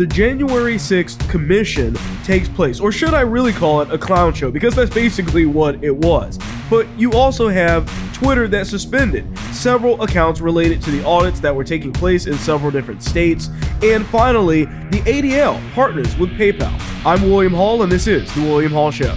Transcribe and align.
the 0.00 0.06
January 0.06 0.76
6th 0.76 1.28
commission 1.28 1.94
takes 2.24 2.48
place, 2.48 2.80
or 2.80 2.90
should 2.90 3.12
I 3.12 3.20
really 3.20 3.52
call 3.52 3.82
it 3.82 3.90
a 3.92 3.98
clown 3.98 4.32
show? 4.32 4.50
Because 4.50 4.74
that's 4.74 4.90
basically 4.90 5.44
what 5.44 5.84
it 5.84 5.94
was. 5.94 6.38
But 6.70 6.88
you 6.98 7.12
also 7.12 7.48
have 7.48 7.86
Twitter 8.14 8.48
that 8.48 8.66
suspended 8.66 9.26
several 9.52 10.00
accounts 10.00 10.40
related 10.40 10.80
to 10.84 10.90
the 10.90 11.04
audits 11.04 11.38
that 11.40 11.54
were 11.54 11.64
taking 11.64 11.92
place 11.92 12.26
in 12.26 12.38
several 12.38 12.70
different 12.70 13.02
states. 13.02 13.50
And 13.82 14.06
finally, 14.06 14.64
the 14.64 15.02
ADL 15.04 15.60
partners 15.72 16.16
with 16.16 16.30
PayPal. 16.30 16.74
I'm 17.04 17.20
William 17.24 17.52
Hall, 17.52 17.82
and 17.82 17.92
this 17.92 18.06
is 18.06 18.34
The 18.34 18.40
William 18.40 18.72
Hall 18.72 18.90
Show. 18.90 19.14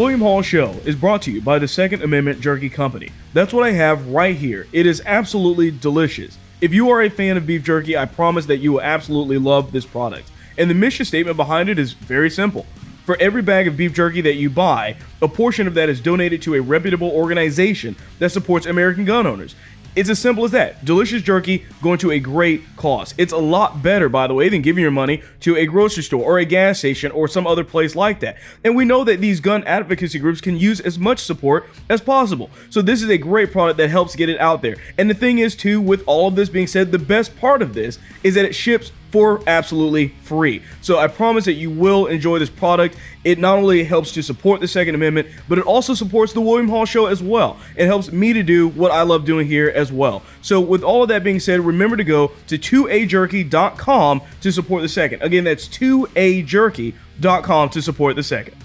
William 0.00 0.20
Hall 0.22 0.40
Show 0.40 0.76
is 0.86 0.96
brought 0.96 1.20
to 1.22 1.30
you 1.30 1.42
by 1.42 1.58
the 1.58 1.68
Second 1.68 2.02
Amendment 2.02 2.40
Jerky 2.40 2.70
Company. 2.70 3.10
That's 3.34 3.52
what 3.52 3.66
I 3.66 3.72
have 3.72 4.08
right 4.08 4.34
here. 4.34 4.66
It 4.72 4.86
is 4.86 5.02
absolutely 5.04 5.70
delicious. 5.70 6.38
If 6.62 6.72
you 6.72 6.88
are 6.88 7.02
a 7.02 7.10
fan 7.10 7.36
of 7.36 7.46
beef 7.46 7.62
jerky, 7.62 7.98
I 7.98 8.06
promise 8.06 8.46
that 8.46 8.60
you 8.60 8.72
will 8.72 8.80
absolutely 8.80 9.36
love 9.36 9.72
this 9.72 9.84
product. 9.84 10.30
And 10.56 10.70
the 10.70 10.74
mission 10.74 11.04
statement 11.04 11.36
behind 11.36 11.68
it 11.68 11.78
is 11.78 11.92
very 11.92 12.30
simple. 12.30 12.64
For 13.04 13.14
every 13.20 13.42
bag 13.42 13.68
of 13.68 13.76
beef 13.76 13.92
jerky 13.92 14.22
that 14.22 14.36
you 14.36 14.48
buy, 14.48 14.96
a 15.20 15.28
portion 15.28 15.66
of 15.66 15.74
that 15.74 15.90
is 15.90 16.00
donated 16.00 16.40
to 16.42 16.54
a 16.54 16.62
reputable 16.62 17.10
organization 17.10 17.94
that 18.20 18.30
supports 18.30 18.64
American 18.64 19.04
gun 19.04 19.26
owners. 19.26 19.54
It's 19.96 20.08
as 20.08 20.20
simple 20.20 20.44
as 20.44 20.52
that. 20.52 20.84
Delicious 20.84 21.20
jerky 21.20 21.64
going 21.82 21.98
to 21.98 22.12
a 22.12 22.20
great 22.20 22.62
cause. 22.76 23.12
It's 23.18 23.32
a 23.32 23.38
lot 23.38 23.82
better, 23.82 24.08
by 24.08 24.28
the 24.28 24.34
way, 24.34 24.48
than 24.48 24.62
giving 24.62 24.82
your 24.82 24.92
money 24.92 25.22
to 25.40 25.56
a 25.56 25.66
grocery 25.66 26.04
store 26.04 26.22
or 26.22 26.38
a 26.38 26.44
gas 26.44 26.78
station 26.78 27.10
or 27.10 27.26
some 27.26 27.44
other 27.44 27.64
place 27.64 27.96
like 27.96 28.20
that. 28.20 28.36
And 28.62 28.76
we 28.76 28.84
know 28.84 29.02
that 29.02 29.20
these 29.20 29.40
gun 29.40 29.64
advocacy 29.64 30.20
groups 30.20 30.40
can 30.40 30.56
use 30.56 30.78
as 30.80 30.96
much 30.96 31.18
support 31.18 31.68
as 31.88 32.00
possible. 32.00 32.50
So 32.70 32.82
this 32.82 33.02
is 33.02 33.10
a 33.10 33.18
great 33.18 33.50
product 33.50 33.78
that 33.78 33.90
helps 33.90 34.14
get 34.14 34.28
it 34.28 34.40
out 34.40 34.62
there. 34.62 34.76
And 34.96 35.10
the 35.10 35.14
thing 35.14 35.38
is, 35.38 35.56
too, 35.56 35.80
with 35.80 36.04
all 36.06 36.28
of 36.28 36.36
this 36.36 36.48
being 36.48 36.68
said, 36.68 36.92
the 36.92 36.98
best 36.98 37.36
part 37.38 37.60
of 37.60 37.74
this 37.74 37.98
is 38.22 38.34
that 38.36 38.44
it 38.44 38.54
ships 38.54 38.92
for 39.10 39.42
absolutely 39.46 40.08
free. 40.22 40.62
So 40.80 40.98
I 40.98 41.08
promise 41.08 41.44
that 41.46 41.54
you 41.54 41.70
will 41.70 42.06
enjoy 42.06 42.38
this 42.38 42.50
product. 42.50 42.96
It 43.24 43.38
not 43.38 43.58
only 43.58 43.84
helps 43.84 44.12
to 44.12 44.22
support 44.22 44.60
the 44.60 44.68
Second 44.68 44.94
Amendment, 44.94 45.28
but 45.48 45.58
it 45.58 45.64
also 45.64 45.94
supports 45.94 46.32
the 46.32 46.40
William 46.40 46.68
Hall 46.68 46.84
Show 46.84 47.06
as 47.06 47.22
well. 47.22 47.58
It 47.76 47.86
helps 47.86 48.12
me 48.12 48.32
to 48.32 48.42
do 48.42 48.68
what 48.68 48.92
I 48.92 49.02
love 49.02 49.24
doing 49.24 49.46
here 49.46 49.68
as 49.68 49.92
well. 49.92 50.22
So 50.42 50.60
with 50.60 50.82
all 50.82 51.02
of 51.02 51.08
that 51.08 51.24
being 51.24 51.40
said, 51.40 51.60
remember 51.60 51.96
to 51.96 52.04
go 52.04 52.32
to 52.46 52.58
2ajerky.com 52.58 54.22
to 54.40 54.52
support 54.52 54.82
the 54.82 54.88
second. 54.88 55.22
Again, 55.22 55.44
that's 55.44 55.68
2ajerky.com 55.68 57.70
to 57.70 57.82
support 57.82 58.16
the 58.16 58.22
second. 58.22 58.56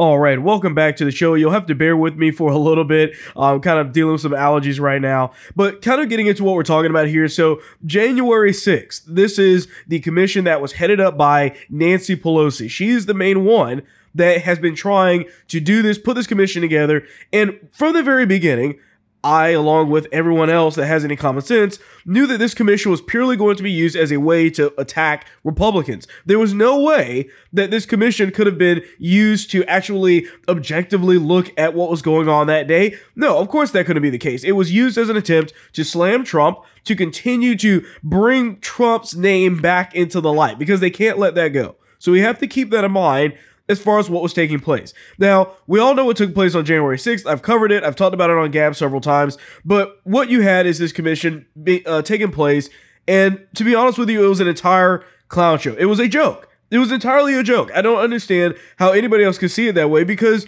All 0.00 0.18
right, 0.18 0.40
welcome 0.40 0.74
back 0.74 0.96
to 0.96 1.04
the 1.04 1.10
show. 1.10 1.34
You'll 1.34 1.50
have 1.50 1.66
to 1.66 1.74
bear 1.74 1.94
with 1.94 2.16
me 2.16 2.30
for 2.30 2.50
a 2.50 2.56
little 2.56 2.84
bit. 2.84 3.14
I'm 3.36 3.60
kind 3.60 3.78
of 3.78 3.92
dealing 3.92 4.12
with 4.12 4.22
some 4.22 4.32
allergies 4.32 4.80
right 4.80 4.98
now, 4.98 5.32
but 5.54 5.82
kind 5.82 6.00
of 6.00 6.08
getting 6.08 6.26
into 6.26 6.42
what 6.42 6.54
we're 6.54 6.62
talking 6.62 6.90
about 6.90 7.08
here. 7.08 7.28
So, 7.28 7.60
January 7.84 8.52
6th, 8.52 9.02
this 9.06 9.38
is 9.38 9.68
the 9.86 10.00
commission 10.00 10.44
that 10.44 10.62
was 10.62 10.72
headed 10.72 11.00
up 11.00 11.18
by 11.18 11.54
Nancy 11.68 12.16
Pelosi. 12.16 12.70
She's 12.70 13.04
the 13.04 13.12
main 13.12 13.44
one 13.44 13.82
that 14.14 14.40
has 14.40 14.58
been 14.58 14.74
trying 14.74 15.26
to 15.48 15.60
do 15.60 15.82
this, 15.82 15.98
put 15.98 16.16
this 16.16 16.26
commission 16.26 16.62
together. 16.62 17.04
And 17.30 17.68
from 17.70 17.92
the 17.92 18.02
very 18.02 18.24
beginning, 18.24 18.80
I, 19.22 19.48
along 19.50 19.90
with 19.90 20.06
everyone 20.12 20.48
else 20.48 20.76
that 20.76 20.86
has 20.86 21.04
any 21.04 21.16
common 21.16 21.42
sense, 21.42 21.78
knew 22.06 22.26
that 22.26 22.38
this 22.38 22.54
commission 22.54 22.90
was 22.90 23.02
purely 23.02 23.36
going 23.36 23.56
to 23.56 23.62
be 23.62 23.70
used 23.70 23.94
as 23.94 24.10
a 24.10 24.18
way 24.18 24.48
to 24.50 24.72
attack 24.80 25.26
Republicans. 25.44 26.06
There 26.24 26.38
was 26.38 26.54
no 26.54 26.80
way 26.80 27.28
that 27.52 27.70
this 27.70 27.84
commission 27.84 28.30
could 28.30 28.46
have 28.46 28.56
been 28.56 28.82
used 28.98 29.50
to 29.50 29.64
actually 29.64 30.26
objectively 30.48 31.18
look 31.18 31.52
at 31.58 31.74
what 31.74 31.90
was 31.90 32.00
going 32.00 32.28
on 32.28 32.46
that 32.46 32.66
day. 32.66 32.96
No, 33.14 33.38
of 33.38 33.48
course 33.48 33.72
that 33.72 33.84
couldn't 33.84 34.02
be 34.02 34.10
the 34.10 34.18
case. 34.18 34.42
It 34.42 34.52
was 34.52 34.72
used 34.72 34.96
as 34.96 35.10
an 35.10 35.16
attempt 35.16 35.52
to 35.74 35.84
slam 35.84 36.24
Trump, 36.24 36.60
to 36.84 36.96
continue 36.96 37.56
to 37.56 37.84
bring 38.02 38.58
Trump's 38.60 39.14
name 39.14 39.60
back 39.60 39.94
into 39.94 40.20
the 40.20 40.32
light, 40.32 40.58
because 40.58 40.80
they 40.80 40.90
can't 40.90 41.18
let 41.18 41.34
that 41.34 41.48
go. 41.48 41.76
So 41.98 42.10
we 42.10 42.20
have 42.20 42.38
to 42.38 42.46
keep 42.46 42.70
that 42.70 42.84
in 42.84 42.92
mind 42.92 43.34
as 43.70 43.80
far 43.80 44.00
as 44.00 44.10
what 44.10 44.22
was 44.22 44.34
taking 44.34 44.58
place. 44.58 44.92
Now, 45.16 45.52
we 45.68 45.78
all 45.78 45.94
know 45.94 46.04
what 46.04 46.16
took 46.16 46.34
place 46.34 46.56
on 46.56 46.64
January 46.64 46.96
6th. 46.96 47.24
I've 47.24 47.40
covered 47.40 47.70
it. 47.70 47.84
I've 47.84 47.94
talked 47.94 48.14
about 48.14 48.28
it 48.28 48.36
on 48.36 48.50
Gab 48.50 48.74
several 48.74 49.00
times. 49.00 49.38
But 49.64 50.00
what 50.02 50.28
you 50.28 50.42
had 50.42 50.66
is 50.66 50.78
this 50.78 50.90
commission 50.90 51.46
be, 51.62 51.86
uh, 51.86 52.02
taking 52.02 52.32
place. 52.32 52.68
And 53.06 53.46
to 53.54 53.64
be 53.64 53.74
honest 53.74 53.96
with 53.96 54.10
you, 54.10 54.24
it 54.24 54.28
was 54.28 54.40
an 54.40 54.48
entire 54.48 55.04
clown 55.28 55.60
show. 55.60 55.74
It 55.74 55.84
was 55.84 56.00
a 56.00 56.08
joke. 56.08 56.48
It 56.70 56.78
was 56.78 56.90
entirely 56.90 57.34
a 57.34 57.42
joke. 57.44 57.70
I 57.74 57.80
don't 57.80 58.00
understand 58.00 58.56
how 58.78 58.90
anybody 58.90 59.22
else 59.22 59.38
could 59.38 59.50
see 59.52 59.68
it 59.68 59.76
that 59.76 59.88
way 59.88 60.02
because 60.02 60.46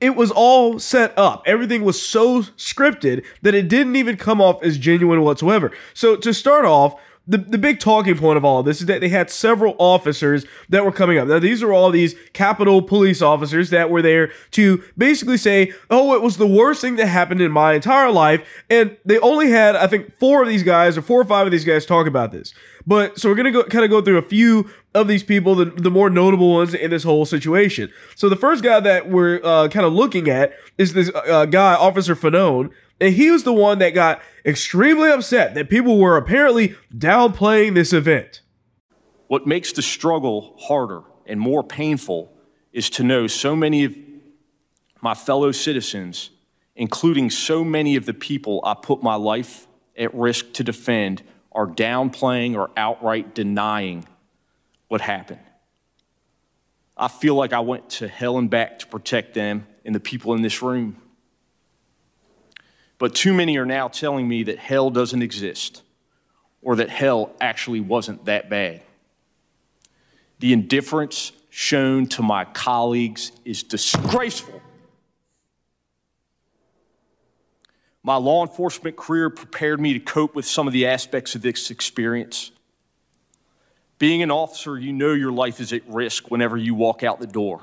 it 0.00 0.14
was 0.14 0.30
all 0.30 0.78
set 0.78 1.16
up. 1.18 1.42
Everything 1.46 1.82
was 1.82 2.00
so 2.00 2.42
scripted 2.42 3.24
that 3.42 3.54
it 3.54 3.68
didn't 3.68 3.96
even 3.96 4.16
come 4.16 4.40
off 4.40 4.62
as 4.62 4.78
genuine 4.78 5.22
whatsoever. 5.22 5.72
So 5.94 6.16
to 6.16 6.32
start 6.32 6.64
off, 6.64 7.00
the, 7.26 7.38
the 7.38 7.58
big 7.58 7.80
talking 7.80 8.16
point 8.16 8.36
of 8.36 8.44
all 8.44 8.60
of 8.60 8.66
this 8.66 8.80
is 8.80 8.86
that 8.86 9.00
they 9.00 9.08
had 9.08 9.30
several 9.30 9.74
officers 9.78 10.46
that 10.68 10.84
were 10.84 10.92
coming 10.92 11.18
up. 11.18 11.26
Now, 11.26 11.40
these 11.40 11.62
are 11.62 11.72
all 11.72 11.90
these 11.90 12.14
Capitol 12.32 12.82
police 12.82 13.20
officers 13.20 13.70
that 13.70 13.90
were 13.90 14.02
there 14.02 14.30
to 14.52 14.82
basically 14.96 15.36
say, 15.36 15.72
oh, 15.90 16.14
it 16.14 16.22
was 16.22 16.36
the 16.36 16.46
worst 16.46 16.80
thing 16.80 16.96
that 16.96 17.06
happened 17.06 17.40
in 17.40 17.50
my 17.50 17.74
entire 17.74 18.12
life. 18.12 18.46
And 18.70 18.96
they 19.04 19.18
only 19.18 19.50
had, 19.50 19.74
I 19.74 19.88
think, 19.88 20.16
four 20.18 20.42
of 20.42 20.48
these 20.48 20.62
guys 20.62 20.96
or 20.96 21.02
four 21.02 21.20
or 21.20 21.24
five 21.24 21.46
of 21.46 21.50
these 21.50 21.64
guys 21.64 21.84
talk 21.84 22.06
about 22.06 22.30
this. 22.30 22.54
But 22.86 23.18
so 23.18 23.28
we're 23.28 23.34
going 23.34 23.52
to 23.52 23.64
kind 23.64 23.84
of 23.84 23.90
go 23.90 24.00
through 24.00 24.18
a 24.18 24.22
few 24.22 24.70
of 24.94 25.08
these 25.08 25.24
people, 25.24 25.56
the, 25.56 25.64
the 25.64 25.90
more 25.90 26.08
notable 26.08 26.54
ones 26.54 26.74
in 26.74 26.90
this 26.90 27.02
whole 27.02 27.24
situation. 27.26 27.92
So 28.14 28.28
the 28.28 28.36
first 28.36 28.62
guy 28.62 28.78
that 28.80 29.08
we're 29.08 29.40
uh, 29.42 29.68
kind 29.68 29.84
of 29.84 29.92
looking 29.92 30.28
at 30.28 30.54
is 30.78 30.92
this 30.92 31.10
uh, 31.14 31.46
guy, 31.46 31.74
Officer 31.74 32.14
Fanone. 32.14 32.70
And 33.00 33.14
he 33.14 33.30
was 33.30 33.44
the 33.44 33.52
one 33.52 33.78
that 33.80 33.90
got 33.90 34.22
extremely 34.44 35.10
upset 35.10 35.54
that 35.54 35.68
people 35.68 35.98
were 35.98 36.16
apparently 36.16 36.74
downplaying 36.96 37.74
this 37.74 37.92
event. 37.92 38.40
What 39.26 39.46
makes 39.46 39.72
the 39.72 39.82
struggle 39.82 40.56
harder 40.58 41.02
and 41.26 41.38
more 41.38 41.62
painful 41.62 42.32
is 42.72 42.88
to 42.90 43.02
know 43.02 43.26
so 43.26 43.54
many 43.54 43.84
of 43.84 43.94
my 45.02 45.14
fellow 45.14 45.52
citizens, 45.52 46.30
including 46.74 47.30
so 47.30 47.64
many 47.64 47.96
of 47.96 48.06
the 48.06 48.14
people 48.14 48.60
I 48.64 48.74
put 48.74 49.02
my 49.02 49.14
life 49.14 49.66
at 49.98 50.14
risk 50.14 50.52
to 50.54 50.64
defend, 50.64 51.22
are 51.52 51.66
downplaying 51.66 52.54
or 52.54 52.70
outright 52.76 53.34
denying 53.34 54.06
what 54.88 55.00
happened. 55.00 55.40
I 56.96 57.08
feel 57.08 57.34
like 57.34 57.52
I 57.52 57.60
went 57.60 57.90
to 57.90 58.08
hell 58.08 58.38
and 58.38 58.48
back 58.48 58.78
to 58.78 58.86
protect 58.86 59.34
them 59.34 59.66
and 59.84 59.94
the 59.94 60.00
people 60.00 60.32
in 60.34 60.42
this 60.42 60.62
room. 60.62 60.96
But 62.98 63.14
too 63.14 63.34
many 63.34 63.58
are 63.58 63.66
now 63.66 63.88
telling 63.88 64.26
me 64.26 64.44
that 64.44 64.58
hell 64.58 64.90
doesn't 64.90 65.22
exist 65.22 65.82
or 66.62 66.76
that 66.76 66.88
hell 66.88 67.34
actually 67.40 67.80
wasn't 67.80 68.24
that 68.24 68.48
bad. 68.48 68.82
The 70.38 70.52
indifference 70.52 71.32
shown 71.50 72.06
to 72.06 72.22
my 72.22 72.44
colleagues 72.44 73.32
is 73.44 73.62
disgraceful. 73.62 74.60
My 78.02 78.16
law 78.16 78.42
enforcement 78.42 78.96
career 78.96 79.30
prepared 79.30 79.80
me 79.80 79.92
to 79.94 80.00
cope 80.00 80.34
with 80.34 80.46
some 80.46 80.66
of 80.66 80.72
the 80.72 80.86
aspects 80.86 81.34
of 81.34 81.42
this 81.42 81.70
experience. 81.70 82.52
Being 83.98 84.22
an 84.22 84.30
officer, 84.30 84.78
you 84.78 84.92
know 84.92 85.12
your 85.12 85.32
life 85.32 85.60
is 85.60 85.72
at 85.72 85.88
risk 85.88 86.30
whenever 86.30 86.56
you 86.56 86.74
walk 86.74 87.02
out 87.02 87.18
the 87.18 87.26
door, 87.26 87.62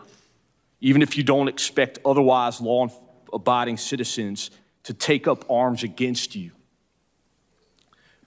even 0.81 1.01
if 1.01 1.15
you 1.15 1.24
don't 1.24 1.47
expect 1.47 2.00
otherwise 2.03 2.59
law 2.59 2.88
abiding 3.31 3.77
citizens 3.77 4.50
to 4.83 4.94
take 4.94 5.27
up 5.27 5.50
arms 5.50 5.83
against 5.83 6.35
you. 6.35 6.51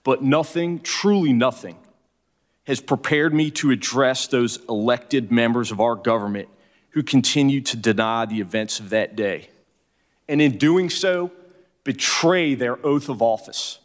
But 0.03 0.23
nothing, 0.23 0.79
truly 0.79 1.33
nothing, 1.33 1.77
has 2.65 2.81
prepared 2.81 3.33
me 3.33 3.51
to 3.51 3.71
address 3.71 4.27
those 4.27 4.57
elected 4.67 5.31
members 5.31 5.71
of 5.71 5.79
our 5.79 5.95
government 5.95 6.49
who 6.91 7.03
continue 7.03 7.61
to 7.61 7.77
deny 7.77 8.25
the 8.25 8.39
events 8.39 8.79
of 8.79 8.89
that 8.89 9.15
day. 9.15 9.49
And 10.27 10.41
in 10.41 10.57
doing 10.57 10.89
so, 10.89 11.31
betray 11.83 12.55
their 12.55 12.85
oath 12.85 13.07
of 13.07 13.21
office. 13.21 13.79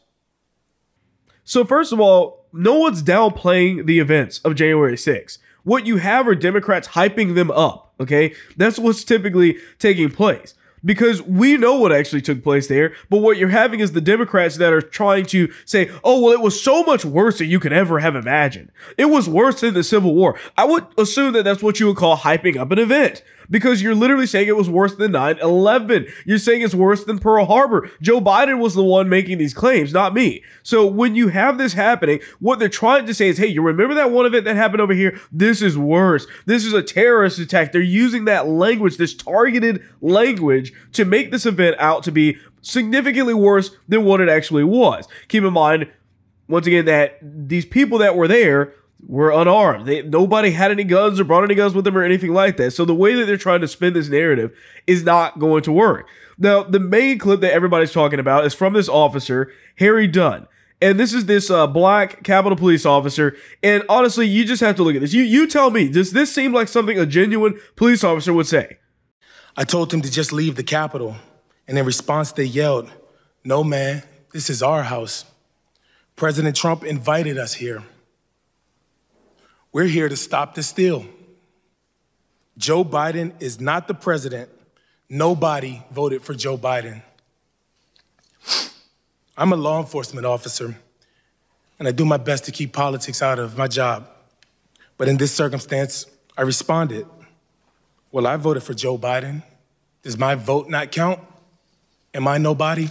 So, 1.45 1.65
first 1.65 1.93
of 1.93 2.01
all, 2.01 2.47
no 2.53 2.79
one's 2.79 3.03
downplaying 3.03 3.87
the 3.87 3.99
events 3.99 4.39
of 4.41 4.55
January 4.55 4.97
6th. 4.97 5.39
What 5.65 5.87
you 5.87 5.99
have 5.99 6.27
are 6.27 6.35
Democrats 6.35 6.89
hyping 6.89 7.35
them 7.35 7.51
up, 7.51 7.95
okay? 8.01 8.35
That's 8.57 8.79
what's 8.79 9.05
typically 9.05 9.59
taking 9.79 10.11
place. 10.11 10.55
Because 10.85 11.23
we 11.23 11.57
know 11.57 11.77
what 11.77 11.93
actually 11.93 12.23
took 12.23 12.43
place 12.43 12.69
there. 12.69 12.95
But 13.11 13.19
what 13.19 13.37
you're 13.37 13.49
having 13.49 13.81
is 13.81 13.93
the 13.93 14.01
Democrats 14.01 14.57
that 14.57 14.73
are 14.73 14.83
trying 14.83 15.27
to 15.27 15.53
say, 15.65 15.91
oh, 16.05 16.21
well, 16.23 16.33
it 16.33 16.41
was 16.41 16.61
so 16.61 16.83
much 16.83 17.05
worse 17.05 17.39
than 17.39 17.49
you 17.49 17.61
could 17.61 17.73
ever 17.73 18.01
have 18.01 18.17
imagined. 18.17 18.71
It 18.99 19.07
was 19.07 19.29
worse 19.29 19.61
than 19.61 19.75
the 19.75 19.85
Civil 19.85 20.15
War. 20.15 20.39
I 20.57 20.65
would 20.65 20.87
assume 20.99 21.33
that 21.35 21.45
that's 21.45 21.63
what 21.63 21.81
you 21.81 21.87
would 21.87 21.97
call 21.97 22.17
hyping 22.17 22.57
up 22.57 22.71
an 22.71 22.79
event 22.79 23.23
because 23.51 23.83
you're 23.83 23.95
literally 23.95 24.27
saying 24.27 24.49
it 24.49 24.57
was 24.57 24.71
worse 24.71 24.95
than 24.95 25.13
9 25.13 25.39
11. 25.39 26.07
You're 26.25 26.39
saying 26.39 26.63
it's 26.63 26.75
worse 26.75 27.05
than 27.05 27.19
Pearl 27.19 27.47
Harbor. 27.47 27.91
Joe 28.01 28.21
Biden 28.21 28.59
was 28.59 28.75
the 28.75 28.85
one 28.85 29.09
making 29.09 29.39
these 29.39 29.55
claims, 29.55 29.93
not 29.93 30.15
me. 30.15 30.43
So 30.63 30.87
when 30.87 31.15
you 31.15 31.29
have 31.29 31.59
this 31.59 31.75
happening, 31.75 32.21
what 32.41 32.59
they're 32.59 32.69
trying 32.69 33.07
to 33.07 33.15
say 33.15 33.29
is, 33.29 33.39
hey, 33.39 33.47
you 33.47 33.63
remember 33.63 33.95
that 33.95 34.11
one 34.11 34.27
event 34.27 34.45
that 34.45 34.57
happened 34.57 34.81
over 34.81 34.95
here? 34.95 35.19
This 35.31 35.63
is 35.63 35.77
worse. 35.79 36.27
This 36.47 36.65
is 36.65 36.73
a 36.73 36.83
terrorist 36.83 37.39
attack. 37.39 37.73
They're 37.73 37.83
using 37.83 38.25
that 38.27 38.49
language, 38.49 38.97
this 38.97 39.15
targeted 39.15 39.83
language, 40.01 40.73
to 40.93 41.05
make 41.05 41.31
this 41.31 41.47
event 41.47 41.77
out 41.79 42.03
to 42.05 42.13
be 42.13 42.39
significantly 42.63 43.35
worse 43.35 43.71
than 43.89 44.05
what 44.05 44.21
it 44.21 44.29
actually 44.29 44.65
was. 44.65 45.07
Keep 45.29 45.45
in 45.45 45.53
mind, 45.53 45.91
once 46.49 46.67
again, 46.67 46.85
that 46.87 47.19
these 47.23 47.67
people 47.67 47.99
that 47.99 48.17
were 48.17 48.29
there 48.29 48.73
were 49.07 49.31
unarmed. 49.31 49.87
They, 49.87 50.03
nobody 50.03 50.51
had 50.51 50.71
any 50.71 50.85
guns 50.85 51.19
or 51.19 51.25
brought 51.25 51.45
any 51.45 51.55
guns 51.55 51.75
with 51.75 51.85
them 51.85 51.97
or 51.97 52.03
anything 52.03 52.33
like 52.33 52.57
that. 52.57 52.71
So 52.73 52.85
the 52.85 52.95
way 52.95 53.15
that 53.15 53.27
they're 53.27 53.37
trying 53.37 53.61
to 53.61 53.69
spin 53.69 53.95
this 53.95 54.09
narrative 54.09 54.57
is 54.87 55.03
not 55.03 55.39
going 55.39 55.63
to 55.65 55.73
work. 55.73 56.09
Now, 56.39 56.63
the 56.63 56.81
main 56.81 57.19
clip 57.19 57.41
that 57.41 57.53
everybody's 57.53 57.93
talking 57.93 58.19
about 58.19 58.45
is 58.45 58.55
from 58.55 58.73
this 58.73 58.89
officer, 58.89 59.53
Harry 59.77 60.07
Dunn. 60.07 60.47
And 60.81 60.99
this 60.99 61.13
is 61.13 61.27
this 61.27 61.51
uh, 61.51 61.69
black 61.69 62.25
Capitol 62.25 62.57
Police 62.57 62.85
officer. 62.85 63.37
And 63.63 63.85
honestly, 63.89 64.27
you 64.27 64.45
just 64.45 64.61
have 64.63 64.75
to 64.77 64.83
look 64.83 64.97
at 64.97 65.01
this. 65.01 65.13
You 65.13 65.23
you 65.23 65.47
tell 65.47 65.71
me, 65.71 65.89
does 65.89 66.11
this 66.11 66.35
seem 66.35 66.53
like 66.53 66.67
something 66.67 66.99
a 66.99 67.07
genuine 67.07 67.61
police 67.77 68.03
officer 68.03 68.33
would 68.33 68.49
say? 68.49 68.79
I 69.57 69.65
told 69.65 69.95
him 69.95 70.03
to 70.03 70.11
just 70.11 70.33
leave 70.33 70.57
the 70.57 70.65
Capitol. 70.65 71.17
And 71.69 71.79
in 71.79 71.87
response, 71.87 72.33
they 72.33 72.45
yelled, 72.45 72.91
No, 73.45 73.63
man, 73.63 74.03
this 74.33 74.51
is 74.51 74.61
our 74.63 74.83
house. 74.83 75.25
President 76.17 76.57
Trump 76.57 76.83
invited 76.83 77.39
us 77.39 77.55
here. 77.55 77.85
We're 79.73 79.85
here 79.85 80.11
to 80.11 80.17
stop 80.17 80.55
the 80.55 80.63
steal. 80.63 81.07
Joe 82.59 82.85
Biden 82.85 83.33
is 83.41 83.59
not 83.59 83.89
the 83.89 83.95
president. 83.95 84.51
Nobody 85.09 85.83
voted 85.91 86.23
for 86.23 86.35
Joe 86.35 86.59
Biden. 86.59 87.03
I'm 89.37 89.51
a 89.53 89.57
law 89.57 89.81
enforcement 89.81 90.27
officer, 90.27 90.77
and 91.79 91.89
I 91.89 91.91
do 91.91 92.05
my 92.05 92.19
best 92.19 92.45
to 92.45 92.53
keep 92.53 92.75
politics 92.75 93.23
out 93.23 93.39
of 93.39 93.57
my 93.57 93.67
job. 93.67 94.09
But 94.99 95.09
in 95.09 95.17
this 95.17 95.33
circumstance, 95.33 96.05
I 96.37 96.43
responded. 96.43 97.07
Well, 98.11 98.27
I 98.27 98.37
voted 98.37 98.63
for 98.63 98.75
Joe 98.75 98.99
Biden. 98.99 99.43
Does 100.03 100.19
my 100.19 100.35
vote 100.35 100.69
not 100.69 100.93
count? 100.93 101.19
Am 102.13 102.29
I 102.29 102.37
nobody? 102.39 102.91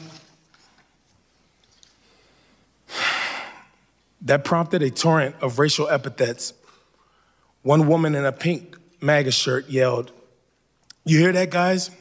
That 4.24 4.44
prompted 4.44 4.84
a 4.84 4.92
torrent 4.92 5.36
of 5.42 5.57
racial 5.57 5.89
epithets 5.89 6.54
one 7.63 7.88
woman 7.88 8.16
in 8.16 8.25
a 8.25 8.31
pink 8.31 8.78
MAGA 9.02 9.31
shirt 9.31 9.69
yelled, 9.69 10.12
You 11.06 11.19
hear 11.19 11.31
that, 11.31 11.50
guys? 11.50 11.92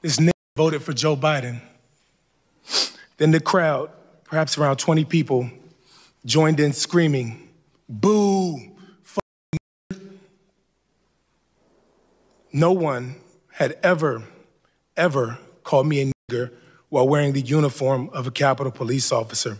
This 0.00 0.18
nigga 0.18 0.32
voted 0.56 0.82
for 0.82 0.92
Joe 0.92 1.16
Biden. 1.16 1.60
Then 3.16 3.30
the 3.30 3.40
crowd, 3.40 3.90
perhaps 4.24 4.58
around 4.58 4.76
20 4.76 5.04
people, 5.04 5.50
joined 6.24 6.60
in 6.60 6.72
screaming, 6.72 7.48
Boo! 7.88 8.58
No 12.54 12.72
one 12.72 13.16
had 13.52 13.78
ever, 13.82 14.24
ever 14.94 15.38
called 15.64 15.86
me 15.86 16.02
a 16.02 16.12
nigger 16.30 16.50
while 16.90 17.08
wearing 17.08 17.32
the 17.32 17.40
uniform 17.40 18.10
of 18.12 18.26
a 18.26 18.30
Capitol 18.30 18.70
police 18.70 19.10
officer. 19.10 19.58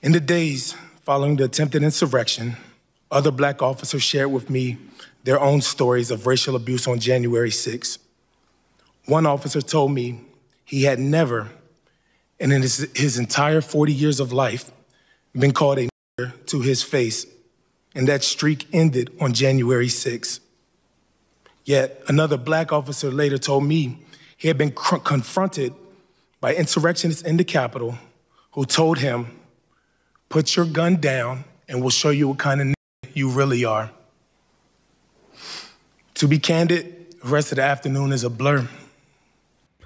In 0.00 0.12
the 0.12 0.20
days 0.20 0.76
following 1.02 1.36
the 1.36 1.44
attempted 1.44 1.82
insurrection, 1.82 2.56
other 3.12 3.30
black 3.30 3.62
officers 3.62 4.02
shared 4.02 4.32
with 4.32 4.50
me 4.50 4.78
their 5.24 5.38
own 5.38 5.60
stories 5.60 6.10
of 6.10 6.26
racial 6.26 6.56
abuse 6.56 6.88
on 6.88 6.98
January 6.98 7.50
6. 7.50 7.98
One 9.06 9.26
officer 9.26 9.60
told 9.60 9.92
me 9.92 10.20
he 10.64 10.84
had 10.84 10.98
never, 10.98 11.50
and 12.40 12.52
in 12.52 12.62
his, 12.62 12.88
his 12.94 13.18
entire 13.18 13.60
40 13.60 13.92
years 13.92 14.18
of 14.18 14.32
life, 14.32 14.70
been 15.38 15.52
called 15.52 15.78
a 15.78 15.88
nigger 16.18 16.46
to 16.46 16.60
his 16.60 16.82
face, 16.82 17.26
and 17.94 18.08
that 18.08 18.24
streak 18.24 18.66
ended 18.72 19.14
on 19.20 19.32
January 19.32 19.88
6. 19.88 20.40
Yet 21.64 22.02
another 22.08 22.36
black 22.36 22.72
officer 22.72 23.10
later 23.10 23.38
told 23.38 23.64
me 23.64 23.98
he 24.36 24.48
had 24.48 24.58
been 24.58 24.72
confronted 24.72 25.74
by 26.40 26.54
insurrectionists 26.54 27.22
in 27.22 27.36
the 27.36 27.44
Capitol 27.44 27.98
who 28.52 28.64
told 28.64 28.98
him, 28.98 29.38
Put 30.28 30.56
your 30.56 30.66
gun 30.66 30.96
down 30.96 31.44
and 31.68 31.80
we'll 31.80 31.90
show 31.90 32.10
you 32.10 32.28
what 32.28 32.38
kind 32.38 32.60
of 32.60 32.74
you 33.16 33.30
really 33.30 33.64
are. 33.64 33.90
To 36.14 36.28
be 36.28 36.38
candid, 36.38 37.16
the 37.22 37.28
rest 37.28 37.52
of 37.52 37.56
the 37.56 37.62
afternoon 37.62 38.12
is 38.12 38.24
a 38.24 38.30
blur. 38.30 38.68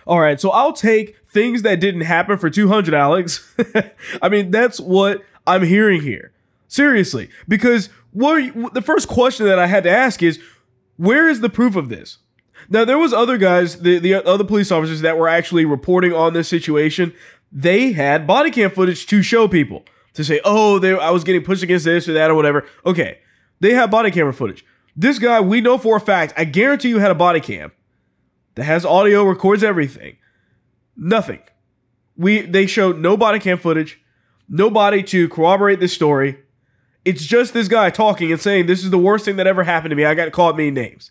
All 0.06 0.20
right, 0.20 0.40
so 0.40 0.50
I'll 0.50 0.72
take 0.72 1.16
things 1.28 1.62
that 1.62 1.80
didn't 1.80 2.02
happen 2.02 2.38
for 2.38 2.48
200, 2.48 2.94
Alex. 2.94 3.54
I 4.22 4.28
mean, 4.28 4.50
that's 4.50 4.78
what 4.78 5.24
I'm 5.46 5.64
hearing 5.64 6.02
here. 6.02 6.32
Seriously, 6.68 7.28
because 7.48 7.88
what 8.12 8.74
the 8.74 8.82
first 8.82 9.08
question 9.08 9.46
that 9.46 9.58
I 9.58 9.66
had 9.66 9.84
to 9.84 9.90
ask 9.90 10.22
is, 10.22 10.40
where 10.96 11.28
is 11.28 11.40
the 11.40 11.48
proof 11.48 11.76
of 11.76 11.88
this? 11.88 12.18
Now 12.68 12.84
there 12.84 12.98
was 12.98 13.12
other 13.12 13.38
guys, 13.38 13.80
the, 13.82 13.98
the 13.98 14.14
other 14.14 14.44
police 14.44 14.72
officers 14.72 15.00
that 15.02 15.18
were 15.18 15.28
actually 15.28 15.64
reporting 15.64 16.12
on 16.12 16.32
this 16.32 16.48
situation. 16.48 17.12
They 17.52 17.92
had 17.92 18.26
body 18.26 18.50
cam 18.50 18.70
footage 18.70 19.06
to 19.06 19.22
show 19.22 19.46
people 19.46 19.84
to 20.16 20.24
say, 20.24 20.40
oh, 20.44 20.78
they, 20.78 20.98
I 20.98 21.10
was 21.10 21.24
getting 21.24 21.44
pushed 21.44 21.62
against 21.62 21.84
this 21.84 22.08
or 22.08 22.14
that 22.14 22.30
or 22.30 22.34
whatever. 22.34 22.66
Okay, 22.84 23.18
they 23.60 23.74
have 23.74 23.90
body 23.90 24.10
camera 24.10 24.32
footage. 24.32 24.64
This 24.96 25.18
guy, 25.18 25.40
we 25.40 25.60
know 25.60 25.78
for 25.78 25.96
a 25.96 26.00
fact, 26.00 26.32
I 26.36 26.44
guarantee 26.44 26.88
you 26.88 26.98
had 26.98 27.10
a 27.10 27.14
body 27.14 27.40
cam 27.40 27.72
that 28.54 28.64
has 28.64 28.84
audio, 28.84 29.24
records 29.24 29.62
everything. 29.62 30.16
Nothing. 30.96 31.40
We 32.16 32.40
they 32.40 32.66
showed 32.66 32.98
no 32.98 33.16
body 33.16 33.38
cam 33.38 33.58
footage, 33.58 34.00
nobody 34.48 35.02
to 35.04 35.28
corroborate 35.28 35.80
this 35.80 35.92
story. 35.92 36.38
It's 37.04 37.24
just 37.24 37.52
this 37.52 37.68
guy 37.68 37.90
talking 37.90 38.32
and 38.32 38.40
saying 38.40 38.66
this 38.66 38.82
is 38.82 38.90
the 38.90 38.98
worst 38.98 39.26
thing 39.26 39.36
that 39.36 39.46
ever 39.46 39.64
happened 39.64 39.90
to 39.90 39.96
me. 39.96 40.06
I 40.06 40.14
got 40.14 40.32
called 40.32 40.56
many 40.56 40.70
names. 40.70 41.10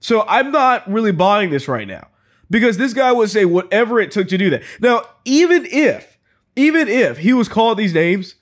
So 0.00 0.24
I'm 0.26 0.50
not 0.50 0.90
really 0.90 1.12
buying 1.12 1.50
this 1.50 1.68
right 1.68 1.86
now 1.86 2.08
because 2.48 2.78
this 2.78 2.94
guy 2.94 3.12
would 3.12 3.28
say 3.28 3.44
whatever 3.44 4.00
it 4.00 4.10
took 4.10 4.28
to 4.28 4.38
do 4.38 4.48
that. 4.48 4.62
Now, 4.80 5.04
even 5.26 5.66
if 5.66 6.09
even 6.60 6.88
if 6.88 7.18
he 7.18 7.32
was 7.32 7.48
called 7.48 7.78
these 7.78 7.94
names, 7.94 8.34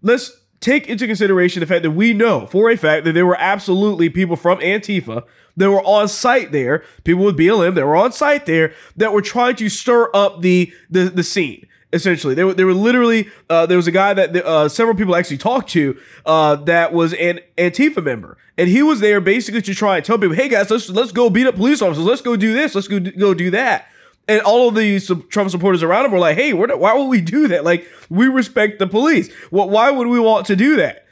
let's 0.00 0.30
take 0.60 0.88
into 0.88 1.06
consideration 1.06 1.60
the 1.60 1.66
fact 1.66 1.82
that 1.82 1.90
we 1.90 2.14
know 2.14 2.46
for 2.46 2.70
a 2.70 2.76
fact 2.76 3.04
that 3.04 3.12
there 3.12 3.26
were 3.26 3.38
absolutely 3.38 4.08
people 4.08 4.36
from 4.36 4.58
Antifa 4.60 5.24
that 5.56 5.70
were 5.70 5.82
on 5.82 6.08
site 6.08 6.52
there, 6.52 6.84
people 7.04 7.24
with 7.24 7.36
BLM 7.36 7.74
that 7.74 7.86
were 7.86 7.96
on 7.96 8.12
site 8.12 8.46
there 8.46 8.72
that 8.96 9.12
were 9.12 9.20
trying 9.20 9.56
to 9.56 9.68
stir 9.68 10.10
up 10.14 10.40
the 10.40 10.72
the, 10.88 11.04
the 11.04 11.22
scene. 11.22 11.66
Essentially, 11.92 12.34
they 12.34 12.44
were, 12.44 12.54
they 12.54 12.64
were 12.64 12.72
literally 12.72 13.28
uh, 13.50 13.66
there 13.66 13.76
was 13.76 13.88
a 13.88 13.92
guy 13.92 14.14
that 14.14 14.34
uh, 14.36 14.68
several 14.68 14.96
people 14.96 15.16
actually 15.16 15.38
talked 15.38 15.68
to 15.70 15.98
uh, 16.24 16.54
that 16.54 16.92
was 16.92 17.12
an 17.14 17.40
Antifa 17.58 18.02
member, 18.02 18.38
and 18.56 18.68
he 18.68 18.82
was 18.82 19.00
there 19.00 19.20
basically 19.20 19.60
to 19.62 19.74
try 19.74 19.96
and 19.96 20.04
tell 20.04 20.16
people, 20.16 20.36
"Hey 20.36 20.48
guys, 20.48 20.70
let's 20.70 20.88
let's 20.88 21.12
go 21.12 21.28
beat 21.28 21.46
up 21.46 21.56
police 21.56 21.82
officers, 21.82 22.04
let's 22.04 22.22
go 22.22 22.36
do 22.36 22.54
this, 22.54 22.74
let's 22.74 22.88
go 22.88 23.00
go 23.00 23.34
do 23.34 23.50
that." 23.50 23.88
And 24.28 24.40
all 24.42 24.68
of 24.68 24.74
these 24.76 25.10
Trump 25.28 25.50
supporters 25.50 25.82
around 25.82 26.04
him 26.04 26.12
were 26.12 26.18
like, 26.18 26.36
"Hey, 26.36 26.52
why 26.52 26.94
would 26.94 27.06
we 27.08 27.20
do 27.20 27.48
that? 27.48 27.64
Like, 27.64 27.86
we 28.08 28.28
respect 28.28 28.78
the 28.78 28.86
police. 28.86 29.28
Well, 29.50 29.68
why 29.68 29.90
would 29.90 30.06
we 30.06 30.20
want 30.20 30.46
to 30.46 30.56
do 30.56 30.76
that?" 30.76 31.04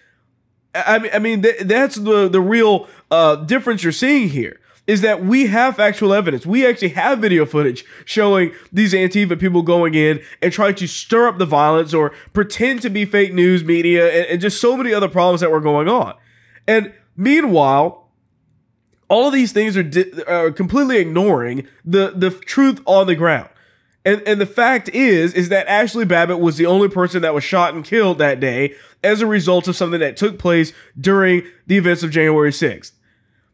I 0.75 0.99
mean, 0.99 1.11
I 1.12 1.19
mean, 1.19 1.43
th- 1.43 1.61
that's 1.62 1.97
the 1.97 2.29
the 2.29 2.41
real 2.41 2.87
uh, 3.11 3.37
difference 3.37 3.83
you're 3.83 3.93
seeing 3.93 4.29
here 4.29 4.61
is 4.88 5.03
that 5.03 5.23
we 5.23 5.47
have 5.49 5.79
actual 5.79 6.15
evidence. 6.15 6.47
We 6.47 6.67
actually 6.67 6.88
have 6.91 7.19
video 7.19 7.45
footage 7.45 7.85
showing 8.07 8.53
these 8.73 8.95
Antifa 8.95 9.38
people 9.38 9.62
going 9.62 9.95
in 9.95 10.21
and 10.41 10.50
trying 10.50 10.75
to 10.77 10.88
stir 10.88 11.29
up 11.29 11.38
the 11.38 11.45
violence 11.45 11.93
or 11.93 12.12
pretend 12.33 12.81
to 12.83 12.91
be 12.91 13.05
fake 13.05 13.35
news 13.35 13.62
media 13.62 14.11
and, 14.11 14.27
and 14.27 14.41
just 14.41 14.61
so 14.61 14.77
many 14.77 14.95
other 14.95 15.09
problems 15.09 15.43
that 15.43 15.50
were 15.50 15.61
going 15.61 15.88
on. 15.88 16.15
And 16.67 16.93
meanwhile, 17.17 18.08
all 19.09 19.27
of 19.29 19.33
these 19.33 19.53
things 19.53 19.77
are, 19.77 19.83
di- 19.83 20.23
are 20.27 20.50
completely 20.50 20.99
ignoring 20.99 21.67
the 21.85 22.12
the 22.15 22.31
truth 22.31 22.81
on 22.85 23.07
the 23.07 23.15
ground. 23.15 23.49
And 24.05 24.23
and 24.27 24.41
the 24.41 24.47
fact 24.47 24.88
is 24.91 25.35
is 25.35 25.49
that 25.49 25.67
Ashli 25.67 26.07
Babbitt 26.07 26.41
was 26.41 26.57
the 26.57 26.67
only 26.67 26.88
person 26.88 27.23
that 27.23 27.35
was 27.35 27.45
shot 27.45 27.75
and 27.75 27.85
killed 27.85 28.19
that 28.19 28.41
day 28.41 28.75
as 29.03 29.21
a 29.21 29.27
result 29.27 29.69
of 29.69 29.77
something 29.77 30.00
that 30.00 30.17
took 30.17 30.38
place 30.38 30.73
during 30.99 31.43
the 31.67 31.77
events 31.77 32.03
of 32.03 32.11
January 32.11 32.50
6th. 32.50 32.93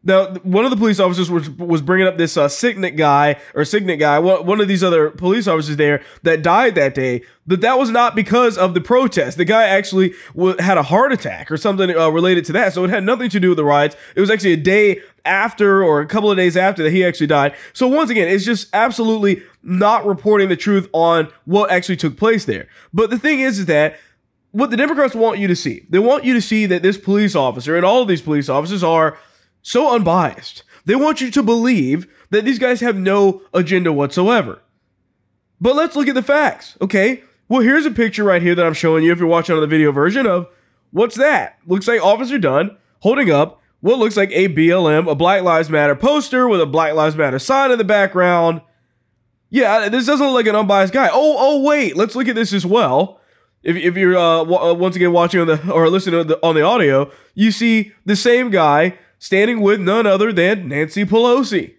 Now, 0.05 0.35
one 0.43 0.65
of 0.65 0.71
the 0.71 0.77
police 0.77 0.99
officers 0.99 1.31
was, 1.31 1.49
was 1.49 1.81
bringing 1.81 2.07
up 2.07 2.17
this 2.17 2.37
uh, 2.37 2.47
Sicknick 2.47 2.95
guy 2.95 3.37
or 3.55 3.65
Signet 3.65 3.97
guy, 3.97 4.19
one, 4.19 4.45
one 4.45 4.61
of 4.61 4.67
these 4.67 4.83
other 4.83 5.09
police 5.09 5.47
officers 5.47 5.77
there 5.77 6.03
that 6.21 6.43
died 6.43 6.75
that 6.75 6.93
day. 6.93 7.23
But 7.47 7.61
that 7.61 7.79
was 7.79 7.89
not 7.89 8.15
because 8.15 8.55
of 8.57 8.75
the 8.75 8.81
protest. 8.81 9.37
The 9.37 9.45
guy 9.45 9.63
actually 9.63 10.13
w- 10.35 10.55
had 10.59 10.77
a 10.77 10.83
heart 10.83 11.11
attack 11.11 11.51
or 11.51 11.57
something 11.57 11.89
uh, 11.89 12.09
related 12.09 12.45
to 12.45 12.53
that. 12.53 12.73
So 12.73 12.83
it 12.83 12.91
had 12.91 13.03
nothing 13.03 13.29
to 13.31 13.39
do 13.39 13.49
with 13.49 13.57
the 13.57 13.65
riots. 13.65 13.95
It 14.15 14.21
was 14.21 14.29
actually 14.29 14.53
a 14.53 14.57
day 14.57 15.01
after 15.25 15.83
or 15.83 16.01
a 16.01 16.05
couple 16.05 16.29
of 16.29 16.37
days 16.37 16.55
after 16.55 16.83
that 16.83 16.91
he 16.91 17.03
actually 17.03 17.27
died. 17.27 17.55
So 17.73 17.87
once 17.87 18.11
again, 18.11 18.27
it's 18.27 18.45
just 18.45 18.67
absolutely 18.73 19.41
not 19.63 20.05
reporting 20.05 20.49
the 20.49 20.55
truth 20.55 20.87
on 20.93 21.29
what 21.45 21.71
actually 21.71 21.97
took 21.97 22.15
place 22.15 22.45
there. 22.45 22.67
But 22.93 23.09
the 23.09 23.17
thing 23.17 23.39
is, 23.39 23.57
is 23.57 23.65
that 23.65 23.97
what 24.51 24.69
the 24.69 24.77
Democrats 24.77 25.15
want 25.15 25.39
you 25.39 25.47
to 25.47 25.55
see, 25.55 25.85
they 25.89 25.99
want 25.99 26.23
you 26.23 26.33
to 26.33 26.41
see 26.41 26.65
that 26.67 26.81
this 26.81 26.97
police 26.97 27.35
officer 27.35 27.75
and 27.75 27.83
all 27.83 28.01
of 28.01 28.07
these 28.07 28.21
police 28.21 28.47
officers 28.47 28.83
are 28.83 29.17
so 29.65 29.93
unbiased. 29.93 30.63
They 30.85 30.95
want 30.95 31.21
you 31.21 31.31
to 31.31 31.41
believe 31.41 32.07
that 32.29 32.45
these 32.45 32.59
guys 32.59 32.81
have 32.81 32.95
no 32.95 33.41
agenda 33.51 33.91
whatsoever. 33.91 34.61
But 35.59 35.75
let's 35.75 35.95
look 35.95 36.07
at 36.07 36.13
the 36.13 36.21
facts, 36.21 36.77
okay? 36.81 37.23
Well, 37.49 37.61
here's 37.61 37.85
a 37.85 37.91
picture 37.91 38.23
right 38.23 38.43
here 38.43 38.53
that 38.53 38.65
I'm 38.65 38.75
showing 38.75 39.03
you 39.03 39.11
if 39.11 39.17
you're 39.17 39.27
watching 39.27 39.55
on 39.55 39.61
the 39.61 39.67
video 39.67 39.91
version 39.91 40.27
of 40.27 40.47
what's 40.91 41.15
that? 41.15 41.57
Looks 41.65 41.87
like 41.87 41.99
Officer 41.99 42.37
Dunn 42.37 42.77
holding 42.99 43.31
up 43.31 43.59
what 43.81 43.97
looks 43.97 44.15
like 44.15 44.31
a 44.33 44.49
BLM, 44.49 45.09
a 45.09 45.15
Black 45.15 45.41
Lives 45.41 45.71
Matter 45.71 45.95
poster 45.95 46.47
with 46.47 46.61
a 46.61 46.67
Black 46.67 46.93
Lives 46.93 47.15
Matter 47.15 47.39
sign 47.39 47.71
in 47.71 47.79
the 47.79 47.83
background. 47.83 48.61
Yeah, 49.49 49.89
this 49.89 50.05
doesn't 50.05 50.25
look 50.25 50.35
like 50.35 50.47
an 50.47 50.55
unbiased 50.55 50.93
guy. 50.93 51.09
Oh, 51.11 51.35
oh, 51.39 51.61
wait, 51.63 51.97
let's 51.97 52.15
look 52.15 52.27
at 52.27 52.35
this 52.35 52.53
as 52.53 52.67
well. 52.67 53.19
If, 53.63 53.75
if 53.77 53.97
you're 53.97 54.15
uh, 54.15 54.43
w- 54.43 54.59
uh, 54.59 54.73
once 54.75 54.95
again 54.95 55.11
watching 55.11 55.41
on 55.41 55.47
the 55.47 55.71
or 55.71 55.89
listening 55.89 56.19
on 56.19 56.27
the, 56.27 56.39
on 56.45 56.53
the 56.53 56.61
audio, 56.61 57.11
you 57.33 57.51
see 57.51 57.93
the 58.05 58.15
same 58.15 58.51
guy 58.51 58.99
standing 59.25 59.59
with 59.59 59.79
none 59.81 60.05
other 60.05 60.31
than 60.31 60.67
Nancy 60.67 61.03
Pelosi. 61.03 61.73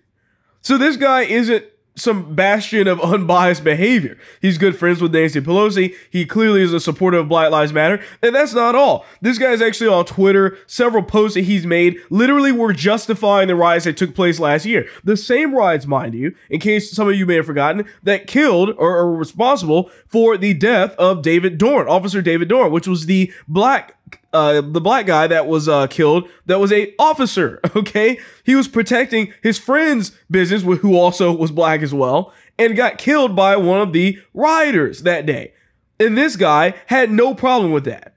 So 0.62 0.76
this 0.76 0.97
guy 0.97 1.23
isn't 1.23 1.65
some 1.95 2.35
bastion 2.35 2.88
of 2.88 3.00
unbiased 3.15 3.62
behavior. 3.62 4.19
He's 4.43 4.59
good 4.59 4.76
friends 4.76 5.00
with 5.00 5.15
Nancy 5.15 5.41
Pelosi. 5.41 5.95
He 6.11 6.26
clearly 6.26 6.61
is 6.61 6.73
a 6.73 6.81
supporter 6.81 7.19
of 7.19 7.29
Black 7.29 7.53
Lives 7.53 7.73
Matter. 7.73 8.03
And 8.21 8.35
that's 8.35 8.53
not 8.53 8.75
all. 8.75 9.07
This 9.21 9.38
guy's 9.38 9.62
actually 9.62 9.87
on 9.87 10.07
Twitter. 10.07 10.59
Several 10.67 11.05
posts 11.05 11.37
that 11.37 11.45
he's 11.45 11.65
made 11.65 11.99
literally 12.11 12.50
were 12.50 12.73
justifying 12.73 13.47
the 13.47 13.55
riots 13.55 13.85
that 13.85 13.97
took 13.97 14.17
place 14.17 14.41
last 14.41 14.67
year. 14.67 14.88
The 15.05 15.17
same 15.17 15.55
riots, 15.55 15.87
mind 15.87 16.15
you, 16.15 16.35
in 16.50 16.59
case 16.59 16.91
some 16.91 17.09
of 17.09 17.15
you 17.15 17.26
may 17.26 17.37
have 17.37 17.47
forgotten, 17.47 17.87
that 18.03 18.26
killed 18.26 18.71
or 18.76 18.97
are 18.97 19.15
responsible 19.15 19.88
for 20.09 20.37
the 20.37 20.53
death 20.53 20.97
of 20.97 21.23
David 21.23 21.59
Dorn, 21.59 21.87
Officer 21.87 22.21
David 22.21 22.49
Dorn, 22.49 22.73
which 22.73 22.88
was 22.88 23.07
the 23.07 23.33
black 23.47 23.97
uh, 24.33 24.61
the 24.61 24.80
black 24.80 25.06
guy 25.06 25.26
that 25.26 25.47
was 25.47 25.68
uh, 25.68 25.87
killed 25.87 26.28
that 26.47 26.61
was 26.61 26.73
a 26.73 26.95
officer 26.99 27.61
okay 27.76 28.18
he 28.45 28.54
was 28.54 28.68
protecting 28.68 29.33
his 29.42 29.59
friend's 29.59 30.11
business 30.30 30.62
who 30.62 30.97
also 30.97 31.33
was 31.33 31.50
black 31.50 31.83
as 31.83 31.95
well 31.95 32.33
and 32.59 32.76
got 32.76 32.99
killed 32.99 33.37
by 33.37 33.56
one 33.56 33.80
of 33.80 33.92
the 33.92 34.18
rioters 34.35 35.02
that 35.02 35.26
day 35.26 35.52
and 35.99 36.16
this 36.16 36.37
guy 36.37 36.75
had 36.87 37.11
no 37.11 37.35
problem 37.35 37.73
with 37.73 37.85
that 37.85 38.16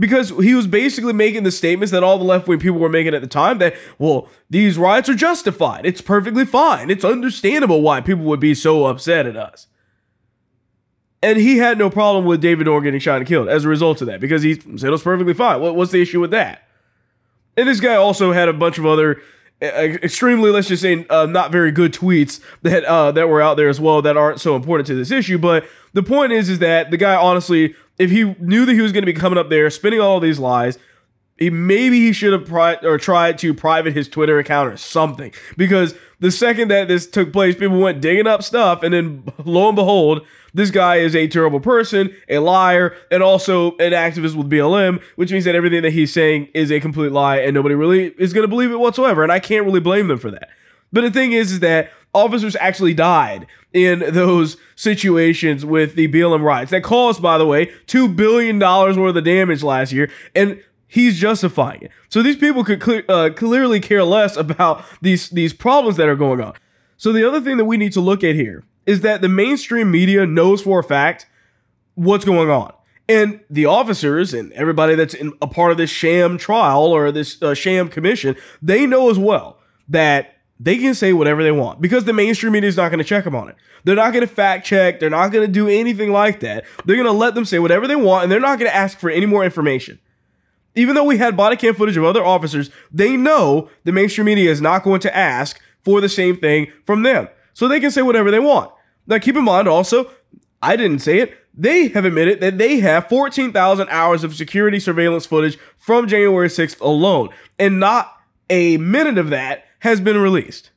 because 0.00 0.30
he 0.30 0.54
was 0.54 0.66
basically 0.66 1.12
making 1.12 1.42
the 1.42 1.50
statements 1.50 1.92
that 1.92 2.02
all 2.02 2.18
the 2.18 2.24
left 2.24 2.48
wing 2.48 2.58
people 2.58 2.78
were 2.78 2.88
making 2.88 3.14
at 3.14 3.20
the 3.20 3.28
time 3.28 3.58
that, 3.58 3.74
well, 3.98 4.28
these 4.48 4.78
riots 4.78 5.10
are 5.10 5.14
justified. 5.14 5.84
It's 5.84 6.00
perfectly 6.00 6.46
fine. 6.46 6.90
It's 6.90 7.04
understandable 7.04 7.82
why 7.82 8.00
people 8.00 8.24
would 8.24 8.40
be 8.40 8.54
so 8.54 8.86
upset 8.86 9.26
at 9.26 9.36
us. 9.36 9.66
And 11.22 11.38
he 11.38 11.58
had 11.58 11.76
no 11.76 11.90
problem 11.90 12.24
with 12.24 12.40
David 12.40 12.64
Dorn 12.64 12.82
getting 12.82 13.00
shot 13.00 13.18
and 13.18 13.26
killed 13.26 13.48
as 13.48 13.64
a 13.64 13.68
result 13.68 14.00
of 14.00 14.06
that 14.06 14.20
because 14.20 14.42
he 14.42 14.54
said 14.54 14.84
it 14.84 14.90
was 14.90 15.02
perfectly 15.02 15.34
fine. 15.34 15.60
What, 15.60 15.76
what's 15.76 15.92
the 15.92 16.00
issue 16.00 16.20
with 16.20 16.30
that? 16.30 16.66
And 17.56 17.68
this 17.68 17.80
guy 17.80 17.94
also 17.94 18.32
had 18.32 18.48
a 18.48 18.54
bunch 18.54 18.78
of 18.78 18.86
other 18.86 19.20
extremely, 19.62 20.50
let's 20.50 20.68
just 20.68 20.82
say, 20.82 21.06
uh, 21.10 21.26
not 21.26 21.52
very 21.52 21.70
good 21.70 21.92
tweets 21.92 22.40
that 22.62 22.84
uh, 22.84 23.12
that 23.12 23.28
were 23.28 23.42
out 23.42 23.56
there 23.56 23.68
as 23.68 23.80
well 23.80 24.00
that 24.02 24.16
aren't 24.16 24.40
so 24.40 24.56
important 24.56 24.86
to 24.86 24.94
this 24.94 25.10
issue. 25.10 25.38
But 25.38 25.68
the 25.92 26.02
point 26.02 26.32
is, 26.32 26.48
is 26.48 26.60
that 26.60 26.90
the 26.90 26.96
guy 26.96 27.14
honestly, 27.14 27.74
if 27.98 28.10
he 28.10 28.34
knew 28.38 28.64
that 28.64 28.72
he 28.72 28.80
was 28.80 28.92
going 28.92 29.02
to 29.02 29.12
be 29.12 29.18
coming 29.18 29.38
up 29.38 29.50
there 29.50 29.68
spinning 29.70 30.00
all 30.00 30.20
these 30.20 30.38
lies, 30.38 30.78
he 31.36 31.50
maybe 31.50 32.00
he 32.00 32.12
should 32.12 32.32
have 32.32 32.46
pri- 32.46 32.78
or 32.82 32.98
tried 32.98 33.38
to 33.38 33.52
private 33.52 33.94
his 33.94 34.08
Twitter 34.08 34.38
account 34.38 34.72
or 34.72 34.76
something 34.76 35.32
because 35.56 35.94
the 36.20 36.30
second 36.30 36.68
that 36.68 36.88
this 36.88 37.06
took 37.06 37.32
place, 37.32 37.56
people 37.56 37.80
went 37.80 38.00
digging 38.00 38.26
up 38.26 38.42
stuff, 38.42 38.82
and 38.82 38.94
then 38.94 39.24
lo 39.44 39.68
and 39.68 39.76
behold, 39.76 40.24
this 40.52 40.70
guy 40.70 40.96
is 40.96 41.14
a 41.14 41.28
terrible 41.28 41.60
person, 41.60 42.14
a 42.28 42.38
liar, 42.38 42.96
and 43.10 43.22
also 43.22 43.72
an 43.78 43.92
activist 43.92 44.34
with 44.34 44.50
BLM, 44.50 45.02
which 45.16 45.32
means 45.32 45.44
that 45.44 45.54
everything 45.54 45.82
that 45.82 45.92
he's 45.92 46.12
saying 46.12 46.48
is 46.54 46.70
a 46.70 46.80
complete 46.80 47.12
lie, 47.12 47.38
and 47.38 47.54
nobody 47.54 47.74
really 47.74 48.08
is 48.18 48.32
going 48.32 48.42
to 48.42 48.48
believe 48.48 48.70
it 48.70 48.78
whatsoever. 48.78 49.22
And 49.22 49.32
I 49.32 49.38
can't 49.38 49.64
really 49.64 49.80
blame 49.80 50.08
them 50.08 50.18
for 50.18 50.30
that. 50.30 50.50
But 50.92 51.02
the 51.02 51.10
thing 51.10 51.32
is, 51.32 51.52
is 51.52 51.60
that 51.60 51.92
officers 52.12 52.56
actually 52.56 52.94
died 52.94 53.46
in 53.72 54.00
those 54.08 54.56
situations 54.74 55.64
with 55.64 55.94
the 55.94 56.08
BLM 56.08 56.42
riots 56.42 56.72
that 56.72 56.82
caused, 56.82 57.22
by 57.22 57.38
the 57.38 57.46
way, 57.46 57.66
$2 57.86 58.16
billion 58.16 58.58
worth 58.58 59.16
of 59.16 59.24
damage 59.24 59.62
last 59.62 59.92
year. 59.92 60.10
And 60.34 60.60
he's 60.90 61.18
justifying 61.18 61.82
it. 61.82 61.90
So 62.08 62.22
these 62.22 62.36
people 62.36 62.64
could 62.64 62.80
clear, 62.80 63.04
uh, 63.08 63.30
clearly 63.34 63.80
care 63.80 64.04
less 64.04 64.36
about 64.36 64.84
these, 65.00 65.30
these 65.30 65.54
problems 65.54 65.96
that 65.96 66.08
are 66.08 66.16
going 66.16 66.40
on. 66.40 66.54
So 66.96 67.12
the 67.12 67.26
other 67.26 67.40
thing 67.40 67.56
that 67.56 67.64
we 67.64 67.76
need 67.78 67.92
to 67.92 68.00
look 68.00 68.22
at 68.22 68.34
here 68.34 68.64
is 68.84 69.00
that 69.00 69.22
the 69.22 69.28
mainstream 69.28 69.90
media 69.90 70.26
knows 70.26 70.60
for 70.62 70.80
a 70.80 70.84
fact 70.84 71.26
what's 71.94 72.24
going 72.24 72.50
on. 72.50 72.72
And 73.08 73.40
the 73.48 73.66
officers 73.66 74.34
and 74.34 74.52
everybody 74.52 74.94
that's 74.94 75.14
in 75.14 75.32
a 75.40 75.46
part 75.46 75.70
of 75.70 75.78
this 75.78 75.90
sham 75.90 76.38
trial 76.38 76.86
or 76.86 77.10
this 77.10 77.40
uh, 77.42 77.54
sham 77.54 77.88
commission, 77.88 78.36
they 78.60 78.86
know 78.86 79.10
as 79.10 79.18
well 79.18 79.58
that 79.88 80.34
they 80.58 80.76
can 80.76 80.94
say 80.94 81.12
whatever 81.12 81.42
they 81.42 81.52
want 81.52 81.80
because 81.80 82.04
the 82.04 82.12
mainstream 82.12 82.52
media 82.52 82.68
is 82.68 82.76
not 82.76 82.90
going 82.90 82.98
to 82.98 83.04
check 83.04 83.24
them 83.24 83.34
on 83.34 83.48
it. 83.48 83.56
They're 83.84 83.96
not 83.96 84.12
going 84.12 84.26
to 84.26 84.32
fact 84.32 84.66
check. 84.66 85.00
They're 85.00 85.08
not 85.08 85.28
going 85.32 85.46
to 85.46 85.52
do 85.52 85.68
anything 85.68 86.12
like 86.12 86.40
that. 86.40 86.64
They're 86.84 86.96
going 86.96 87.06
to 87.06 87.12
let 87.12 87.34
them 87.34 87.44
say 87.44 87.58
whatever 87.58 87.88
they 87.88 87.96
want 87.96 88.24
and 88.24 88.32
they're 88.32 88.40
not 88.40 88.58
going 88.58 88.70
to 88.70 88.76
ask 88.76 88.98
for 88.98 89.08
any 89.08 89.26
more 89.26 89.44
information. 89.44 89.98
Even 90.74 90.94
though 90.94 91.04
we 91.04 91.18
had 91.18 91.36
body 91.36 91.56
cam 91.56 91.74
footage 91.74 91.96
of 91.96 92.04
other 92.04 92.24
officers, 92.24 92.70
they 92.92 93.16
know 93.16 93.68
the 93.84 93.92
mainstream 93.92 94.26
media 94.26 94.50
is 94.50 94.60
not 94.60 94.84
going 94.84 95.00
to 95.00 95.16
ask 95.16 95.60
for 95.82 96.00
the 96.00 96.08
same 96.08 96.36
thing 96.36 96.70
from 96.84 97.02
them. 97.02 97.28
So 97.54 97.66
they 97.66 97.80
can 97.80 97.90
say 97.90 98.02
whatever 98.02 98.30
they 98.30 98.38
want. 98.38 98.70
Now, 99.06 99.18
keep 99.18 99.36
in 99.36 99.44
mind 99.44 99.66
also, 99.66 100.10
I 100.62 100.76
didn't 100.76 101.00
say 101.00 101.18
it. 101.18 101.36
They 101.52 101.88
have 101.88 102.04
admitted 102.04 102.40
that 102.40 102.58
they 102.58 102.78
have 102.78 103.08
14,000 103.08 103.88
hours 103.88 104.22
of 104.22 104.34
security 104.34 104.78
surveillance 104.78 105.26
footage 105.26 105.58
from 105.78 106.06
January 106.06 106.48
6th 106.48 106.80
alone, 106.80 107.30
and 107.58 107.80
not 107.80 108.16
a 108.48 108.76
minute 108.76 109.18
of 109.18 109.30
that 109.30 109.64
has 109.80 110.00
been 110.00 110.18
released. 110.18 110.70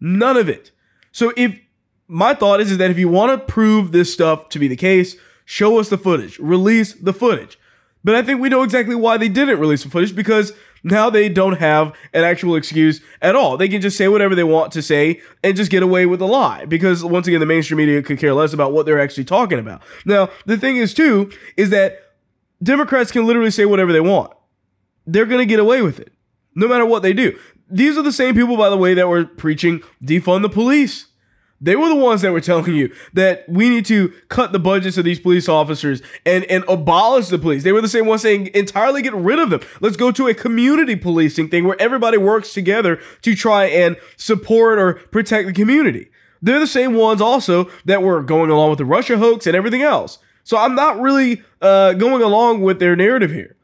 None 0.00 0.36
of 0.36 0.48
it. 0.48 0.70
So 1.10 1.32
if 1.36 1.58
my 2.06 2.34
thought 2.34 2.60
is, 2.60 2.70
is 2.70 2.78
that 2.78 2.90
if 2.90 2.98
you 2.98 3.08
want 3.08 3.32
to 3.32 3.52
prove 3.52 3.92
this 3.92 4.12
stuff 4.12 4.48
to 4.50 4.58
be 4.58 4.68
the 4.68 4.76
case, 4.76 5.16
show 5.44 5.78
us 5.78 5.88
the 5.88 5.98
footage, 5.98 6.38
release 6.38 6.92
the 6.94 7.12
footage. 7.12 7.58
But 8.04 8.14
I 8.14 8.22
think 8.22 8.40
we 8.40 8.48
know 8.48 8.62
exactly 8.62 8.94
why 8.94 9.16
they 9.16 9.28
didn't 9.28 9.60
release 9.60 9.84
the 9.84 9.90
footage 9.90 10.14
because 10.14 10.52
now 10.82 11.10
they 11.10 11.28
don't 11.28 11.58
have 11.58 11.94
an 12.12 12.24
actual 12.24 12.56
excuse 12.56 13.00
at 13.20 13.36
all. 13.36 13.56
They 13.56 13.68
can 13.68 13.80
just 13.80 13.96
say 13.96 14.08
whatever 14.08 14.34
they 14.34 14.44
want 14.44 14.72
to 14.72 14.82
say 14.82 15.20
and 15.44 15.56
just 15.56 15.70
get 15.70 15.82
away 15.82 16.06
with 16.06 16.20
a 16.20 16.26
lie 16.26 16.64
because 16.64 17.04
once 17.04 17.28
again, 17.28 17.40
the 17.40 17.46
mainstream 17.46 17.78
media 17.78 18.02
could 18.02 18.18
care 18.18 18.34
less 18.34 18.52
about 18.52 18.72
what 18.72 18.86
they're 18.86 19.00
actually 19.00 19.24
talking 19.24 19.58
about. 19.58 19.82
Now, 20.04 20.30
the 20.46 20.56
thing 20.56 20.76
is 20.76 20.92
too, 20.92 21.30
is 21.56 21.70
that 21.70 21.98
Democrats 22.62 23.12
can 23.12 23.26
literally 23.26 23.50
say 23.50 23.64
whatever 23.64 23.92
they 23.92 24.00
want. 24.00 24.32
They're 25.06 25.26
going 25.26 25.40
to 25.40 25.46
get 25.46 25.60
away 25.60 25.82
with 25.82 26.00
it 26.00 26.12
no 26.54 26.68
matter 26.68 26.86
what 26.86 27.02
they 27.02 27.12
do. 27.12 27.38
These 27.70 27.96
are 27.96 28.02
the 28.02 28.12
same 28.12 28.34
people, 28.34 28.56
by 28.56 28.68
the 28.68 28.76
way, 28.76 28.94
that 28.94 29.08
were 29.08 29.24
preaching 29.24 29.82
defund 30.04 30.42
the 30.42 30.48
police. 30.48 31.06
They 31.62 31.76
were 31.76 31.88
the 31.88 31.94
ones 31.94 32.22
that 32.22 32.32
were 32.32 32.40
telling 32.40 32.74
you 32.74 32.92
that 33.12 33.48
we 33.48 33.68
need 33.68 33.86
to 33.86 34.12
cut 34.28 34.50
the 34.50 34.58
budgets 34.58 34.98
of 34.98 35.04
these 35.04 35.20
police 35.20 35.48
officers 35.48 36.02
and, 36.26 36.44
and 36.46 36.64
abolish 36.66 37.28
the 37.28 37.38
police. 37.38 37.62
They 37.62 37.70
were 37.70 37.80
the 37.80 37.88
same 37.88 38.06
ones 38.06 38.22
saying 38.22 38.50
entirely 38.52 39.00
get 39.00 39.14
rid 39.14 39.38
of 39.38 39.50
them. 39.50 39.60
Let's 39.80 39.96
go 39.96 40.10
to 40.10 40.26
a 40.26 40.34
community 40.34 40.96
policing 40.96 41.50
thing 41.50 41.64
where 41.64 41.80
everybody 41.80 42.18
works 42.18 42.52
together 42.52 43.00
to 43.22 43.36
try 43.36 43.66
and 43.66 43.96
support 44.16 44.80
or 44.80 44.94
protect 44.94 45.46
the 45.46 45.52
community. 45.52 46.10
They're 46.42 46.58
the 46.58 46.66
same 46.66 46.94
ones 46.94 47.20
also 47.20 47.70
that 47.84 48.02
were 48.02 48.22
going 48.22 48.50
along 48.50 48.70
with 48.70 48.78
the 48.78 48.84
Russia 48.84 49.16
hoax 49.16 49.46
and 49.46 49.54
everything 49.54 49.82
else. 49.82 50.18
So 50.42 50.58
I'm 50.58 50.74
not 50.74 51.00
really 51.00 51.42
uh, 51.60 51.92
going 51.92 52.22
along 52.22 52.62
with 52.62 52.80
their 52.80 52.96
narrative 52.96 53.30
here. 53.30 53.54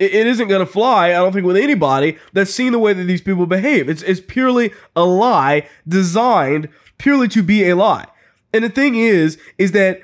It, 0.00 0.12
it 0.12 0.26
isn't 0.26 0.48
going 0.48 0.66
to 0.66 0.70
fly, 0.70 1.10
I 1.10 1.12
don't 1.12 1.32
think, 1.32 1.46
with 1.46 1.56
anybody 1.56 2.18
that's 2.32 2.52
seen 2.52 2.72
the 2.72 2.80
way 2.80 2.92
that 2.92 3.04
these 3.04 3.20
people 3.20 3.46
behave. 3.46 3.88
It's, 3.88 4.02
it's 4.02 4.20
purely 4.20 4.72
a 4.96 5.04
lie 5.04 5.68
designed 5.86 6.68
purely 6.98 7.28
to 7.28 7.42
be 7.42 7.68
a 7.68 7.76
lie. 7.76 8.06
And 8.52 8.64
the 8.64 8.68
thing 8.68 8.94
is, 8.94 9.38
is 9.58 9.72
that 9.72 10.00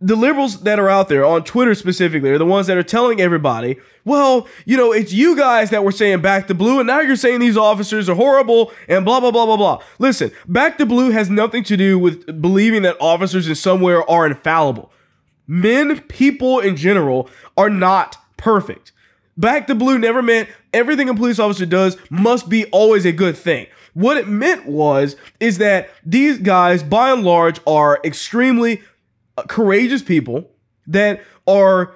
the 0.00 0.16
liberals 0.16 0.60
that 0.64 0.78
are 0.78 0.90
out 0.90 1.08
there 1.08 1.24
on 1.24 1.44
Twitter 1.44 1.74
specifically 1.74 2.30
are 2.30 2.38
the 2.38 2.44
ones 2.44 2.66
that 2.66 2.76
are 2.76 2.82
telling 2.82 3.20
everybody, 3.20 3.76
well, 4.04 4.46
you 4.66 4.76
know, 4.76 4.92
it's 4.92 5.14
you 5.14 5.34
guys 5.34 5.70
that 5.70 5.82
were 5.82 5.92
saying 5.92 6.20
back 6.20 6.46
the 6.46 6.54
blue, 6.54 6.78
and 6.78 6.86
now 6.86 7.00
you're 7.00 7.16
saying 7.16 7.40
these 7.40 7.56
officers 7.56 8.08
are 8.08 8.14
horrible 8.14 8.70
and 8.86 9.04
blah, 9.04 9.18
blah, 9.18 9.30
blah, 9.30 9.46
blah, 9.46 9.56
blah. 9.56 9.82
Listen, 9.98 10.30
back 10.46 10.76
the 10.76 10.84
blue 10.84 11.10
has 11.10 11.30
nothing 11.30 11.64
to 11.64 11.76
do 11.76 11.98
with 11.98 12.40
believing 12.42 12.82
that 12.82 12.98
officers 13.00 13.48
in 13.48 13.54
somewhere 13.54 14.08
are 14.10 14.26
infallible. 14.26 14.92
Men, 15.46 16.00
people 16.02 16.60
in 16.60 16.76
general, 16.76 17.30
are 17.56 17.70
not 17.70 18.18
perfect. 18.36 18.92
Back 19.36 19.66
the 19.66 19.74
blue 19.74 19.98
never 19.98 20.22
meant 20.22 20.48
everything 20.72 21.08
a 21.08 21.14
police 21.14 21.38
officer 21.38 21.66
does 21.66 21.96
must 22.10 22.48
be 22.48 22.66
always 22.66 23.04
a 23.04 23.12
good 23.12 23.36
thing. 23.36 23.66
What 23.94 24.16
it 24.16 24.28
meant 24.28 24.66
was 24.66 25.16
is 25.40 25.58
that 25.58 25.88
these 26.04 26.38
guys 26.38 26.82
by 26.82 27.10
and 27.10 27.24
large 27.24 27.60
are 27.66 28.00
extremely 28.04 28.82
uh, 29.38 29.42
courageous 29.44 30.02
people 30.02 30.50
that 30.86 31.22
are 31.46 31.94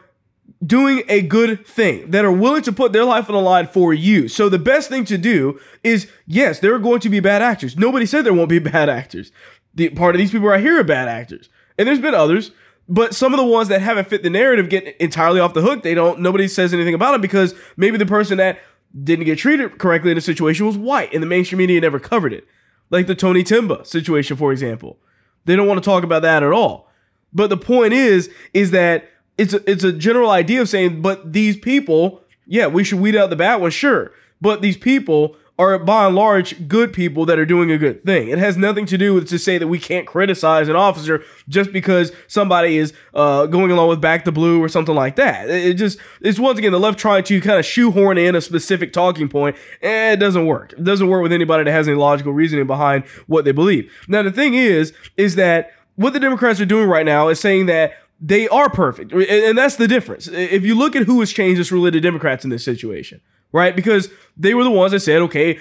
doing 0.64 1.02
a 1.08 1.22
good 1.22 1.66
thing, 1.66 2.10
that 2.10 2.24
are 2.24 2.32
willing 2.32 2.62
to 2.62 2.72
put 2.72 2.92
their 2.92 3.04
life 3.04 3.28
on 3.28 3.34
the 3.34 3.40
line 3.40 3.66
for 3.66 3.92
you. 3.92 4.28
So 4.28 4.48
the 4.48 4.58
best 4.58 4.88
thing 4.88 5.04
to 5.06 5.18
do 5.18 5.60
is 5.84 6.10
yes, 6.26 6.60
there 6.60 6.74
are 6.74 6.80
going 6.80 7.00
to 7.00 7.08
be 7.08 7.20
bad 7.20 7.42
actors. 7.42 7.76
Nobody 7.76 8.06
said 8.06 8.24
there 8.24 8.34
won't 8.34 8.48
be 8.48 8.58
bad 8.58 8.88
actors. 8.88 9.30
The 9.74 9.90
part 9.90 10.14
of 10.14 10.18
these 10.18 10.30
people 10.30 10.48
right 10.48 10.60
here 10.60 10.80
are 10.80 10.84
bad 10.84 11.08
actors. 11.08 11.48
And 11.76 11.86
there's 11.86 12.00
been 12.00 12.14
others, 12.14 12.50
but 12.88 13.14
some 13.14 13.32
of 13.32 13.38
the 13.38 13.44
ones 13.44 13.68
that 13.68 13.82
haven't 13.82 14.08
fit 14.08 14.22
the 14.22 14.30
narrative 14.30 14.68
get 14.68 14.96
entirely 14.96 15.40
off 15.40 15.54
the 15.54 15.62
hook. 15.62 15.82
They 15.82 15.94
don't 15.94 16.20
nobody 16.20 16.48
says 16.48 16.72
anything 16.72 16.94
about 16.94 17.12
them 17.12 17.20
because 17.20 17.54
maybe 17.76 17.98
the 17.98 18.06
person 18.06 18.38
that 18.38 18.58
didn't 19.02 19.24
get 19.26 19.38
treated 19.38 19.78
correctly 19.78 20.10
in 20.10 20.16
the 20.16 20.20
situation 20.20 20.66
was 20.66 20.78
white 20.78 21.12
and 21.12 21.22
the 21.22 21.26
mainstream 21.26 21.58
media 21.58 21.80
never 21.80 21.98
covered 21.98 22.32
it. 22.32 22.46
Like 22.90 23.06
the 23.06 23.14
Tony 23.14 23.44
Timpa 23.44 23.86
situation, 23.86 24.36
for 24.36 24.52
example. 24.52 24.98
They 25.44 25.56
don't 25.56 25.68
want 25.68 25.82
to 25.82 25.88
talk 25.88 26.04
about 26.04 26.22
that 26.22 26.42
at 26.42 26.52
all. 26.52 26.90
But 27.32 27.50
the 27.50 27.56
point 27.56 27.92
is, 27.92 28.30
is 28.54 28.70
that 28.70 29.10
it's 29.36 29.52
a, 29.52 29.70
it's 29.70 29.84
a 29.84 29.92
general 29.92 30.30
idea 30.30 30.60
of 30.60 30.68
saying, 30.68 31.02
but 31.02 31.32
these 31.32 31.56
people, 31.56 32.22
yeah, 32.46 32.66
we 32.66 32.84
should 32.84 33.00
weed 33.00 33.16
out 33.16 33.30
the 33.30 33.36
bad 33.36 33.56
ones, 33.56 33.74
sure. 33.74 34.12
But 34.40 34.62
these 34.62 34.76
people 34.76 35.36
are 35.58 35.76
by 35.78 36.06
and 36.06 36.14
large 36.14 36.68
good 36.68 36.92
people 36.92 37.26
that 37.26 37.38
are 37.38 37.44
doing 37.44 37.70
a 37.72 37.78
good 37.78 38.04
thing. 38.04 38.28
It 38.28 38.38
has 38.38 38.56
nothing 38.56 38.86
to 38.86 38.96
do 38.96 39.14
with 39.14 39.28
to 39.28 39.38
say 39.38 39.58
that 39.58 39.66
we 39.66 39.78
can't 39.78 40.06
criticize 40.06 40.68
an 40.68 40.76
officer 40.76 41.24
just 41.48 41.72
because 41.72 42.12
somebody 42.28 42.76
is 42.76 42.92
uh, 43.12 43.46
going 43.46 43.72
along 43.72 43.88
with 43.88 44.00
back 44.00 44.24
the 44.24 44.30
blue 44.30 44.62
or 44.62 44.68
something 44.68 44.94
like 44.94 45.16
that. 45.16 45.50
It 45.50 45.74
just 45.74 45.98
it's 46.20 46.38
once 46.38 46.58
again 46.58 46.70
the 46.70 46.78
left 46.78 46.98
trying 46.98 47.24
to 47.24 47.40
kind 47.40 47.58
of 47.58 47.64
shoehorn 47.64 48.18
in 48.18 48.36
a 48.36 48.40
specific 48.40 48.92
talking 48.92 49.28
point, 49.28 49.56
and 49.82 50.14
it 50.14 50.24
doesn't 50.24 50.46
work. 50.46 50.74
It 50.74 50.84
doesn't 50.84 51.08
work 51.08 51.22
with 51.22 51.32
anybody 51.32 51.64
that 51.64 51.72
has 51.72 51.88
any 51.88 51.96
logical 51.96 52.32
reasoning 52.32 52.68
behind 52.68 53.04
what 53.26 53.44
they 53.44 53.52
believe. 53.52 53.92
Now 54.06 54.22
the 54.22 54.32
thing 54.32 54.54
is, 54.54 54.92
is 55.16 55.34
that 55.34 55.72
what 55.96 56.12
the 56.12 56.20
Democrats 56.20 56.60
are 56.60 56.66
doing 56.66 56.88
right 56.88 57.04
now 57.04 57.28
is 57.28 57.40
saying 57.40 57.66
that 57.66 57.94
they 58.20 58.48
are 58.48 58.70
perfect, 58.70 59.12
and 59.12 59.58
that's 59.58 59.76
the 59.76 59.88
difference. 59.88 60.28
If 60.28 60.64
you 60.64 60.76
look 60.76 60.94
at 60.94 61.04
who 61.04 61.18
has 61.20 61.32
changed 61.32 61.60
this 61.60 61.72
really 61.72 61.90
the 61.90 62.00
Democrats 62.00 62.44
in 62.44 62.50
this 62.50 62.64
situation 62.64 63.20
right? 63.52 63.74
Because 63.74 64.08
they 64.36 64.54
were 64.54 64.64
the 64.64 64.70
ones 64.70 64.92
that 64.92 65.00
said, 65.00 65.22
okay, 65.22 65.58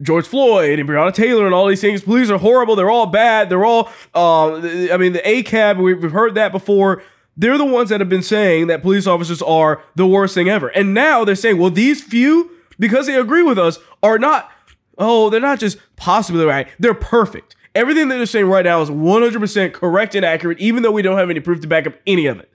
George 0.00 0.26
Floyd 0.26 0.78
and 0.78 0.88
Breonna 0.88 1.12
Taylor 1.12 1.44
and 1.44 1.54
all 1.54 1.66
these 1.66 1.80
things. 1.80 2.02
Police 2.02 2.30
are 2.30 2.38
horrible. 2.38 2.76
They're 2.76 2.90
all 2.90 3.06
bad. 3.06 3.48
They're 3.48 3.64
all, 3.64 3.90
uh, 4.14 4.56
I 4.92 4.96
mean, 4.96 5.12
the 5.12 5.22
ACAB, 5.24 5.82
we've 5.82 6.12
heard 6.12 6.34
that 6.36 6.52
before. 6.52 7.02
They're 7.36 7.58
the 7.58 7.64
ones 7.64 7.88
that 7.90 8.00
have 8.00 8.08
been 8.08 8.22
saying 8.22 8.66
that 8.68 8.82
police 8.82 9.06
officers 9.06 9.42
are 9.42 9.82
the 9.94 10.06
worst 10.06 10.34
thing 10.34 10.48
ever. 10.48 10.68
And 10.68 10.94
now 10.94 11.24
they're 11.24 11.34
saying, 11.34 11.58
well, 11.58 11.70
these 11.70 12.02
few, 12.02 12.50
because 12.78 13.06
they 13.06 13.14
agree 13.14 13.42
with 13.42 13.58
us, 13.58 13.78
are 14.02 14.18
not, 14.18 14.50
oh, 14.98 15.30
they're 15.30 15.40
not 15.40 15.60
just 15.60 15.78
possibly 15.96 16.44
right. 16.44 16.68
They're 16.78 16.94
perfect. 16.94 17.56
Everything 17.74 18.08
that 18.08 18.16
they're 18.16 18.26
saying 18.26 18.46
right 18.46 18.64
now 18.64 18.80
is 18.82 18.90
100% 18.90 19.72
correct 19.72 20.14
and 20.14 20.24
accurate, 20.24 20.58
even 20.58 20.82
though 20.82 20.90
we 20.90 21.02
don't 21.02 21.18
have 21.18 21.30
any 21.30 21.40
proof 21.40 21.60
to 21.60 21.68
back 21.68 21.86
up 21.86 21.94
any 22.06 22.26
of 22.26 22.40
it. 22.40 22.50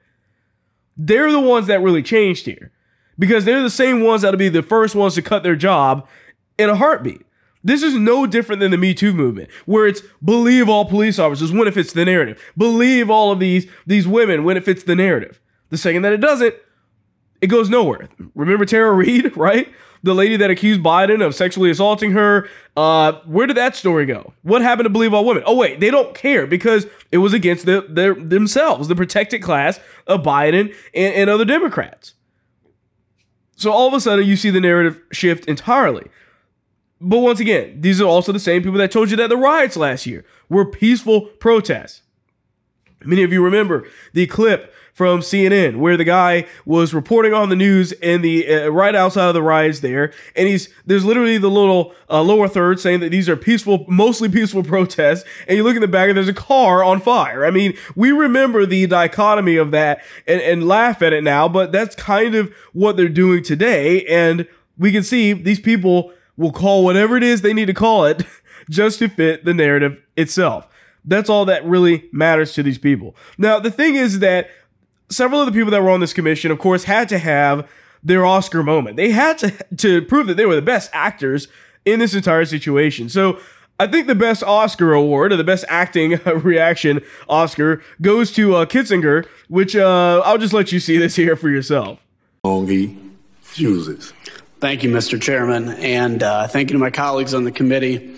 They're 0.98 1.32
the 1.32 1.40
ones 1.40 1.68
that 1.68 1.82
really 1.82 2.04
changed 2.04 2.46
here 2.46 2.72
because 3.18 3.46
they're 3.46 3.62
the 3.62 3.70
same 3.70 4.02
ones 4.02 4.22
that'll 4.22 4.38
be 4.38 4.50
the 4.50 4.64
first 4.64 4.96
ones 4.96 5.16
to 5.16 5.22
cut 5.22 5.44
their 5.44 5.56
job 5.56 6.08
in 6.58 6.70
a 6.70 6.76
heartbeat. 6.76 7.26
This 7.64 7.82
is 7.82 7.96
no 7.96 8.26
different 8.26 8.60
than 8.60 8.72
the 8.72 8.78
Me 8.78 8.94
Too 8.94 9.14
movement, 9.14 9.50
where 9.66 9.88
it's 9.88 10.02
believe 10.24 10.68
all 10.68 10.86
police 10.86 11.18
officers 11.18 11.52
when 11.54 11.68
it 11.68 11.74
fits 11.74 11.94
the 11.94 12.04
narrative. 12.04 12.42
Believe 12.58 13.10
all 13.10 13.32
of 13.32 13.40
these 13.40 13.68
these 13.88 14.08
women 14.08 14.44
when 14.44 14.58
it 14.58 14.66
fits 14.66 14.84
the 14.84 14.96
narrative. 14.96 15.40
The 15.70 15.78
second 15.78 16.02
that 16.02 16.14
it 16.14 16.18
doesn't, 16.18 16.54
it 17.42 17.48
goes 17.48 17.70
nowhere. 17.70 18.10
Remember 18.36 18.66
Tara 18.66 18.92
Reade, 18.96 19.36
right? 19.38 19.72
The 20.04 20.14
lady 20.14 20.36
that 20.36 20.52
accused 20.52 20.82
Biden 20.82 21.26
of 21.26 21.34
sexually 21.34 21.72
assaulting 21.72 22.12
her. 22.12 22.50
Uh, 22.76 23.14
where 23.26 23.48
did 23.48 23.56
that 23.56 23.78
story 23.78 24.06
go? 24.06 24.34
What 24.42 24.62
happened 24.62 24.86
to 24.86 24.90
believe 24.90 25.14
all 25.14 25.24
women? 25.24 25.44
Oh 25.46 25.56
wait, 25.56 25.80
they 25.80 25.90
don't 25.90 26.14
care 26.14 26.46
because 26.46 26.86
it 27.14 27.20
was 27.20 27.32
against 27.32 27.66
the, 27.66 27.86
their 27.90 28.14
themselves, 28.14 28.90
the 28.90 28.96
protected 28.96 29.42
class 29.42 29.80
of 30.06 30.22
Biden 30.22 30.76
and, 30.94 31.14
and 31.14 31.30
other 31.30 31.46
Democrats. 31.46 32.16
So 33.56 33.72
all 33.72 33.88
of 33.88 33.94
a 33.94 34.02
sudden, 34.02 34.26
you 34.26 34.36
see 34.36 34.50
the 34.50 34.62
narrative 34.62 35.02
shift 35.12 35.46
entirely. 35.46 36.08
But 37.00 37.20
once 37.20 37.40
again, 37.40 37.82
these 37.82 38.00
are 38.00 38.06
also 38.06 38.32
the 38.32 38.40
same 38.40 38.64
people 38.64 38.78
that 38.80 38.92
told 38.92 39.12
you 39.12 39.18
that 39.18 39.30
the 39.30 39.38
riots 39.38 39.76
last 39.76 40.06
year 40.06 40.26
were 40.50 40.66
peaceful 40.66 41.22
protests. 41.22 42.02
Many 43.06 43.24
of 43.24 43.32
you 43.32 43.44
remember 43.44 43.88
the 44.14 44.28
clip 44.28 44.74
from 44.94 45.22
CNN 45.22 45.78
where 45.78 45.98
the 45.98 46.04
guy 46.04 46.46
was 46.66 46.94
reporting 46.94 47.34
on 47.34 47.50
the 47.50 47.56
news 47.56 47.92
in 47.94 48.22
the 48.22 48.48
uh, 48.48 48.68
right 48.70 48.94
outside 48.96 49.28
of 49.28 49.34
the 49.34 49.42
riots 49.42 49.80
there, 49.80 50.14
and 50.36 50.48
he's 50.48 50.70
there's 50.86 51.04
literally 51.04 51.38
the 51.38 51.50
little 51.50 51.94
uh, 52.10 52.22
lower 52.22 52.48
third 52.48 52.80
saying 52.80 53.00
that 53.00 53.10
these 53.10 53.28
are 53.28 53.36
peaceful, 53.36 53.86
mostly 53.88 54.30
peaceful 54.30 54.64
protests, 54.64 55.28
and 55.48 55.58
you 55.58 55.64
look 55.64 55.76
in 55.76 55.82
the 55.82 55.88
back 55.88 56.10
and 56.10 56.18
there's 56.18 56.28
a 56.28 56.34
car 56.34 56.84
on 56.84 57.02
fire. 57.02 57.46
I 57.46 57.52
mean, 57.52 57.76
we 57.96 58.12
remember 58.12 58.66
the 58.66 58.86
dichotomy 58.86 59.56
of 59.56 59.72
that 59.72 60.04
and, 60.28 60.42
and 60.42 60.68
laugh 60.68 61.02
at 61.02 61.12
it 61.12 61.24
now, 61.24 61.48
but 61.48 61.72
that's 61.72 61.96
kind 61.96 62.36
of 62.36 62.54
what 62.74 62.96
they're 62.96 63.10
doing 63.10 63.44
today, 63.44 64.06
and 64.06 64.48
we 64.78 64.92
can 64.92 65.04
see 65.04 65.34
these 65.34 65.60
people 65.60 66.14
will 66.38 66.52
call 66.52 66.84
whatever 66.84 67.18
it 67.18 67.24
is 67.24 67.42
they 67.42 67.54
need 67.54 67.68
to 67.68 67.74
call 67.74 68.06
it 68.06 68.24
just 68.70 69.00
to 69.00 69.08
fit 69.08 69.46
the 69.46 69.54
narrative 69.54 70.02
itself. 70.16 70.68
That's 71.06 71.30
all 71.30 71.46
that 71.46 71.66
really 71.66 72.10
matters 72.12 72.54
to 72.54 72.64
these 72.64 72.78
people. 72.78 73.16
Now, 73.38 73.60
the 73.60 73.72
thing 73.72 73.96
is 73.96 74.20
that 74.20 74.50
several 75.10 75.42
of 75.42 75.46
the 75.46 75.52
people 75.52 75.72
that 75.72 75.82
were 75.82 75.90
on 75.90 76.00
this 76.00 76.14
commission, 76.14 76.52
of 76.52 76.60
course, 76.60 76.86
had 76.86 77.10
to 77.10 77.18
have 77.18 77.68
their 78.04 78.26
Oscar 78.26 78.64
moment. 78.64 78.98
They 78.98 79.12
had 79.12 79.38
to 79.40 79.52
to 79.78 80.02
prove 80.02 80.28
that 80.28 80.36
they 80.36 80.46
were 80.46 80.56
the 80.56 80.62
best 80.62 80.90
actors 80.94 81.48
in 81.86 82.00
this 82.00 82.14
entire 82.14 82.46
situation. 82.46 83.10
So 83.10 83.40
I 83.80 83.88
think 83.88 84.08
the 84.08 84.16
best 84.16 84.44
Oscar 84.44 84.94
award 84.94 85.34
or 85.34 85.38
the 85.38 85.44
best 85.44 85.66
acting 85.68 86.20
reaction 86.26 87.02
Oscar 87.28 87.82
goes 88.02 88.32
to 88.34 88.56
uh, 88.56 88.66
Kinzinger, 88.66 89.26
which 89.48 89.76
uh, 89.76 90.22
I'll 90.24 90.38
just 90.38 90.54
let 90.54 90.72
you 90.72 90.80
see 90.80 90.98
this 90.98 91.16
here 91.16 91.36
for 91.36 91.50
yourself. 91.50 92.00
Long 92.44 92.68
he 92.68 92.98
chooses. 93.54 94.14
Thank 94.60 94.84
you, 94.84 94.90
Mr. 94.90 95.22
Chairman, 95.22 95.70
and 95.70 96.24
uh, 96.24 96.48
thank 96.48 96.70
you 96.70 96.74
to 96.74 96.80
my 96.80 96.90
colleagues 96.90 97.34
on 97.34 97.44
the 97.44 97.52
committee. 97.52 98.16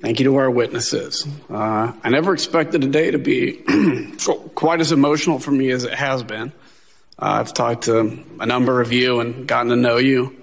Thank 0.00 0.18
you 0.18 0.24
to 0.24 0.36
our 0.36 0.50
witnesses. 0.50 1.26
Uh, 1.50 1.92
I 2.02 2.08
never 2.08 2.32
expected 2.32 2.80
today 2.80 3.10
to 3.10 3.18
be 3.18 3.62
quite 4.54 4.80
as 4.80 4.92
emotional 4.92 5.38
for 5.38 5.50
me 5.50 5.70
as 5.70 5.84
it 5.84 5.92
has 5.92 6.22
been. 6.22 6.52
Uh, 7.18 7.40
I've 7.40 7.52
talked 7.52 7.84
to 7.84 8.24
a 8.40 8.46
number 8.46 8.80
of 8.80 8.94
you 8.94 9.20
and 9.20 9.46
gotten 9.46 9.68
to 9.68 9.76
know 9.76 9.98
you. 9.98 10.34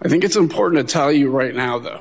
I 0.00 0.08
think 0.08 0.22
it's 0.22 0.36
important 0.36 0.86
to 0.86 0.92
tell 0.92 1.10
you 1.10 1.30
right 1.30 1.52
now, 1.52 1.80
though. 1.80 2.00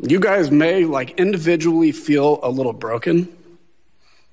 You 0.00 0.18
guys 0.18 0.50
may, 0.50 0.84
like, 0.84 1.20
individually 1.20 1.92
feel 1.92 2.40
a 2.42 2.50
little 2.50 2.72
broken. 2.72 3.34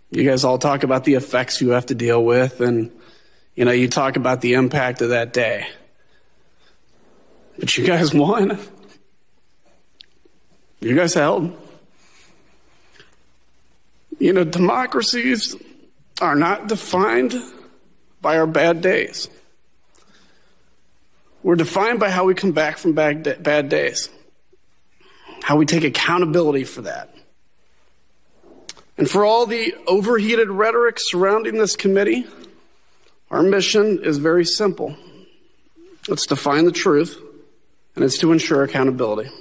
You 0.10 0.24
guys 0.28 0.44
all 0.44 0.58
talk 0.58 0.82
about 0.82 1.04
the 1.04 1.14
effects 1.14 1.62
you 1.62 1.70
have 1.70 1.86
to 1.88 1.96
deal 1.96 2.24
with, 2.26 2.62
and, 2.62 2.92
you 3.54 3.64
know, 3.64 3.72
you 3.72 3.88
talk 3.88 4.16
about 4.16 4.42
the 4.42 4.54
impact 4.54 5.02
of 5.02 5.10
that 5.10 5.34
day. 5.34 5.68
But 7.60 7.78
you 7.78 7.86
guys 7.86 8.12
won. 8.14 8.60
You 10.82 10.96
guys 10.96 11.14
held. 11.14 11.56
You 14.18 14.34
know, 14.34 14.44
democracies 14.44 15.56
are 16.20 16.36
not 16.36 16.68
defined 16.68 17.36
by 18.20 18.38
our 18.38 18.48
bad 18.48 18.82
days. 18.82 19.30
We're 21.44 21.56
defined 21.56 22.00
by 22.00 22.10
how 22.10 22.26
we 22.26 22.34
come 22.34 22.52
back 22.52 22.78
from 22.78 22.94
bad, 22.94 23.44
bad 23.44 23.70
days, 23.70 24.10
how 25.44 25.56
we 25.58 25.66
take 25.66 25.84
accountability 25.84 26.64
for 26.64 26.82
that. 26.82 27.14
And 28.98 29.10
for 29.10 29.24
all 29.24 29.46
the 29.46 29.74
overheated 29.88 30.50
rhetoric 30.50 30.98
surrounding 31.00 31.58
this 31.58 31.76
committee, 31.76 32.26
our 33.32 33.42
mission 33.42 34.04
is 34.04 34.18
very 34.18 34.46
simple. 34.46 34.96
It's 36.10 36.28
to 36.28 36.36
find 36.36 36.68
the 36.68 36.72
truth, 36.72 37.20
and 37.96 38.04
it's 38.04 38.18
to 38.20 38.32
ensure 38.32 38.64
accountability. 38.64 39.32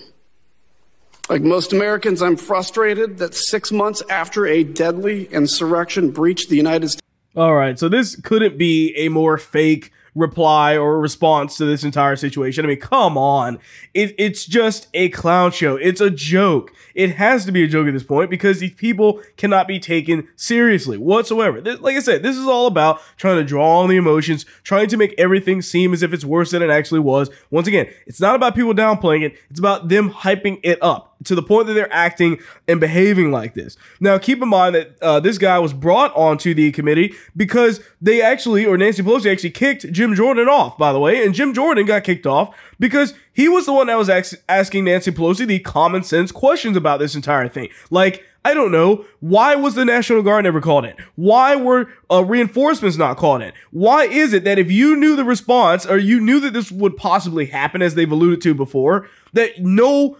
Like 1.31 1.43
most 1.43 1.73
Americans, 1.73 2.23
I'm 2.23 2.37
frustrated 2.37 3.19
that 3.19 3.37
six 3.37 3.71
months 3.71 4.03
after 4.11 4.49
a 4.49 4.65
deadly 4.65 5.27
insurrection 5.27 6.11
breached 6.11 6.49
the 6.49 6.57
United 6.57 6.89
States. 6.89 7.07
All 7.37 7.55
right, 7.55 7.79
so 7.79 7.89
this 7.89 8.17
couldn't 8.17 8.59
be 8.59 8.93
a 8.97 9.11
more 9.11 9.39
fake 9.39 9.93
reply 10.17 10.77
or 10.77 10.99
response 10.99 11.57
to 11.59 11.65
this 11.67 11.85
entire 11.85 12.17
situation. 12.17 12.65
I 12.65 12.69
mean, 12.69 12.81
come 12.81 13.17
on. 13.17 13.61
It, 13.95 14.13
it's 14.19 14.45
just 14.45 14.89
a 14.93 15.09
clown 15.11 15.53
show. 15.53 15.77
It's 15.77 16.01
a 16.01 16.11
joke. 16.11 16.73
It 16.97 17.15
has 17.15 17.45
to 17.45 17.53
be 17.53 17.63
a 17.63 17.69
joke 17.69 17.87
at 17.87 17.93
this 17.93 18.03
point 18.03 18.29
because 18.29 18.59
these 18.59 18.75
people 18.75 19.23
cannot 19.37 19.69
be 19.69 19.79
taken 19.79 20.27
seriously 20.35 20.99
whatsoever. 20.99 21.61
Like 21.61 21.95
I 21.95 22.01
said, 22.01 22.25
this 22.25 22.37
is 22.37 22.47
all 22.47 22.67
about 22.67 23.01
trying 23.17 23.37
to 23.37 23.45
draw 23.45 23.83
on 23.83 23.89
the 23.89 23.97
emotions, 23.97 24.47
trying 24.65 24.89
to 24.89 24.97
make 24.97 25.15
everything 25.17 25.63
seem 25.63 25.93
as 25.93 26.03
if 26.03 26.13
it's 26.13 26.25
worse 26.25 26.51
than 26.51 26.61
it 26.61 26.71
actually 26.71 26.99
was. 26.99 27.31
Once 27.53 27.69
again, 27.69 27.89
it's 28.09 28.21
not 28.21 28.35
about 28.35 28.57
people 28.57 28.75
downplaying 28.75 29.23
it. 29.23 29.37
It's 29.49 29.61
about 29.61 29.91
them 29.91 30.11
hyping 30.11 30.59
it 30.65 30.81
up 30.83 31.10
to 31.25 31.35
the 31.35 31.43
point 31.43 31.67
that 31.67 31.75
they're 31.75 31.93
acting 31.93 32.39
and 32.67 32.81
behaving 32.81 33.31
like 33.31 33.55
this. 33.55 33.77
Now, 34.01 34.19
keep 34.19 34.43
in 34.43 34.49
mind 34.49 34.75
that 34.75 34.97
uh, 35.03 35.21
this 35.21 35.39
guy 35.39 35.59
was 35.59 35.73
brought 35.73 36.15
onto 36.17 36.55
the 36.55 36.73
committee 36.73 37.15
because 37.37 37.81
they 38.01 38.23
actually, 38.23 38.65
or 38.65 38.79
Nancy 38.79 39.03
Pelosi 39.03 39.31
actually 39.31 39.51
kicked 39.51 39.91
Jim 39.93 40.15
Jordan 40.15 40.49
off, 40.49 40.79
by 40.79 40.93
the 40.93 40.99
way, 40.99 41.25
and 41.25 41.35
Jim 41.35 41.53
Jordan 41.53 41.87
got 41.87 42.05
kicked 42.05 42.27
off 42.27 42.57
because 42.79 43.15
he 43.33 43.49
was 43.49 43.67
the 43.67 43.73
one 43.73 43.89
that 43.89 43.99
was 43.99 44.11
asking 44.49 44.85
Nancy 44.85 45.11
Pelosi 45.11 45.47
the 45.47 45.59
common 45.59 46.03
sense 46.03 46.33
questions 46.33 46.77
about 46.77 47.01
this 47.01 47.15
entire 47.15 47.49
thing. 47.49 47.69
Like, 47.91 48.25
I 48.43 48.55
don't 48.55 48.73
know. 48.73 49.05
Why 49.21 49.55
was 49.55 49.75
the 49.75 49.85
National 49.85 50.23
Guard 50.23 50.45
never 50.45 50.63
called 50.63 50.87
in? 50.87 50.95
Why 51.15 51.57
were 51.57 51.91
uh, 52.11 52.25
reinforcements 52.25 52.97
not 52.97 53.19
called 53.19 53.43
in? 53.43 53.53
Why 53.71 54.05
is 54.05 54.33
it 54.33 54.45
that 54.45 54.59
if 54.59 54.71
you 54.71 54.97
knew 54.97 55.15
the 55.15 55.25
response 55.25 55.85
or 55.85 55.99
you 55.99 56.21
knew 56.21 56.41
that 56.41 56.55
this 56.55 56.73
would 56.73 56.97
possibly 56.97 57.47
happen, 57.47 57.83
as 57.83 57.95
they've 57.95 58.11
alluded 58.11 58.41
to 58.43 58.55
before, 58.55 59.09
that 59.35 59.61
no 59.61 60.17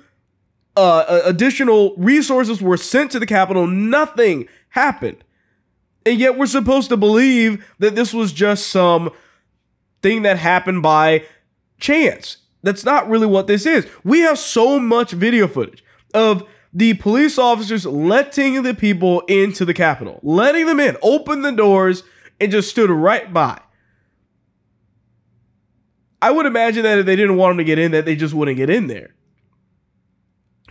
uh, 0.77 1.23
additional 1.25 1.95
resources 1.97 2.63
were 2.63 2.77
sent 2.77 3.11
to 3.13 3.19
the 3.19 3.27
Capitol, 3.27 3.67
nothing 3.67 4.49
happened. 4.71 5.25
And 6.07 6.19
yet 6.19 6.39
we're 6.39 6.47
supposed 6.47 6.89
to 6.89 6.97
believe 6.97 7.65
that 7.79 7.95
this 7.95 8.15
was 8.15 8.33
just 8.33 8.69
some 8.69 9.11
thing 10.03 10.23
that 10.23 10.39
happened 10.39 10.83
by 10.83 11.25
chance. 11.79 12.39
That's 12.63 12.85
not 12.85 13.09
really 13.09 13.27
what 13.27 13.47
this 13.47 13.67
is. 13.67 13.87
We 14.05 14.21
have 14.21 14.39
so 14.39 14.79
much 14.79 15.13
video 15.13 15.47
footage 15.47 15.85
of 16.15 16.47
the 16.73 16.95
police 16.95 17.39
officers 17.39 17.85
letting 17.85 18.63
the 18.63 18.75
people 18.75 19.21
into 19.23 19.65
the 19.65 19.75
Capitol, 19.75 20.21
letting 20.23 20.67
them 20.67 20.79
in, 20.79 20.97
open 21.03 21.43
the 21.43 21.53
doors, 21.53 22.05
and 22.41 22.53
just 22.53 22.71
stood 22.71 22.91
right 22.91 23.33
by. 23.33 23.61
I 26.23 26.31
would 26.31 26.47
imagine 26.47 26.83
that 26.83 26.99
if 26.99 27.07
they 27.07 27.17
didn't 27.17 27.37
want 27.37 27.53
them 27.53 27.59
to 27.59 27.65
get 27.65 27.79
in, 27.79 27.93
that 27.93 28.05
they 28.05 28.15
just 28.15 28.35
wouldn't 28.35 28.57
get 28.57 28.71
in 28.71 28.87
there. 28.87 29.15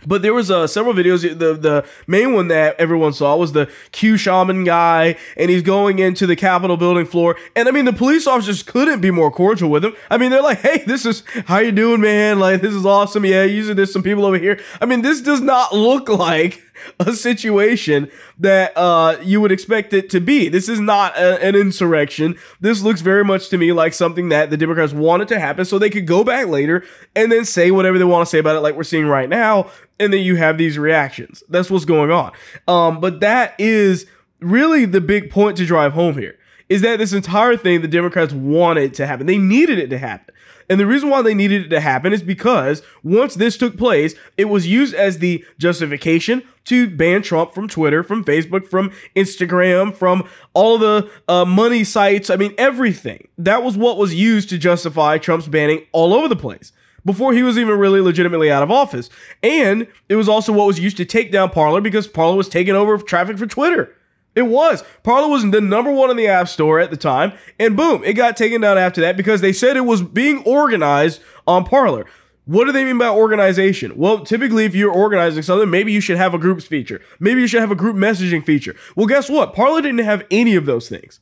But 0.06 0.22
there 0.22 0.34
was 0.34 0.50
uh, 0.50 0.66
several 0.66 0.94
videos. 0.94 1.22
The 1.22 1.54
the 1.54 1.86
main 2.06 2.32
one 2.32 2.48
that 2.48 2.76
everyone 2.78 3.12
saw 3.12 3.36
was 3.36 3.52
the 3.52 3.70
Q 3.92 4.16
shaman 4.16 4.64
guy, 4.64 5.16
and 5.36 5.50
he's 5.50 5.62
going 5.62 5.98
into 5.98 6.26
the 6.26 6.36
Capitol 6.36 6.76
building 6.76 7.06
floor. 7.06 7.36
And 7.54 7.68
I 7.68 7.70
mean, 7.70 7.84
the 7.84 7.92
police 7.92 8.26
officers 8.26 8.62
couldn't 8.62 9.00
be 9.00 9.10
more 9.10 9.30
cordial 9.30 9.70
with 9.70 9.84
him. 9.84 9.94
I 10.10 10.18
mean, 10.18 10.30
they're 10.30 10.42
like, 10.42 10.60
"Hey, 10.60 10.82
this 10.86 11.04
is 11.06 11.22
how 11.46 11.58
you 11.58 11.72
doing, 11.72 12.00
man? 12.00 12.38
Like, 12.38 12.60
this 12.60 12.74
is 12.74 12.86
awesome. 12.86 13.24
Yeah, 13.24 13.44
usually 13.44 13.74
there's 13.74 13.92
some 13.92 14.02
people 14.02 14.24
over 14.24 14.38
here. 14.38 14.60
I 14.80 14.86
mean, 14.86 15.02
this 15.02 15.20
does 15.20 15.40
not 15.40 15.74
look 15.74 16.08
like 16.08 16.62
a 17.00 17.12
situation 17.12 18.10
that 18.38 18.76
uh, 18.76 19.16
you 19.22 19.40
would 19.40 19.52
expect 19.52 19.92
it 19.92 20.10
to 20.10 20.20
be. 20.20 20.48
This 20.48 20.68
is 20.68 20.80
not 20.80 21.16
a, 21.16 21.42
an 21.44 21.54
insurrection. 21.54 22.36
This 22.60 22.82
looks 22.82 23.00
very 23.00 23.24
much 23.24 23.48
to 23.50 23.58
me 23.58 23.72
like 23.72 23.94
something 23.94 24.28
that 24.30 24.50
the 24.50 24.56
Democrats 24.56 24.92
wanted 24.92 25.28
to 25.28 25.38
happen 25.38 25.64
so 25.64 25.78
they 25.78 25.90
could 25.90 26.06
go 26.06 26.24
back 26.24 26.46
later 26.46 26.84
and 27.14 27.30
then 27.30 27.44
say 27.44 27.70
whatever 27.70 27.98
they 27.98 28.04
want 28.04 28.26
to 28.26 28.30
say 28.30 28.38
about 28.38 28.56
it, 28.56 28.60
like 28.60 28.74
we're 28.74 28.84
seeing 28.84 29.06
right 29.06 29.28
now. 29.28 29.70
And 29.98 30.12
then 30.12 30.20
you 30.20 30.36
have 30.36 30.56
these 30.56 30.78
reactions. 30.78 31.42
That's 31.48 31.70
what's 31.70 31.84
going 31.84 32.10
on. 32.10 32.32
Um, 32.66 33.00
but 33.00 33.20
that 33.20 33.54
is 33.58 34.06
really 34.40 34.86
the 34.86 35.00
big 35.00 35.30
point 35.30 35.56
to 35.58 35.66
drive 35.66 35.92
home 35.92 36.16
here 36.16 36.36
is 36.70 36.82
that 36.82 36.98
this 36.98 37.12
entire 37.12 37.56
thing 37.56 37.82
the 37.82 37.88
Democrats 37.88 38.32
wanted 38.32 38.94
to 38.94 39.06
happen. 39.06 39.26
They 39.26 39.36
needed 39.36 39.78
it 39.78 39.90
to 39.90 39.98
happen. 39.98 40.34
And 40.70 40.78
the 40.78 40.86
reason 40.86 41.10
why 41.10 41.20
they 41.20 41.34
needed 41.34 41.66
it 41.66 41.68
to 41.70 41.80
happen 41.80 42.12
is 42.12 42.22
because 42.22 42.80
once 43.02 43.34
this 43.34 43.58
took 43.58 43.76
place, 43.76 44.14
it 44.36 44.44
was 44.44 44.68
used 44.68 44.94
as 44.94 45.18
the 45.18 45.44
justification 45.58 46.44
to 46.66 46.88
ban 46.88 47.22
Trump 47.22 47.52
from 47.52 47.66
Twitter, 47.66 48.04
from 48.04 48.24
Facebook, 48.24 48.68
from 48.68 48.92
Instagram, 49.16 49.92
from 49.92 50.28
all 50.54 50.78
the 50.78 51.10
uh, 51.26 51.44
money 51.44 51.82
sites. 51.82 52.30
I 52.30 52.36
mean, 52.36 52.54
everything. 52.56 53.26
That 53.36 53.64
was 53.64 53.76
what 53.76 53.98
was 53.98 54.14
used 54.14 54.48
to 54.50 54.58
justify 54.58 55.18
Trump's 55.18 55.48
banning 55.48 55.86
all 55.90 56.14
over 56.14 56.28
the 56.28 56.36
place 56.36 56.72
before 57.04 57.32
he 57.32 57.42
was 57.42 57.58
even 57.58 57.76
really 57.76 58.00
legitimately 58.00 58.48
out 58.48 58.62
of 58.62 58.70
office. 58.70 59.10
And 59.42 59.88
it 60.08 60.14
was 60.14 60.28
also 60.28 60.52
what 60.52 60.68
was 60.68 60.78
used 60.78 60.98
to 60.98 61.04
take 61.04 61.32
down 61.32 61.50
Parler 61.50 61.80
because 61.80 62.06
Parler 62.06 62.36
was 62.36 62.48
taking 62.48 62.76
over 62.76 62.96
traffic 62.98 63.38
for 63.38 63.46
Twitter. 63.46 63.96
It 64.34 64.42
was. 64.42 64.84
Parler 65.02 65.28
was 65.28 65.48
the 65.50 65.60
number 65.60 65.90
one 65.90 66.10
in 66.10 66.16
the 66.16 66.28
App 66.28 66.48
Store 66.48 66.78
at 66.78 66.90
the 66.90 66.96
time, 66.96 67.32
and 67.58 67.76
boom, 67.76 68.04
it 68.04 68.12
got 68.12 68.36
taken 68.36 68.60
down 68.60 68.78
after 68.78 69.00
that 69.00 69.16
because 69.16 69.40
they 69.40 69.52
said 69.52 69.76
it 69.76 69.80
was 69.80 70.02
being 70.02 70.42
organized 70.44 71.20
on 71.46 71.64
Parler. 71.64 72.06
What 72.44 72.64
do 72.64 72.72
they 72.72 72.84
mean 72.84 72.98
by 72.98 73.08
organization? 73.08 73.96
Well, 73.96 74.24
typically, 74.24 74.64
if 74.64 74.74
you're 74.74 74.92
organizing 74.92 75.42
something, 75.42 75.70
maybe 75.70 75.92
you 75.92 76.00
should 76.00 76.16
have 76.16 76.34
a 76.34 76.38
groups 76.38 76.64
feature. 76.64 77.00
Maybe 77.18 77.40
you 77.40 77.46
should 77.46 77.60
have 77.60 77.70
a 77.70 77.76
group 77.76 77.96
messaging 77.96 78.44
feature. 78.44 78.74
Well, 78.96 79.06
guess 79.06 79.28
what? 79.28 79.54
Parler 79.54 79.82
didn't 79.82 80.04
have 80.04 80.26
any 80.30 80.56
of 80.56 80.66
those 80.66 80.88
things. 80.88 81.20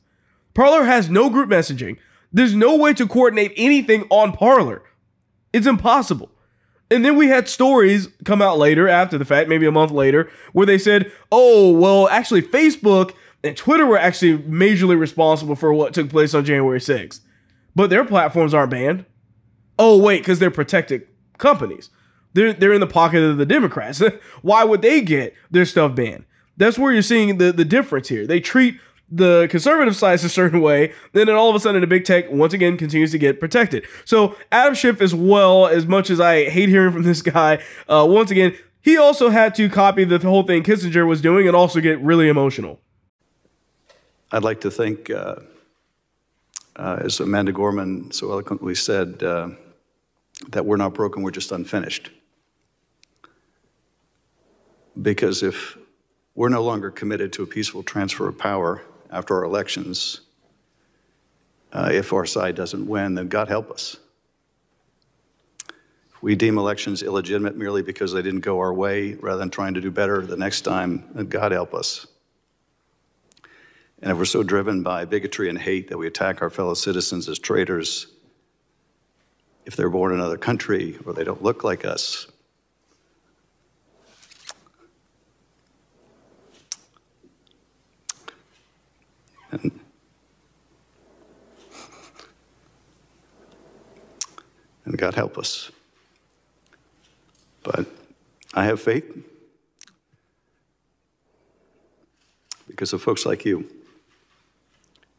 Parler 0.53 0.85
has 0.85 1.09
no 1.09 1.29
group 1.29 1.49
messaging. 1.49 1.97
There's 2.31 2.55
no 2.55 2.75
way 2.75 2.93
to 2.93 3.07
coordinate 3.07 3.53
anything 3.57 4.05
on 4.09 4.33
Parler. 4.33 4.83
It's 5.51 5.67
impossible. 5.67 6.31
And 6.91 7.05
then 7.05 7.15
we 7.15 7.27
had 7.27 7.47
stories 7.47 8.07
come 8.25 8.41
out 8.41 8.57
later 8.57 8.87
after 8.87 9.17
the 9.17 9.25
fact, 9.25 9.47
maybe 9.47 9.65
a 9.65 9.71
month 9.71 9.91
later, 9.91 10.29
where 10.53 10.65
they 10.65 10.77
said, 10.77 11.11
oh, 11.31 11.71
well, 11.71 12.09
actually, 12.09 12.41
Facebook 12.41 13.13
and 13.43 13.55
Twitter 13.55 13.85
were 13.85 13.97
actually 13.97 14.37
majorly 14.39 14.99
responsible 14.99 15.55
for 15.55 15.73
what 15.73 15.93
took 15.93 16.09
place 16.09 16.33
on 16.33 16.45
January 16.45 16.79
6th. 16.79 17.19
But 17.75 17.89
their 17.89 18.03
platforms 18.03 18.53
aren't 18.53 18.71
banned. 18.71 19.05
Oh, 19.77 19.97
wait, 19.97 20.19
because 20.19 20.39
they're 20.39 20.51
protected 20.51 21.07
companies. 21.37 21.89
They're, 22.33 22.53
they're 22.53 22.73
in 22.73 22.81
the 22.81 22.87
pocket 22.87 23.23
of 23.23 23.37
the 23.37 23.45
Democrats. 23.45 24.01
Why 24.41 24.63
would 24.63 24.81
they 24.81 25.01
get 25.01 25.33
their 25.49 25.65
stuff 25.65 25.95
banned? 25.95 26.25
That's 26.57 26.77
where 26.77 26.91
you're 26.91 27.01
seeing 27.01 27.37
the, 27.37 27.53
the 27.53 27.63
difference 27.63 28.09
here. 28.09 28.27
They 28.27 28.41
treat 28.41 28.79
the 29.11 29.47
conservative 29.49 29.95
side 29.95 30.15
is 30.15 30.23
a 30.25 30.29
certain 30.29 30.61
way, 30.61 30.93
then 31.13 31.29
all 31.29 31.49
of 31.49 31.55
a 31.55 31.59
sudden 31.59 31.81
the 31.81 31.87
big 31.87 32.05
tech 32.05 32.29
once 32.31 32.53
again 32.53 32.77
continues 32.77 33.11
to 33.11 33.17
get 33.17 33.39
protected. 33.39 33.85
So 34.05 34.35
Adam 34.51 34.75
Schiff, 34.75 35.01
as 35.01 35.13
well, 35.13 35.67
as 35.67 35.85
much 35.85 36.09
as 36.09 36.19
I 36.19 36.49
hate 36.49 36.69
hearing 36.69 36.93
from 36.93 37.03
this 37.03 37.21
guy, 37.21 37.63
uh, 37.87 38.05
once 38.09 38.31
again, 38.31 38.55
he 38.81 38.97
also 38.97 39.29
had 39.29 39.55
to 39.55 39.69
copy 39.69 40.03
the 40.03 40.19
whole 40.19 40.43
thing 40.43 40.63
Kinzinger 40.63 41.07
was 41.07 41.21
doing 41.21 41.47
and 41.47 41.55
also 41.55 41.81
get 41.81 41.99
really 41.99 42.29
emotional. 42.29 42.79
I'd 44.31 44.43
like 44.43 44.61
to 44.61 44.71
think, 44.71 45.09
uh, 45.09 45.37
uh, 46.75 46.99
as 47.01 47.19
Amanda 47.19 47.51
Gorman 47.51 48.11
so 48.11 48.31
eloquently 48.31 48.75
said, 48.75 49.21
uh, 49.23 49.49
that 50.49 50.65
we're 50.65 50.77
not 50.77 50.93
broken, 50.93 51.23
we're 51.23 51.31
just 51.31 51.51
unfinished. 51.51 52.11
Because 54.99 55.43
if 55.43 55.77
we're 56.35 56.49
no 56.49 56.63
longer 56.63 56.89
committed 56.89 57.33
to 57.33 57.43
a 57.43 57.45
peaceful 57.45 57.83
transfer 57.83 58.27
of 58.27 58.37
power, 58.37 58.81
after 59.11 59.35
our 59.35 59.43
elections, 59.43 60.21
uh, 61.71 61.89
if 61.91 62.13
our 62.13 62.25
side 62.25 62.55
doesn't 62.55 62.87
win, 62.87 63.15
then 63.15 63.27
God 63.27 63.47
help 63.47 63.71
us. 63.71 63.97
If 66.13 66.21
we 66.21 66.35
deem 66.35 66.57
elections 66.57 67.03
illegitimate 67.03 67.55
merely 67.55 67.81
because 67.81 68.11
they 68.11 68.21
didn't 68.21 68.41
go 68.41 68.59
our 68.59 68.73
way 68.73 69.13
rather 69.15 69.39
than 69.39 69.49
trying 69.49 69.75
to 69.75 69.81
do 69.81 69.91
better 69.91 70.25
the 70.25 70.37
next 70.37 70.61
time, 70.61 71.09
then 71.13 71.27
God 71.27 71.51
help 71.51 71.73
us. 71.73 72.07
And 74.01 74.11
if 74.11 74.17
we're 74.17 74.25
so 74.25 74.43
driven 74.43 74.81
by 74.81 75.05
bigotry 75.05 75.49
and 75.49 75.57
hate 75.57 75.89
that 75.89 75.97
we 75.97 76.07
attack 76.07 76.41
our 76.41 76.49
fellow 76.49 76.73
citizens 76.73 77.27
as 77.27 77.37
traitors, 77.37 78.07
if 79.65 79.75
they're 79.75 79.89
born 79.89 80.13
in 80.13 80.19
another 80.19 80.37
country 80.37 80.97
or 81.05 81.13
they 81.13 81.23
don't 81.23 81.43
look 81.43 81.63
like 81.63 81.85
us, 81.85 82.27
and 94.89 94.97
God 94.97 95.13
help 95.13 95.37
us. 95.37 95.71
But 97.63 97.85
I 98.55 98.65
have 98.65 98.81
faith 98.81 99.05
because 102.67 102.91
of 102.91 103.01
folks 103.01 103.25
like 103.25 103.45
you. 103.45 103.69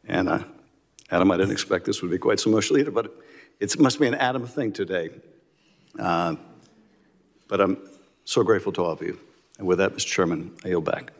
And 0.05 0.27
uh, 0.27 0.43
Adam, 1.09 1.31
I 1.31 1.37
didn't 1.37 1.53
expect 1.53 1.85
this 1.85 2.01
would 2.01 2.11
be 2.11 2.17
quite 2.17 2.41
so 2.41 2.49
emotional 2.49 2.79
either, 2.79 2.91
but 2.91 3.15
it 3.61 3.79
must 3.79 3.97
be 3.97 4.07
an 4.07 4.15
Adam 4.15 4.45
thing 4.45 4.73
today. 4.73 5.09
Uh, 5.97 6.35
but 7.47 7.61
I'm 7.61 7.77
so 8.25 8.43
grateful 8.43 8.73
to 8.73 8.83
all 8.83 8.91
of 8.91 9.01
you. 9.01 9.17
And 9.57 9.65
with 9.65 9.77
that, 9.77 9.93
Mr. 9.93 10.07
Chairman, 10.07 10.51
I 10.65 10.69
yield 10.69 10.83
back. 10.83 11.13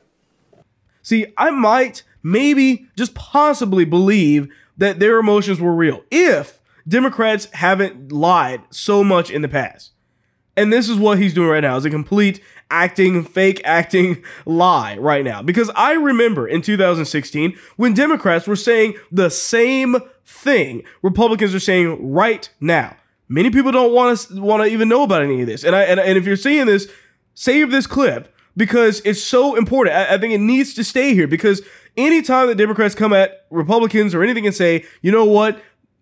See, 1.04 1.28
I 1.38 1.52
might, 1.52 2.04
maybe, 2.22 2.88
just 2.98 3.16
possibly 3.16 3.86
believe 3.86 4.50
that 4.78 5.00
their 5.00 5.20
emotions 5.20 5.62
were 5.62 5.74
real 5.74 6.04
if 6.12 6.61
Democrats 6.88 7.48
haven't 7.54 8.12
lied 8.12 8.62
so 8.70 9.04
much 9.04 9.30
in 9.30 9.42
the 9.42 9.48
past. 9.48 9.92
And 10.58 10.72
this 10.72 10.90
is 10.90 10.98
what 10.98 11.18
he's 11.18 11.34
doing 11.34 11.50
right 11.50 11.62
now 11.62 11.78
is 11.78 11.86
a 11.86 11.90
complete 11.90 12.42
acting, 12.70 13.24
fake 13.24 13.62
acting 13.64 14.24
lie 14.46 14.98
right 14.98 15.24
now. 15.24 15.42
Because 15.42 15.72
I 15.76 15.94
remember 15.94 16.48
in 16.48 16.62
2016 16.62 17.58
when 17.78 17.94
Democrats 17.94 18.48
were 18.48 18.56
saying 18.56 18.96
the 19.12 19.30
same 19.30 19.98
thing 20.26 20.84
Republicans 21.02 21.56
are 21.56 21.60
saying 21.60 22.12
right 22.12 22.50
now. 22.60 22.96
Many 23.28 23.50
people 23.50 23.72
don't 23.72 23.94
want 23.94 24.20
to 24.20 24.42
want 24.42 24.64
to 24.64 24.70
even 24.70 24.90
know 24.90 25.04
about 25.04 25.22
any 25.22 25.42
of 25.42 25.48
this. 25.48 25.64
And 25.64 25.74
I 25.74 25.84
and, 25.84 26.00
and 26.00 26.18
if 26.18 26.26
you're 26.26 26.36
seeing 26.36 26.66
this, 26.66 26.92
save 27.34 27.72
this 27.72 27.88
clip 27.88 28.34
because 28.58 29.02
it's 29.06 29.22
so 29.22 29.56
important. 29.56 29.96
I, 29.96 30.16
I, 30.16 30.18
think 30.18 30.34
it 30.34 30.40
needs 30.40 30.74
to 30.74 30.84
stay 30.84 31.14
here 31.14 31.28
because 31.28 31.62
anytime 31.96 32.48
that 32.48 32.56
Democrats 32.56 32.94
come 32.94 33.14
at 33.14 33.46
Republicans 33.50 34.14
or 34.14 34.24
anything 34.24 34.46
and 34.46 34.56
say, 34.56 34.86
you 35.02 35.12
know 35.12 35.26
what, 35.26 35.62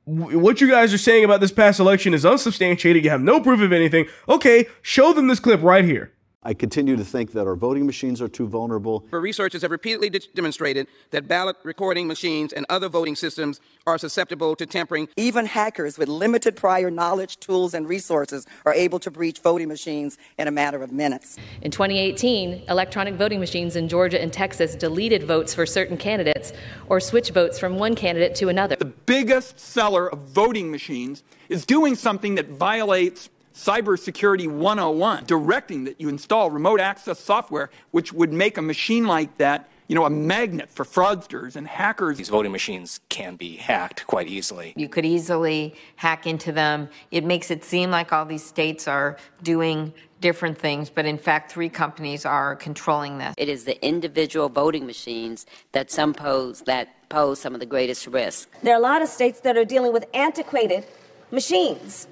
what 0.10 0.60
you 0.60 0.70
guys 0.70 0.94
are 0.94 0.98
saying 0.98 1.24
about 1.24 1.40
this 1.40 1.52
past 1.52 1.80
election 1.80 2.14
is 2.14 2.26
unsubstantiated, 2.26 3.04
you 3.04 3.10
have 3.10 3.22
no 3.22 3.40
proof 3.40 3.62
of 3.62 3.72
anything, 3.72 4.08
okay, 4.28 4.66
show 4.82 5.14
them 5.14 5.28
this 5.28 5.40
clip 5.40 5.62
right 5.62 5.86
here. 5.86 6.12
I 6.42 6.54
continue 6.54 6.96
to 6.96 7.04
think 7.04 7.34
that 7.34 7.48
our 7.48 7.56
voting 7.58 7.86
machines 7.86 8.22
are 8.22 8.30
too 8.30 8.48
vulnerable. 8.48 9.06
Researchers 9.12 9.62
have 9.62 9.72
repeatedly 9.72 10.10
de- 10.10 10.22
demonstrated 10.34 10.88
that 11.12 11.28
ballot 11.28 11.58
recording 11.64 12.08
machines 12.08 12.54
and 12.54 12.66
other 12.70 12.88
voting 12.88 13.18
systems 13.18 13.60
are 13.86 13.98
susceptible 13.98 14.56
to 14.56 14.66
tampering. 14.66 15.10
Even 15.18 15.46
hackers 15.46 15.98
with 15.98 16.08
limited 16.08 16.56
prior 16.56 16.90
knowledge, 16.90 17.42
tools, 17.42 17.74
and 17.74 17.90
resources 17.90 18.48
are 18.66 18.74
able 18.74 19.00
to 19.00 19.12
breach 19.12 19.40
voting 19.40 19.68
machines 19.68 20.18
in 20.38 20.48
a 20.48 20.52
matter 20.52 20.82
of 20.82 20.94
minutes. 20.94 21.36
In 21.62 21.72
2018, 21.72 22.64
electronic 22.70 23.16
voting 23.16 23.42
machines 23.42 23.76
in 23.76 23.90
Georgia 23.90 24.22
and 24.22 24.32
Texas 24.32 24.76
deleted 24.76 25.24
votes 25.24 25.54
for 25.54 25.66
certain 25.66 25.98
candidates 25.98 26.54
or 26.88 27.02
switched 27.02 27.34
votes 27.34 27.60
from 27.60 27.78
one 27.78 27.96
candidate 27.96 28.34
to 28.36 28.48
another. 28.48 28.78
The 28.78 28.86
biggest 28.86 29.60
seller 29.60 30.10
of 30.10 30.20
voting 30.20 30.72
machines 30.72 31.22
is 31.50 31.66
doing 31.66 31.96
something 31.96 32.36
that 32.36 32.48
violates 32.48 33.30
Cybersecurity 33.60 34.48
101, 34.48 35.26
directing 35.26 35.84
that 35.84 36.00
you 36.00 36.08
install 36.08 36.50
remote 36.50 36.80
access 36.80 37.20
software, 37.20 37.70
which 37.92 38.14
would 38.14 38.32
make 38.32 38.58
a 38.58 38.62
machine 38.62 39.06
like 39.06 39.38
that, 39.38 39.68
you 39.90 39.96
know, 39.96 40.06
a 40.06 40.10
magnet 40.10 40.72
for 40.72 40.86
fraudsters 40.86 41.58
and 41.58 41.68
hackers. 41.68 42.18
These 42.18 42.30
voting 42.30 42.54
machines 42.54 43.02
can 43.10 43.36
be 43.36 43.58
hacked 43.58 44.08
quite 44.08 44.30
easily. 44.30 44.72
You 44.78 44.88
could 44.88 45.06
easily 45.06 45.76
hack 45.98 46.26
into 46.26 46.54
them. 46.54 46.88
It 47.12 47.26
makes 47.26 47.52
it 47.52 47.66
seem 47.66 47.92
like 47.92 48.14
all 48.14 48.26
these 48.26 48.46
states 48.46 48.88
are 48.88 49.18
doing 49.44 49.94
different 50.22 50.58
things, 50.58 50.90
but 50.90 51.06
in 51.06 51.18
fact, 51.18 51.52
three 51.52 51.70
companies 51.70 52.26
are 52.26 52.56
controlling 52.56 53.18
this. 53.18 53.36
It 53.38 53.50
is 53.50 53.66
the 53.66 53.86
individual 53.86 54.48
voting 54.48 54.86
machines 54.86 55.46
that 55.74 55.92
some 55.92 56.14
pose 56.14 56.62
that 56.62 57.10
pose 57.10 57.42
some 57.42 57.54
of 57.56 57.60
the 57.60 57.66
greatest 57.66 58.08
risk. 58.08 58.50
There 58.64 58.74
are 58.74 58.80
a 58.80 58.82
lot 58.82 59.02
of 59.02 59.10
states 59.10 59.42
that 59.42 59.58
are 59.58 59.66
dealing 59.66 59.92
with 59.92 60.06
antiquated 60.14 60.86
machines 61.30 62.08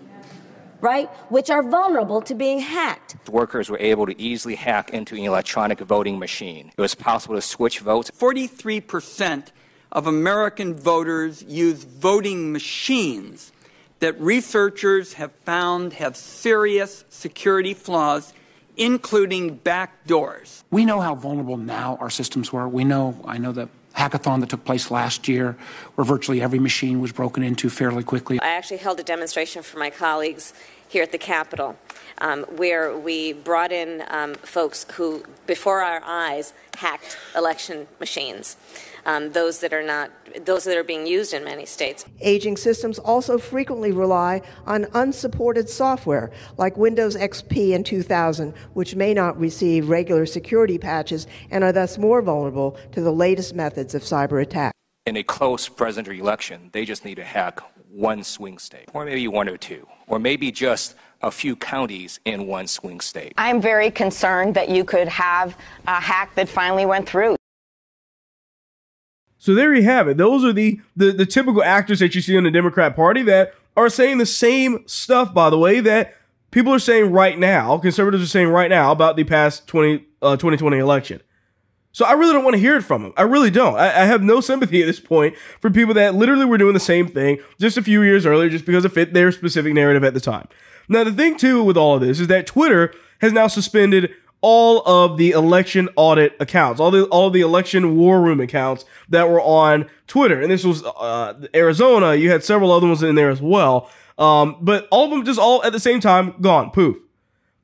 right, 0.81 1.09
which 1.29 1.49
are 1.49 1.63
vulnerable 1.63 2.21
to 2.21 2.35
being 2.35 2.59
hacked. 2.59 3.15
Workers 3.29 3.69
were 3.69 3.79
able 3.79 4.05
to 4.05 4.19
easily 4.19 4.55
hack 4.55 4.91
into 4.91 5.15
an 5.15 5.23
electronic 5.23 5.79
voting 5.79 6.19
machine. 6.19 6.71
It 6.77 6.81
was 6.81 6.95
possible 6.95 7.35
to 7.35 7.41
switch 7.41 7.79
votes. 7.79 8.11
43% 8.11 9.47
of 9.91 10.07
American 10.07 10.75
voters 10.75 11.43
use 11.43 11.83
voting 11.83 12.51
machines 12.51 13.51
that 13.99 14.19
researchers 14.19 15.13
have 15.13 15.31
found 15.43 15.93
have 15.93 16.15
serious 16.15 17.03
security 17.09 17.73
flaws 17.73 18.33
including 18.77 19.55
back 19.55 20.05
doors. 20.05 20.63
We 20.69 20.85
know 20.85 21.01
how 21.01 21.15
vulnerable 21.15 21.57
now 21.57 21.97
our 21.99 22.09
systems 22.09 22.53
were. 22.53 22.67
We 22.67 22.83
know, 22.83 23.19
I 23.25 23.39
know 23.39 23.51
the 23.51 23.69
hackathon 23.97 24.39
that 24.41 24.49
took 24.49 24.63
place 24.63 24.91
last 24.91 25.27
year, 25.27 25.57
where 25.95 26.05
virtually 26.05 26.41
every 26.41 26.59
machine 26.59 27.01
was 27.01 27.11
broken 27.11 27.43
into 27.43 27.69
fairly 27.69 28.03
quickly. 28.03 28.39
I 28.39 28.49
actually 28.49 28.77
held 28.77 28.99
a 28.99 29.03
demonstration 29.03 29.63
for 29.63 29.79
my 29.79 29.89
colleagues 29.89 30.53
here 30.89 31.03
at 31.03 31.11
the 31.11 31.17
Capitol, 31.17 31.77
um, 32.19 32.43
where 32.55 32.97
we 32.97 33.33
brought 33.33 33.71
in 33.71 34.03
um, 34.09 34.33
folks 34.35 34.85
who, 34.93 35.23
before 35.45 35.81
our 35.81 36.01
eyes, 36.03 36.53
hacked 36.77 37.17
election 37.35 37.87
machines. 37.99 38.55
Um, 39.05 39.31
those 39.31 39.59
that 39.61 39.73
are 39.73 39.83
not, 39.83 40.11
those 40.43 40.65
that 40.65 40.77
are 40.77 40.83
being 40.83 41.07
used 41.07 41.33
in 41.33 41.45
many 41.45 41.65
states. 41.65 42.05
Aging 42.19 42.57
systems 42.57 42.99
also 42.99 43.37
frequently 43.37 43.93
rely 43.93 44.41
on 44.65 44.85
unsupported 44.93 45.69
software 45.69 46.29
like 46.57 46.75
Windows 46.75 47.15
XP 47.15 47.71
in 47.71 47.83
2000, 47.85 48.53
which 48.73 48.95
may 48.95 49.13
not 49.13 49.39
receive 49.39 49.87
regular 49.87 50.25
security 50.25 50.77
patches 50.77 51.25
and 51.49 51.63
are 51.63 51.71
thus 51.71 51.97
more 51.97 52.21
vulnerable 52.21 52.77
to 52.91 53.01
the 53.01 53.11
latest 53.11 53.55
methods 53.55 53.95
of 53.95 54.01
cyber 54.01 54.41
attack. 54.41 54.73
In 55.05 55.15
a 55.15 55.23
close 55.23 55.69
presidential 55.69 56.21
election, 56.21 56.69
they 56.73 56.83
just 56.83 57.05
need 57.05 57.15
to 57.15 57.23
hack 57.23 57.61
one 57.89 58.23
swing 58.23 58.57
state, 58.57 58.89
or 58.93 59.05
maybe 59.05 59.27
one 59.27 59.49
or 59.49 59.57
two, 59.57 59.87
or 60.07 60.19
maybe 60.19 60.51
just 60.51 60.95
a 61.21 61.31
few 61.31 61.55
counties 61.55 62.19
in 62.25 62.47
one 62.47 62.67
swing 62.67 62.99
state. 62.99 63.33
I'm 63.37 63.61
very 63.61 63.89
concerned 63.89 64.55
that 64.55 64.69
you 64.69 64.83
could 64.83 65.07
have 65.07 65.57
a 65.87 65.99
hack 65.99 66.35
that 66.35 66.47
finally 66.47 66.85
went 66.85 67.07
through. 67.07 67.35
So 69.37 69.53
there 69.53 69.73
you 69.73 69.83
have 69.83 70.07
it. 70.07 70.17
Those 70.17 70.43
are 70.43 70.53
the, 70.53 70.81
the 70.95 71.11
the 71.11 71.25
typical 71.25 71.63
actors 71.63 71.99
that 71.99 72.15
you 72.15 72.21
see 72.21 72.35
in 72.35 72.43
the 72.43 72.51
Democrat 72.51 72.95
Party 72.95 73.21
that 73.23 73.53
are 73.75 73.89
saying 73.89 74.17
the 74.17 74.25
same 74.25 74.83
stuff, 74.87 75.33
by 75.33 75.49
the 75.49 75.57
way, 75.57 75.79
that 75.79 76.15
people 76.51 76.73
are 76.73 76.79
saying 76.79 77.11
right 77.11 77.37
now, 77.37 77.77
conservatives 77.77 78.23
are 78.23 78.27
saying 78.27 78.49
right 78.49 78.69
now 78.69 78.91
about 78.91 79.15
the 79.15 79.23
past 79.23 79.67
20, 79.67 80.03
uh, 80.21 80.35
2020 80.35 80.77
election. 80.77 81.21
So 81.97 82.05
I 82.05 82.11
really 82.11 82.31
don't 82.31 82.43
want 82.43 82.53
to 82.53 82.59
hear 82.59 82.75
it 82.75 82.83
from 82.83 83.01
them. 83.01 83.13
I 83.17 83.23
really 83.23 83.49
don't. 83.49 83.73
I, 83.73 83.87
I, 83.87 84.05
have 84.05 84.21
no 84.21 84.39
sympathy 84.39 84.83
at 84.83 84.85
this 84.85 84.99
point 84.99 85.35
for 85.59 85.71
people 85.71 85.95
that 85.95 86.13
literally 86.13 86.45
were 86.45 86.59
doing 86.59 86.75
the 86.75 86.79
same 86.79 87.07
thing 87.07 87.39
just 87.59 87.75
a 87.75 87.81
few 87.81 88.03
years 88.03 88.23
earlier, 88.23 88.51
just 88.51 88.67
because 88.67 88.85
it 88.85 88.91
fit 88.91 89.15
their 89.15 89.31
specific 89.31 89.73
narrative 89.73 90.03
at 90.03 90.13
the 90.13 90.19
time. 90.19 90.47
Now 90.87 91.03
the 91.03 91.11
thing 91.11 91.37
too 91.37 91.63
with 91.63 91.75
all 91.75 91.95
of 91.95 92.01
this 92.01 92.19
is 92.19 92.27
that 92.27 92.45
Twitter 92.45 92.93
has 93.21 93.33
now 93.33 93.47
suspended 93.47 94.13
all 94.41 94.87
of 94.87 95.17
the 95.17 95.31
election 95.31 95.89
audit 95.95 96.35
accounts, 96.39 96.79
all 96.79 96.91
the 96.91 97.05
all 97.05 97.31
the 97.31 97.41
election 97.41 97.97
war 97.97 98.21
room 98.21 98.41
accounts 98.41 98.85
that 99.09 99.27
were 99.27 99.41
on 99.41 99.89
Twitter. 100.05 100.39
And 100.39 100.51
this 100.51 100.63
was 100.63 100.83
uh, 100.83 101.47
Arizona. 101.55 102.13
You 102.13 102.29
had 102.29 102.43
several 102.43 102.71
other 102.73 102.85
ones 102.85 103.01
in 103.01 103.15
there 103.15 103.31
as 103.31 103.41
well. 103.41 103.89
Um, 104.19 104.57
but 104.61 104.87
all 104.91 105.05
of 105.05 105.09
them 105.09 105.25
just 105.25 105.39
all 105.39 105.63
at 105.63 105.73
the 105.73 105.79
same 105.79 105.99
time 105.99 106.35
gone. 106.41 106.69
Poof. 106.69 106.97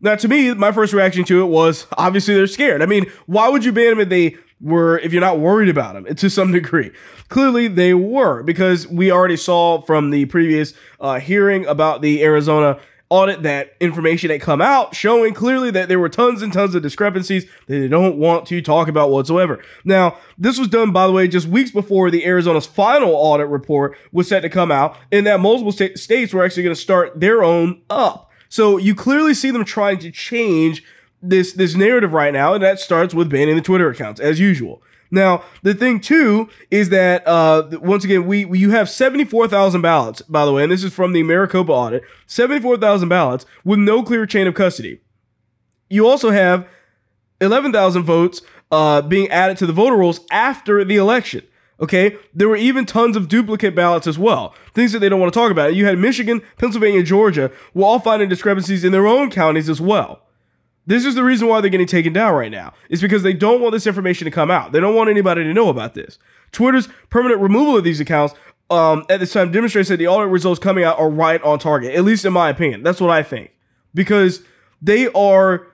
Now, 0.03 0.15
to 0.15 0.27
me, 0.27 0.53
my 0.53 0.73
first 0.73 0.91
reaction 0.91 1.23
to 1.25 1.41
it 1.41 1.45
was 1.45 1.87
obviously 1.97 2.35
they're 2.35 2.45
scared. 2.45 2.81
I 2.81 2.85
mean, 2.85 3.09
why 3.25 3.47
would 3.47 3.63
you 3.63 3.71
ban 3.71 3.91
them 3.91 4.01
if 4.01 4.09
they 4.09 4.35
were, 4.59 4.99
if 4.99 5.13
you're 5.13 5.21
not 5.21 5.39
worried 5.39 5.69
about 5.69 5.93
them 5.93 6.13
to 6.15 6.29
some 6.29 6.51
degree? 6.51 6.91
Clearly, 7.29 7.69
they 7.69 7.93
were 7.93 8.43
because 8.43 8.85
we 8.85 9.11
already 9.11 9.37
saw 9.37 9.81
from 9.81 10.09
the 10.09 10.25
previous 10.25 10.73
uh, 10.99 11.19
hearing 11.19 11.65
about 11.65 12.01
the 12.01 12.21
Arizona 12.21 12.79
audit 13.09 13.43
that 13.43 13.75
information 13.79 14.29
had 14.29 14.41
come 14.41 14.59
out 14.59 14.95
showing 14.95 15.33
clearly 15.33 15.69
that 15.69 15.87
there 15.87 15.99
were 15.99 16.09
tons 16.09 16.41
and 16.41 16.51
tons 16.51 16.73
of 16.73 16.81
discrepancies 16.81 17.45
that 17.67 17.79
they 17.79 17.87
don't 17.87 18.17
want 18.17 18.45
to 18.47 18.61
talk 18.61 18.87
about 18.87 19.09
whatsoever. 19.09 19.63
Now, 19.85 20.17
this 20.37 20.57
was 20.57 20.67
done, 20.67 20.91
by 20.91 21.07
the 21.07 21.13
way, 21.13 21.27
just 21.27 21.47
weeks 21.47 21.71
before 21.71 22.09
the 22.09 22.25
Arizona's 22.25 22.65
final 22.65 23.13
audit 23.13 23.47
report 23.47 23.95
was 24.11 24.27
set 24.27 24.41
to 24.41 24.49
come 24.49 24.71
out, 24.71 24.97
and 25.11 25.27
that 25.27 25.39
multiple 25.39 25.71
st- 25.71 25.97
states 25.97 26.33
were 26.33 26.43
actually 26.43 26.63
going 26.63 26.75
to 26.75 26.81
start 26.81 27.19
their 27.19 27.43
own 27.43 27.83
up. 27.89 28.31
So 28.53 28.77
you 28.77 28.93
clearly 28.93 29.33
see 29.33 29.49
them 29.49 29.65
trying 29.65 29.97
to 29.97 30.11
change 30.11 30.83
this 31.23 31.53
this 31.53 31.73
narrative 31.73 32.13
right 32.13 32.31
now, 32.31 32.53
and 32.53 32.63
that 32.63 32.79
starts 32.79 33.11
with 33.11 33.27
banning 33.27 33.55
the 33.55 33.63
Twitter 33.63 33.89
accounts 33.89 34.19
as 34.19 34.39
usual. 34.39 34.83
Now, 35.09 35.43
the 35.63 35.73
thing 35.73 35.99
too 35.99 36.49
is 36.69 36.89
that 36.89 37.27
uh, 37.27 37.79
once 37.81 38.03
again, 38.03 38.27
we, 38.27 38.45
we 38.45 38.59
you 38.59 38.69
have 38.69 38.91
seventy 38.91 39.25
four 39.25 39.47
thousand 39.47 39.81
ballots, 39.81 40.21
by 40.21 40.45
the 40.45 40.53
way, 40.53 40.61
and 40.61 40.71
this 40.71 40.83
is 40.83 40.93
from 40.93 41.13
the 41.13 41.23
Maricopa 41.23 41.71
audit. 41.71 42.03
Seventy 42.27 42.61
four 42.61 42.77
thousand 42.77 43.09
ballots 43.09 43.47
with 43.63 43.79
no 43.79 44.03
clear 44.03 44.27
chain 44.27 44.45
of 44.45 44.53
custody. 44.53 45.01
You 45.89 46.07
also 46.07 46.29
have 46.29 46.67
eleven 47.41 47.71
thousand 47.71 48.03
votes 48.03 48.43
uh, 48.71 49.01
being 49.01 49.29
added 49.29 49.57
to 49.57 49.65
the 49.65 49.73
voter 49.73 49.95
rolls 49.95 50.19
after 50.29 50.85
the 50.85 50.97
election. 50.97 51.41
Okay, 51.83 52.15
there 52.33 52.47
were 52.47 52.55
even 52.55 52.85
tons 52.85 53.17
of 53.17 53.27
duplicate 53.27 53.75
ballots 53.75 54.07
as 54.07 54.17
well, 54.17 54.55
things 54.73 54.93
that 54.93 54.99
they 54.99 55.09
don't 55.09 55.19
want 55.19 55.33
to 55.33 55.37
talk 55.37 55.51
about. 55.51 55.75
You 55.75 55.85
had 55.85 55.99
Michigan, 55.99 56.41
Pennsylvania, 56.57 57.03
Georgia 57.03 57.51
were 57.73 57.83
all 57.83 57.99
finding 57.99 58.29
discrepancies 58.29 58.85
in 58.85 58.93
their 58.93 59.05
own 59.05 59.29
counties 59.29 59.67
as 59.67 59.81
well. 59.81 60.21
This 60.87 61.03
is 61.03 61.15
the 61.15 61.25
reason 61.25 61.49
why 61.49 61.59
they're 61.59 61.69
getting 61.69 61.85
taken 61.85 62.13
down 62.13 62.35
right 62.35 62.51
now. 62.51 62.71
It's 62.89 63.01
because 63.01 63.21
they 63.21 63.33
don't 63.33 63.59
want 63.59 63.73
this 63.73 63.85
information 63.85 64.23
to 64.23 64.31
come 64.31 64.49
out. 64.49 64.71
They 64.71 64.79
don't 64.79 64.95
want 64.95 65.09
anybody 65.09 65.43
to 65.43 65.53
know 65.53 65.67
about 65.67 65.93
this. 65.93 66.19
Twitter's 66.53 66.87
permanent 67.09 67.41
removal 67.41 67.75
of 67.75 67.83
these 67.83 67.99
accounts 67.99 68.33
um, 68.69 69.03
at 69.09 69.19
this 69.19 69.33
time 69.33 69.51
demonstrates 69.51 69.89
that 69.89 69.97
the 69.97 70.07
audit 70.07 70.31
results 70.31 70.61
coming 70.61 70.85
out 70.85 70.97
are 70.97 71.09
right 71.09 71.43
on 71.43 71.59
target, 71.59 71.95
at 71.95 72.05
least 72.05 72.23
in 72.23 72.31
my 72.31 72.47
opinion. 72.47 72.83
That's 72.83 73.01
what 73.01 73.09
I 73.09 73.23
think. 73.23 73.51
Because 73.93 74.41
they 74.81 75.09
are 75.09 75.67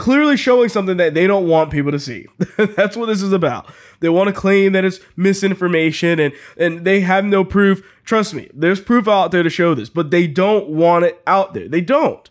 clearly 0.00 0.34
showing 0.34 0.70
something 0.70 0.96
that 0.96 1.12
they 1.12 1.26
don't 1.26 1.46
want 1.46 1.70
people 1.70 1.92
to 1.92 2.00
see. 2.00 2.26
That's 2.56 2.96
what 2.96 3.04
this 3.04 3.20
is 3.20 3.34
about. 3.34 3.70
They 4.00 4.08
want 4.08 4.28
to 4.28 4.32
claim 4.32 4.72
that 4.72 4.82
it's 4.82 4.98
misinformation 5.14 6.18
and, 6.18 6.32
and 6.56 6.86
they 6.86 7.00
have 7.00 7.22
no 7.22 7.44
proof. 7.44 7.86
Trust 8.02 8.32
me, 8.32 8.48
there's 8.54 8.80
proof 8.80 9.06
out 9.06 9.30
there 9.30 9.42
to 9.42 9.50
show 9.50 9.74
this, 9.74 9.90
but 9.90 10.10
they 10.10 10.26
don't 10.26 10.70
want 10.70 11.04
it 11.04 11.20
out 11.26 11.52
there. 11.52 11.68
They 11.68 11.82
don't. 11.82 12.30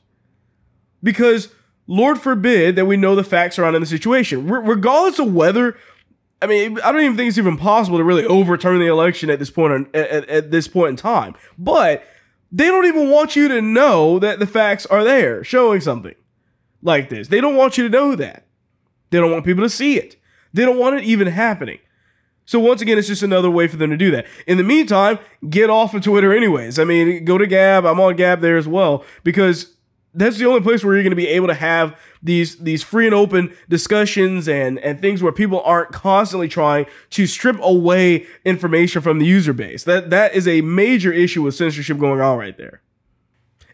Because 1.04 1.50
Lord 1.86 2.20
forbid 2.20 2.76
that 2.76 2.88
we 2.88 2.98
know 2.98 3.16
the 3.16 3.24
facts 3.24 3.58
surrounding 3.58 3.82
the 3.82 3.86
situation. 3.86 4.48
regardless 4.48 5.20
of 5.20 5.32
whether, 5.32 5.78
I 6.42 6.48
mean, 6.48 6.80
I 6.82 6.92
don't 6.92 7.04
even 7.04 7.18
think 7.18 7.30
it's 7.30 7.38
even 7.38 7.56
possible 7.56 8.00
to 8.00 8.04
really 8.04 8.26
overturn 8.26 8.80
the 8.80 8.88
election 8.88 9.30
at 9.30 9.38
this 9.38 9.52
point. 9.52 9.96
at, 9.96 10.10
at, 10.10 10.28
at 10.28 10.52
this 10.52 10.68
point 10.68 10.90
in 10.90 10.96
time, 10.96 11.36
but 11.56 12.04
they 12.52 12.66
don't 12.66 12.88
even 12.88 13.12
want 13.12 13.36
you 13.36 13.48
to 13.48 13.62
know 13.62 14.18
that 14.18 14.40
the 14.40 14.48
facts 14.48 14.88
are 14.88 15.04
there, 15.04 15.44
showing 15.44 15.82
something 15.82 16.16
like 16.82 17.10
this. 17.10 17.28
They 17.28 17.42
don't 17.42 17.56
want 17.56 17.78
you 17.78 17.84
to 17.84 17.90
know 17.90 18.16
that. 18.16 18.46
They 19.10 19.20
don't 19.20 19.32
want 19.32 19.46
people 19.46 19.64
to 19.64 19.70
see 19.70 19.98
it. 19.98 20.16
They 20.54 20.66
don't 20.66 20.78
want 20.78 20.96
it 20.96 21.04
even 21.04 21.28
happening. 21.28 21.80
So 22.46 22.60
once 22.60 22.82
again, 22.82 22.98
it's 22.98 23.08
just 23.08 23.22
another 23.22 23.52
way 23.52 23.68
for 23.68 23.78
them 23.78 23.92
to 23.92 23.98
do 23.98 24.10
that. 24.12 24.26
In 24.48 24.58
the 24.58 24.64
meantime, 24.64 25.20
get 25.50 25.70
off 25.70 25.94
of 25.94 26.04
Twitter 26.04 26.36
anyways. 26.36 26.80
I 26.80 26.84
mean, 26.84 27.24
go 27.24 27.38
to 27.38 27.46
Gab. 27.46 27.86
I'm 27.86 28.00
on 28.00 28.16
Gab 28.16 28.42
there 28.42 28.58
as 28.58 28.68
well 28.68 29.04
because 29.24 29.76
that's 30.16 30.38
the 30.38 30.46
only 30.46 30.62
place 30.62 30.84
where 30.84 30.96
you're 30.96 31.04
going 31.04 31.12
to 31.12 31.16
be 31.16 31.28
able 31.28 31.48
to 31.48 31.54
have 31.54 31.96
these 32.24 32.58
these 32.58 32.82
free 32.82 33.06
and 33.06 33.14
open 33.14 33.56
discussions 33.70 34.48
and 34.48 34.80
and 34.80 35.00
things 35.00 35.22
where 35.22 35.32
people 35.32 35.62
aren't 35.62 35.92
constantly 35.92 36.48
trying 36.48 36.88
to 37.12 37.28
strip 37.28 37.58
away 37.62 38.26
information 38.44 39.02
from 39.02 39.20
the 39.20 39.26
user 39.26 39.54
base. 39.54 39.84
That 39.84 40.10
that 40.10 40.34
is 40.34 40.48
a 40.48 40.62
major 40.62 41.14
issue 41.14 41.44
with 41.44 41.54
censorship 41.54 42.00
going 42.00 42.20
on 42.20 42.38
right 42.38 42.58
there. 42.58 42.82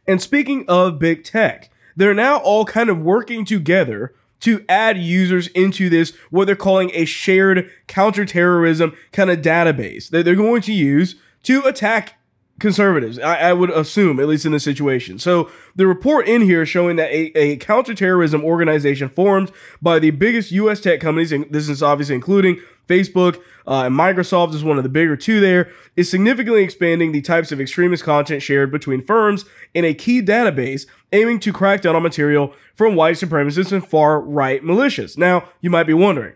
And 0.06 0.22
speaking 0.22 0.66
of 0.68 1.00
big 1.00 1.24
tech, 1.24 1.72
they're 1.96 2.14
now 2.14 2.38
all 2.38 2.66
kind 2.66 2.90
of 2.90 3.02
working 3.02 3.46
together 3.46 4.14
to 4.42 4.64
add 4.70 4.98
users 4.98 5.48
into 5.48 5.90
this, 5.90 6.14
what 6.30 6.46
they're 6.46 6.56
calling 6.56 6.92
a 6.94 7.06
shared 7.06 7.70
counterterrorism 7.88 8.96
kind 9.12 9.30
of 9.30 9.42
database 9.42 10.10
that 10.10 10.24
they're 10.24 10.36
going 10.36 10.62
to 10.62 10.74
use 10.74 11.16
to 11.44 11.64
attack 11.64 12.20
conservatives, 12.60 13.20
I, 13.20 13.50
I, 13.50 13.54
would 13.54 13.70
assume, 13.70 14.20
at 14.20 14.28
least 14.28 14.46
in 14.46 14.54
this 14.54 14.64
situation. 14.64 15.20
So 15.20 15.52
the 15.76 15.88
report 15.88 16.28
in 16.28 16.42
here 16.42 16.66
showing 16.66 16.96
that 16.96 17.12
a, 17.12 17.38
a 17.38 17.58
counterterrorism 17.58 18.44
organization 18.46 19.10
formed 19.10 19.52
by 19.82 20.00
the 20.00 20.12
biggest 20.12 20.52
U.S. 20.54 20.80
tech 20.80 21.02
companies, 21.02 21.32
and 21.32 21.46
this 21.52 21.68
is 21.68 21.84
obviously 21.84 22.16
including 22.16 22.62
Facebook 22.88 23.42
uh, 23.68 23.84
and 23.86 23.96
Microsoft 23.96 24.54
is 24.54 24.64
one 24.64 24.78
of 24.78 24.84
the 24.84 24.90
bigger 24.90 25.18
two 25.18 25.40
there, 25.40 25.70
is 25.96 26.10
significantly 26.10 26.64
expanding 26.64 27.12
the 27.12 27.22
types 27.22 27.52
of 27.52 27.60
extremist 27.60 28.04
content 28.04 28.42
shared 28.42 28.72
between 28.72 29.04
firms 29.04 29.46
in 29.74 29.84
a 29.84 29.94
key 29.94 30.22
database 30.22 30.86
aiming 31.12 31.40
to 31.40 31.52
crack 31.52 31.82
down 31.82 31.96
on 31.96 32.04
material 32.04 32.54
from 32.76 32.96
white 32.96 33.16
supremacists 33.16 33.72
and 33.72 33.88
far 33.88 34.22
right 34.22 34.64
militias. 34.64 35.18
Now, 35.18 35.50
you 35.62 35.70
might 35.70 35.88
be 35.88 35.94
wondering, 35.94 36.34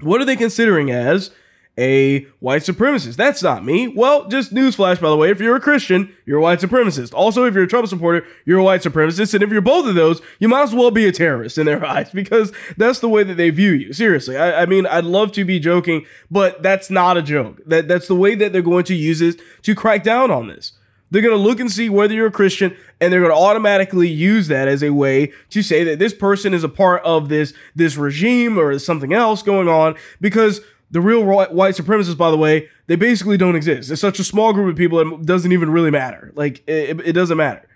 what 0.00 0.20
are 0.20 0.24
they 0.24 0.36
considering 0.36 0.90
as 0.90 1.30
a 1.78 2.24
white 2.38 2.62
supremacist. 2.62 3.16
That's 3.16 3.42
not 3.42 3.64
me. 3.64 3.88
Well, 3.88 4.28
just 4.28 4.52
newsflash, 4.52 5.00
by 5.00 5.08
the 5.08 5.16
way. 5.16 5.30
If 5.30 5.40
you're 5.40 5.56
a 5.56 5.60
Christian, 5.60 6.14
you're 6.26 6.38
a 6.38 6.42
white 6.42 6.60
supremacist. 6.60 7.14
Also, 7.14 7.44
if 7.44 7.54
you're 7.54 7.64
a 7.64 7.68
Trump 7.68 7.88
supporter, 7.88 8.26
you're 8.44 8.58
a 8.58 8.64
white 8.64 8.82
supremacist. 8.82 9.32
And 9.32 9.42
if 9.42 9.50
you're 9.50 9.62
both 9.62 9.86
of 9.86 9.94
those, 9.94 10.20
you 10.38 10.48
might 10.48 10.64
as 10.64 10.74
well 10.74 10.90
be 10.90 11.06
a 11.06 11.12
terrorist 11.12 11.56
in 11.56 11.64
their 11.66 11.84
eyes 11.86 12.10
because 12.10 12.52
that's 12.76 12.98
the 12.98 13.08
way 13.08 13.22
that 13.22 13.36
they 13.36 13.50
view 13.50 13.72
you. 13.72 13.92
Seriously. 13.92 14.36
I, 14.36 14.62
I 14.62 14.66
mean, 14.66 14.86
I'd 14.86 15.04
love 15.04 15.32
to 15.32 15.44
be 15.44 15.58
joking, 15.58 16.04
but 16.30 16.62
that's 16.62 16.90
not 16.90 17.16
a 17.16 17.22
joke. 17.22 17.60
That, 17.66 17.88
that's 17.88 18.08
the 18.08 18.16
way 18.16 18.34
that 18.34 18.52
they're 18.52 18.62
going 18.62 18.84
to 18.84 18.94
use 18.94 19.22
it 19.22 19.40
to 19.62 19.74
crack 19.74 20.02
down 20.02 20.30
on 20.30 20.48
this. 20.48 20.72
They're 21.12 21.20
going 21.20 21.36
to 21.36 21.42
look 21.42 21.60
and 21.60 21.70
see 21.70 21.90
whether 21.90 22.14
you're 22.14 22.28
a 22.28 22.32
Christian, 22.32 22.74
and 22.98 23.12
they're 23.12 23.20
going 23.20 23.32
to 23.32 23.36
automatically 23.36 24.08
use 24.08 24.48
that 24.48 24.66
as 24.66 24.82
a 24.82 24.94
way 24.94 25.30
to 25.50 25.62
say 25.62 25.84
that 25.84 25.98
this 25.98 26.14
person 26.14 26.54
is 26.54 26.64
a 26.64 26.70
part 26.70 27.02
of 27.04 27.28
this 27.28 27.52
this 27.74 27.96
regime 27.96 28.58
or 28.58 28.78
something 28.78 29.12
else 29.12 29.42
going 29.42 29.68
on 29.68 29.94
because 30.22 30.62
the 30.92 31.00
real 31.00 31.24
white 31.24 31.74
supremacists, 31.74 32.16
by 32.16 32.30
the 32.30 32.36
way, 32.36 32.68
they 32.86 32.96
basically 32.96 33.36
don't 33.36 33.56
exist. 33.56 33.90
It's 33.90 34.00
such 34.00 34.18
a 34.18 34.24
small 34.24 34.52
group 34.52 34.70
of 34.70 34.76
people 34.76 35.00
it 35.00 35.26
doesn't 35.26 35.50
even 35.50 35.70
really 35.70 35.90
matter. 35.90 36.32
Like 36.34 36.62
it, 36.68 37.00
it 37.00 37.12
doesn't 37.14 37.36
matter. 37.36 37.66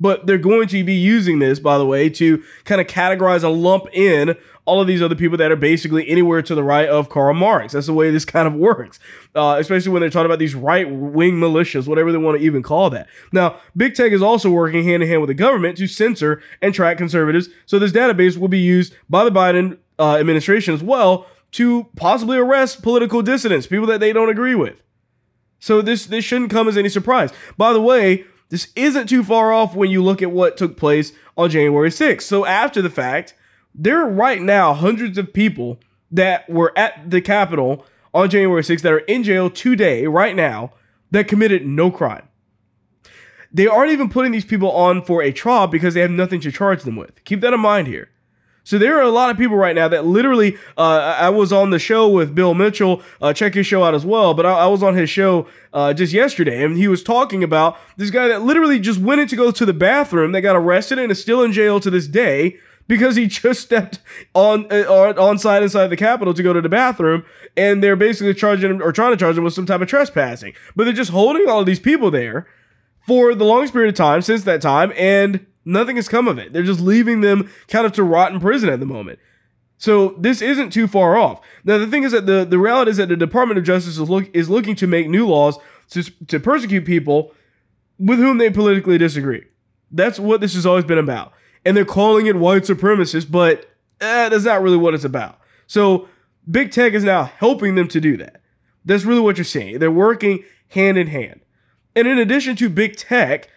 But 0.00 0.26
they're 0.26 0.38
going 0.38 0.66
to 0.68 0.82
be 0.82 0.94
using 0.94 1.38
this, 1.38 1.60
by 1.60 1.78
the 1.78 1.86
way, 1.86 2.10
to 2.10 2.42
kind 2.64 2.80
of 2.80 2.88
categorize 2.88 3.44
and 3.44 3.62
lump 3.62 3.86
in 3.92 4.36
all 4.64 4.80
of 4.80 4.88
these 4.88 5.00
other 5.00 5.14
people 5.14 5.38
that 5.38 5.52
are 5.52 5.56
basically 5.56 6.08
anywhere 6.08 6.42
to 6.42 6.54
the 6.54 6.64
right 6.64 6.88
of 6.88 7.08
Karl 7.08 7.34
Marx. 7.34 7.74
That's 7.74 7.86
the 7.86 7.92
way 7.92 8.10
this 8.10 8.24
kind 8.24 8.48
of 8.48 8.54
works, 8.54 8.98
uh, 9.36 9.56
especially 9.60 9.92
when 9.92 10.00
they're 10.00 10.10
talking 10.10 10.26
about 10.26 10.40
these 10.40 10.54
right 10.54 10.90
wing 10.90 11.34
militias, 11.34 11.86
whatever 11.86 12.10
they 12.10 12.18
want 12.18 12.38
to 12.38 12.44
even 12.44 12.62
call 12.62 12.90
that. 12.90 13.06
Now, 13.30 13.60
big 13.76 13.94
tech 13.94 14.10
is 14.10 14.22
also 14.22 14.50
working 14.50 14.82
hand 14.82 15.02
in 15.02 15.08
hand 15.08 15.20
with 15.20 15.28
the 15.28 15.34
government 15.34 15.78
to 15.78 15.86
censor 15.86 16.42
and 16.60 16.74
track 16.74 16.98
conservatives. 16.98 17.48
So 17.66 17.78
this 17.78 17.92
database 17.92 18.36
will 18.36 18.48
be 18.48 18.58
used 18.58 18.94
by 19.08 19.24
the 19.24 19.30
Biden 19.30 19.78
uh, 19.98 20.16
administration 20.16 20.74
as 20.74 20.82
well 20.82 21.26
to 21.54 21.86
possibly 21.94 22.36
arrest 22.36 22.82
political 22.82 23.22
dissidents, 23.22 23.68
people 23.68 23.86
that 23.86 24.00
they 24.00 24.12
don't 24.12 24.28
agree 24.28 24.56
with. 24.56 24.74
So 25.60 25.82
this 25.82 26.04
this 26.04 26.24
shouldn't 26.24 26.50
come 26.50 26.66
as 26.66 26.76
any 26.76 26.88
surprise. 26.88 27.32
By 27.56 27.72
the 27.72 27.80
way, 27.80 28.24
this 28.48 28.72
isn't 28.74 29.08
too 29.08 29.22
far 29.22 29.52
off 29.52 29.74
when 29.76 29.88
you 29.88 30.02
look 30.02 30.20
at 30.20 30.32
what 30.32 30.56
took 30.56 30.76
place 30.76 31.12
on 31.36 31.50
January 31.50 31.90
6th. 31.90 32.22
So 32.22 32.44
after 32.44 32.82
the 32.82 32.90
fact, 32.90 33.34
there 33.72 34.04
are 34.04 34.10
right 34.10 34.42
now 34.42 34.74
hundreds 34.74 35.16
of 35.16 35.32
people 35.32 35.78
that 36.10 36.48
were 36.50 36.76
at 36.76 37.10
the 37.10 37.20
Capitol 37.20 37.86
on 38.12 38.30
January 38.30 38.62
6th 38.62 38.82
that 38.82 38.92
are 38.92 38.98
in 38.98 39.22
jail 39.22 39.48
today, 39.48 40.08
right 40.08 40.34
now, 40.34 40.72
that 41.12 41.28
committed 41.28 41.64
no 41.64 41.88
crime. 41.88 42.28
They 43.52 43.68
aren't 43.68 43.92
even 43.92 44.08
putting 44.08 44.32
these 44.32 44.44
people 44.44 44.72
on 44.72 45.04
for 45.04 45.22
a 45.22 45.30
trial 45.30 45.68
because 45.68 45.94
they 45.94 46.00
have 46.00 46.10
nothing 46.10 46.40
to 46.40 46.50
charge 46.50 46.82
them 46.82 46.96
with. 46.96 47.24
Keep 47.24 47.42
that 47.42 47.54
in 47.54 47.60
mind 47.60 47.86
here. 47.86 48.10
So 48.64 48.78
there 48.78 48.98
are 48.98 49.02
a 49.02 49.10
lot 49.10 49.30
of 49.30 49.36
people 49.36 49.56
right 49.56 49.74
now 49.74 49.88
that 49.88 50.06
literally, 50.06 50.56
uh, 50.76 51.16
I 51.18 51.28
was 51.28 51.52
on 51.52 51.70
the 51.70 51.78
show 51.78 52.08
with 52.08 52.34
Bill 52.34 52.54
Mitchell. 52.54 53.02
Uh, 53.20 53.32
check 53.34 53.54
his 53.54 53.66
show 53.66 53.84
out 53.84 53.94
as 53.94 54.06
well. 54.06 54.32
But 54.32 54.46
I, 54.46 54.60
I 54.60 54.66
was 54.66 54.82
on 54.82 54.96
his 54.96 55.10
show 55.10 55.46
uh, 55.72 55.92
just 55.92 56.14
yesterday, 56.14 56.64
and 56.64 56.76
he 56.76 56.88
was 56.88 57.02
talking 57.02 57.44
about 57.44 57.76
this 57.98 58.10
guy 58.10 58.26
that 58.28 58.42
literally 58.42 58.78
just 58.78 58.98
went 58.98 59.20
in 59.20 59.28
to 59.28 59.36
go 59.36 59.50
to 59.50 59.66
the 59.66 59.74
bathroom. 59.74 60.32
That 60.32 60.40
got 60.40 60.56
arrested 60.56 60.98
and 60.98 61.12
is 61.12 61.20
still 61.20 61.42
in 61.42 61.52
jail 61.52 61.78
to 61.80 61.90
this 61.90 62.08
day 62.08 62.58
because 62.88 63.16
he 63.16 63.26
just 63.28 63.60
stepped 63.60 64.00
on 64.34 64.66
uh, 64.70 65.14
on 65.18 65.38
side 65.38 65.62
inside 65.62 65.88
the 65.88 65.96
Capitol 65.96 66.32
to 66.32 66.42
go 66.42 66.54
to 66.54 66.62
the 66.62 66.68
bathroom, 66.68 67.24
and 67.56 67.82
they're 67.82 67.96
basically 67.96 68.32
charging 68.32 68.70
him 68.70 68.82
or 68.82 68.92
trying 68.92 69.12
to 69.12 69.16
charge 69.18 69.36
him 69.36 69.44
with 69.44 69.54
some 69.54 69.66
type 69.66 69.82
of 69.82 69.88
trespassing. 69.88 70.54
But 70.74 70.84
they're 70.84 70.94
just 70.94 71.10
holding 71.10 71.48
all 71.48 71.60
of 71.60 71.66
these 71.66 71.80
people 71.80 72.10
there 72.10 72.46
for 73.06 73.34
the 73.34 73.44
longest 73.44 73.74
period 73.74 73.90
of 73.90 73.96
time 73.96 74.22
since 74.22 74.44
that 74.44 74.62
time, 74.62 74.90
and 74.96 75.46
Nothing 75.64 75.96
has 75.96 76.08
come 76.08 76.28
of 76.28 76.38
it. 76.38 76.52
They're 76.52 76.62
just 76.62 76.80
leaving 76.80 77.20
them 77.20 77.50
kind 77.68 77.86
of 77.86 77.92
to 77.92 78.02
rot 78.02 78.32
in 78.32 78.40
prison 78.40 78.68
at 78.68 78.80
the 78.80 78.86
moment. 78.86 79.18
So 79.78 80.14
this 80.18 80.40
isn't 80.40 80.70
too 80.70 80.86
far 80.86 81.16
off. 81.16 81.40
Now 81.64 81.78
the 81.78 81.86
thing 81.86 82.04
is 82.04 82.12
that 82.12 82.26
the, 82.26 82.44
the 82.44 82.58
reality 82.58 82.92
is 82.92 82.96
that 82.98 83.08
the 83.08 83.16
Department 83.16 83.58
of 83.58 83.64
Justice 83.64 83.98
is, 83.98 84.08
look, 84.08 84.30
is 84.34 84.48
looking 84.48 84.76
to 84.76 84.86
make 84.86 85.08
new 85.08 85.26
laws 85.26 85.58
to, 85.90 86.02
to 86.26 86.40
persecute 86.40 86.84
people 86.84 87.32
with 87.98 88.18
whom 88.18 88.38
they 88.38 88.50
politically 88.50 88.98
disagree. 88.98 89.44
That's 89.90 90.18
what 90.18 90.40
this 90.40 90.54
has 90.54 90.66
always 90.66 90.84
been 90.84 90.98
about. 90.98 91.32
And 91.64 91.76
they're 91.76 91.84
calling 91.84 92.26
it 92.26 92.36
white 92.36 92.62
supremacist, 92.62 93.30
but 93.30 93.66
eh, 94.00 94.28
that's 94.28 94.44
not 94.44 94.62
really 94.62 94.76
what 94.76 94.94
it's 94.94 95.04
about. 95.04 95.38
So 95.66 96.08
big 96.50 96.72
tech 96.72 96.92
is 96.92 97.04
now 97.04 97.24
helping 97.24 97.74
them 97.74 97.88
to 97.88 98.00
do 98.00 98.16
that. 98.18 98.42
That's 98.84 99.04
really 99.04 99.20
what 99.20 99.38
you're 99.38 99.44
seeing. 99.44 99.78
They're 99.78 99.90
working 99.90 100.44
hand 100.68 100.98
in 100.98 101.06
hand. 101.06 101.40
And 101.96 102.06
in 102.08 102.18
addition 102.18 102.56
to 102.56 102.68
big 102.68 102.96
tech, 102.96 103.48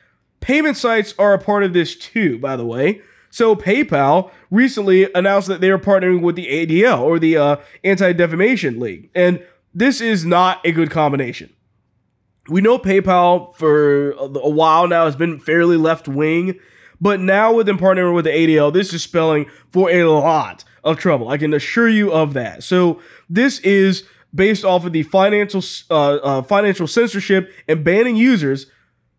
Payment 0.47 0.77
sites 0.77 1.13
are 1.19 1.33
a 1.33 1.39
part 1.39 1.63
of 1.63 1.73
this 1.73 1.93
too, 1.93 2.39
by 2.39 2.55
the 2.55 2.65
way. 2.65 3.01
So 3.29 3.53
PayPal 3.53 4.31
recently 4.49 5.12
announced 5.12 5.49
that 5.49 5.60
they 5.60 5.69
are 5.69 5.77
partnering 5.77 6.21
with 6.21 6.38
the 6.38 6.45
ADL 6.45 7.01
or 7.01 7.19
the 7.19 7.36
uh, 7.36 7.57
Anti 7.83 8.13
Defamation 8.13 8.79
League, 8.79 9.10
and 9.13 9.45
this 9.73 9.99
is 9.99 10.23
not 10.23 10.65
a 10.65 10.71
good 10.71 10.89
combination. 10.89 11.51
We 12.47 12.62
know 12.62 12.79
PayPal 12.79 13.57
for 13.57 14.12
a 14.12 14.49
while 14.49 14.88
now 14.88 15.03
has 15.03 15.17
been 15.17 15.38
fairly 15.38 15.75
left 15.75 16.07
wing, 16.07 16.57
but 17.01 17.19
now 17.19 17.51
with 17.51 17.65
them 17.65 17.77
partnering 17.77 18.15
with 18.15 18.23
the 18.23 18.31
ADL, 18.31 18.71
this 18.71 18.93
is 18.93 19.03
spelling 19.03 19.47
for 19.73 19.89
a 19.89 20.05
lot 20.05 20.63
of 20.81 20.97
trouble. 20.97 21.27
I 21.27 21.38
can 21.38 21.53
assure 21.53 21.89
you 21.89 22.13
of 22.13 22.33
that. 22.36 22.63
So 22.63 23.01
this 23.29 23.60
is 23.60 24.05
based 24.33 24.63
off 24.63 24.86
of 24.86 24.93
the 24.93 25.03
financial 25.03 25.62
uh, 25.89 26.15
uh, 26.15 26.41
financial 26.43 26.88
censorship 26.88 27.51
and 27.67 27.83
banning 27.83 28.15
users 28.15 28.67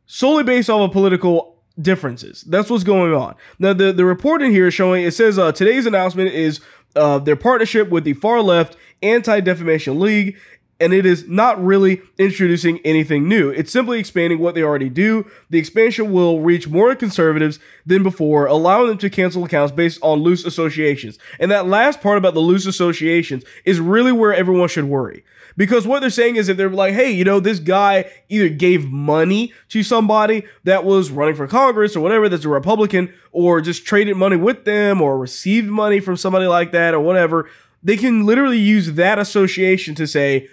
solely 0.08 0.42
based 0.42 0.68
off 0.68 0.80
of 0.80 0.92
political 0.92 1.54
differences. 1.80 2.42
That's 2.42 2.68
what's 2.68 2.82
going 2.82 3.14
on. 3.14 3.36
Now, 3.60 3.72
the, 3.72 3.92
the 3.92 4.04
report 4.04 4.42
in 4.42 4.50
here 4.50 4.66
is 4.66 4.74
showing 4.74 5.04
it 5.04 5.14
says 5.14 5.38
uh, 5.38 5.52
today's 5.52 5.86
announcement 5.86 6.30
is 6.30 6.60
uh, 6.96 7.20
their 7.20 7.36
partnership 7.36 7.90
with 7.90 8.02
the 8.02 8.14
far 8.14 8.42
left 8.42 8.76
Anti 9.02 9.40
Defamation 9.40 10.00
League, 10.00 10.36
and 10.80 10.92
it 10.92 11.06
is 11.06 11.28
not 11.28 11.62
really 11.62 12.00
introducing 12.18 12.80
anything 12.84 13.28
new. 13.28 13.50
It's 13.50 13.70
simply 13.70 14.00
expanding 14.00 14.38
what 14.38 14.54
they 14.54 14.62
already 14.62 14.88
do. 14.88 15.30
The 15.50 15.58
expansion 15.58 16.12
will 16.12 16.40
reach 16.40 16.66
more 16.68 16.94
conservatives 16.96 17.60
than 17.86 18.02
before, 18.02 18.46
allowing 18.46 18.88
them 18.88 18.98
to 18.98 19.10
cancel 19.10 19.44
accounts 19.44 19.72
based 19.72 20.00
on 20.02 20.20
loose 20.20 20.44
associations. 20.44 21.18
And 21.38 21.50
that 21.50 21.66
last 21.66 22.00
part 22.00 22.18
about 22.18 22.34
the 22.34 22.40
loose 22.40 22.66
associations 22.66 23.44
is 23.64 23.78
really 23.78 24.12
where 24.12 24.34
everyone 24.34 24.68
should 24.68 24.84
worry. 24.84 25.24
Because 25.58 25.88
what 25.88 25.98
they're 25.98 26.08
saying 26.08 26.36
is 26.36 26.48
if 26.48 26.56
they're 26.56 26.70
like, 26.70 26.94
hey, 26.94 27.10
you 27.10 27.24
know, 27.24 27.40
this 27.40 27.58
guy 27.58 28.08
either 28.28 28.48
gave 28.48 28.86
money 28.86 29.52
to 29.70 29.82
somebody 29.82 30.44
that 30.62 30.84
was 30.84 31.10
running 31.10 31.34
for 31.34 31.48
Congress 31.48 31.96
or 31.96 32.00
whatever 32.00 32.28
that's 32.28 32.44
a 32.44 32.48
Republican, 32.48 33.12
or 33.32 33.60
just 33.60 33.84
traded 33.84 34.16
money 34.16 34.36
with 34.36 34.64
them 34.64 35.02
or 35.02 35.18
received 35.18 35.66
money 35.66 35.98
from 35.98 36.16
somebody 36.16 36.46
like 36.46 36.70
that 36.70 36.94
or 36.94 37.00
whatever, 37.00 37.50
they 37.82 37.96
can 37.96 38.24
literally 38.24 38.56
use 38.56 38.92
that 38.92 39.18
association 39.18 39.96
to 39.96 40.06
say, 40.06 40.48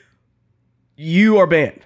you 0.95 1.37
are 1.37 1.45
banned. 1.45 1.81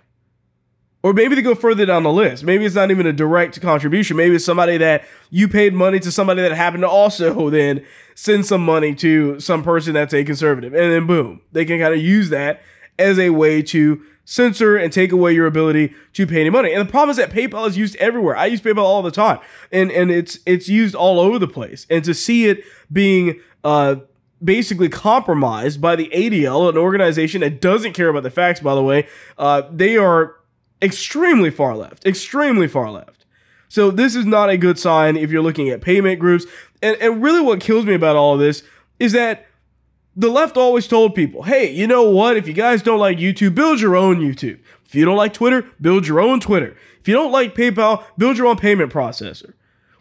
Or 1.03 1.11
maybe 1.11 1.35
they 1.35 1.41
go 1.41 1.55
further 1.55 1.85
down 1.85 2.03
the 2.03 2.13
list. 2.13 2.45
Maybe 2.45 2.65
it's 2.65 2.75
not 2.75 2.89
even 2.89 3.05
a 3.05 3.11
direct 3.11 3.59
contribution. 3.59 4.15
Maybe 4.15 4.35
it's 4.35 4.45
somebody 4.45 4.77
that 4.77 5.03
you 5.29 5.49
paid 5.49 5.73
money 5.73 5.99
to 5.99 6.11
somebody 6.11 6.41
that 6.41 6.53
happened 6.53 6.83
to 6.83 6.89
also 6.89 7.49
then 7.49 7.85
send 8.15 8.45
some 8.45 8.63
money 8.63 8.95
to 8.95 9.41
some 9.41 9.61
person 9.61 9.93
that's 9.93 10.13
a 10.13 10.23
conservative. 10.23 10.73
And 10.73 10.93
then 10.93 11.05
boom, 11.05 11.41
they 11.51 11.65
can 11.65 11.81
kind 11.81 11.93
of 11.93 11.99
use 11.99 12.29
that 12.29 12.61
as 12.99 13.17
a 13.17 13.31
way 13.31 13.61
to 13.63 14.01
censor 14.25 14.77
and 14.77 14.93
take 14.93 15.11
away 15.11 15.33
your 15.33 15.47
ability 15.47 15.93
to 16.13 16.27
pay 16.27 16.41
any 16.41 16.51
money. 16.51 16.71
And 16.71 16.87
the 16.87 16.91
problem 16.91 17.09
is 17.09 17.17
that 17.17 17.31
PayPal 17.31 17.67
is 17.67 17.77
used 17.77 17.95
everywhere. 17.95 18.37
I 18.37 18.45
use 18.45 18.61
PayPal 18.61 18.83
all 18.83 19.01
the 19.01 19.11
time, 19.11 19.39
and 19.71 19.91
and 19.91 20.11
it's 20.11 20.39
it's 20.45 20.69
used 20.69 20.93
all 20.93 21.19
over 21.19 21.39
the 21.39 21.47
place. 21.47 21.87
And 21.89 22.03
to 22.03 22.13
see 22.13 22.45
it 22.45 22.63
being 22.91 23.39
uh, 23.63 23.95
basically 24.43 24.89
compromised 24.89 25.81
by 25.81 25.95
the 25.95 26.09
ADL, 26.13 26.69
an 26.69 26.77
organization 26.77 27.41
that 27.41 27.59
doesn't 27.59 27.93
care 27.93 28.09
about 28.09 28.23
the 28.23 28.29
facts, 28.29 28.59
by 28.59 28.75
the 28.75 28.83
way, 28.83 29.07
uh, 29.37 29.63
they 29.71 29.97
are 29.97 30.35
extremely 30.81 31.49
far 31.49 31.75
left, 31.75 32.05
extremely 32.05 32.67
far 32.67 32.91
left. 32.91 33.25
So 33.67 33.91
this 33.91 34.15
is 34.15 34.25
not 34.25 34.49
a 34.49 34.57
good 34.57 34.79
sign 34.79 35.15
if 35.15 35.29
you're 35.29 35.43
looking 35.43 35.69
at 35.69 35.81
payment 35.81 36.19
groups. 36.19 36.45
And, 36.81 36.97
and 36.97 37.21
really 37.21 37.41
what 37.41 37.59
kills 37.59 37.85
me 37.85 37.93
about 37.93 38.15
all 38.15 38.33
of 38.33 38.39
this 38.39 38.63
is 38.99 39.11
that 39.11 39.45
the 40.19 40.29
left 40.29 40.57
always 40.57 40.85
told 40.85 41.15
people, 41.15 41.43
hey, 41.43 41.71
you 41.71 41.87
know 41.87 42.03
what? 42.03 42.35
If 42.35 42.45
you 42.45 42.53
guys 42.53 42.81
don't 42.81 42.99
like 42.99 43.19
YouTube, 43.19 43.55
build 43.55 43.79
your 43.79 43.95
own 43.95 44.19
YouTube. 44.19 44.59
If 44.85 44.93
you 44.93 45.05
don't 45.05 45.15
like 45.15 45.31
Twitter, 45.31 45.65
build 45.79 46.07
your 46.07 46.19
own 46.19 46.41
Twitter. 46.41 46.75
If 46.99 47.07
you 47.07 47.13
don't 47.13 47.31
like 47.31 47.55
PayPal, 47.55 48.03
build 48.17 48.37
your 48.37 48.47
own 48.47 48.57
payment 48.57 48.91
processor. 48.91 49.53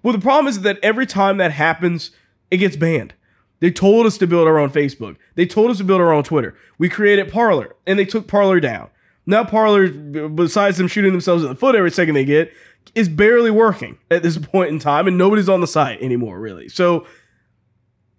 Well, 0.02 0.12
the 0.12 0.20
problem 0.20 0.48
is 0.48 0.62
that 0.62 0.80
every 0.82 1.06
time 1.06 1.36
that 1.36 1.52
happens, 1.52 2.10
it 2.50 2.56
gets 2.56 2.74
banned. 2.74 3.14
They 3.60 3.70
told 3.70 4.06
us 4.06 4.18
to 4.18 4.26
build 4.26 4.48
our 4.48 4.58
own 4.58 4.70
Facebook. 4.70 5.16
They 5.36 5.46
told 5.46 5.70
us 5.70 5.78
to 5.78 5.84
build 5.84 6.00
our 6.00 6.12
own 6.12 6.24
Twitter. 6.24 6.56
We 6.78 6.88
created 6.88 7.30
Parler, 7.30 7.76
and 7.86 7.96
they 7.96 8.04
took 8.04 8.26
Parler 8.26 8.58
down. 8.58 8.90
Now 9.24 9.44
Parler, 9.44 9.88
besides 9.88 10.78
them 10.78 10.88
shooting 10.88 11.12
themselves 11.12 11.44
in 11.44 11.48
the 11.48 11.54
foot 11.54 11.76
every 11.76 11.92
second 11.92 12.14
they 12.14 12.24
get, 12.24 12.52
is 12.96 13.08
barely 13.08 13.52
working 13.52 13.98
at 14.10 14.24
this 14.24 14.36
point 14.52 14.70
in 14.70 14.80
time, 14.80 15.06
and 15.06 15.16
nobody's 15.16 15.48
on 15.48 15.60
the 15.60 15.68
site 15.68 16.02
anymore, 16.02 16.40
really. 16.40 16.68
So, 16.68 17.06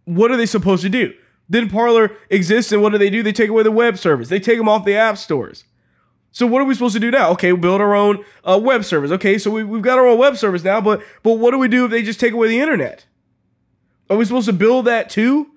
what 0.05 0.31
are 0.31 0.37
they 0.37 0.45
supposed 0.45 0.83
to 0.83 0.89
do? 0.89 1.13
Then 1.49 1.69
Parler 1.69 2.15
exists, 2.29 2.71
and 2.71 2.81
what 2.81 2.91
do 2.91 2.99
they 2.99 3.09
do? 3.09 3.23
They 3.23 3.31
take 3.31 3.49
away 3.49 3.63
the 3.63 3.71
web 3.71 3.97
service. 3.97 4.29
They 4.29 4.39
take 4.39 4.59
them 4.59 4.69
off 4.69 4.85
the 4.85 4.95
app 4.95 5.17
stores. 5.17 5.65
So 6.31 6.45
what 6.45 6.61
are 6.61 6.65
we 6.65 6.75
supposed 6.75 6.93
to 6.93 6.99
do 6.99 7.09
now? 7.09 7.31
Okay, 7.31 7.51
build 7.53 7.81
our 7.81 7.95
own 7.95 8.23
uh, 8.43 8.59
web 8.61 8.85
service. 8.85 9.09
Okay, 9.11 9.37
so 9.39 9.49
we, 9.49 9.63
we've 9.63 9.81
got 9.81 9.97
our 9.97 10.05
own 10.05 10.19
web 10.19 10.37
service 10.37 10.63
now, 10.63 10.79
but 10.79 11.01
but 11.23 11.33
what 11.33 11.51
do 11.51 11.57
we 11.57 11.67
do 11.67 11.85
if 11.85 11.91
they 11.91 12.03
just 12.03 12.19
take 12.19 12.33
away 12.33 12.47
the 12.47 12.59
internet? 12.59 13.05
Are 14.09 14.17
we 14.17 14.25
supposed 14.25 14.45
to 14.47 14.53
build 14.53 14.85
that 14.85 15.09
too? 15.09 15.51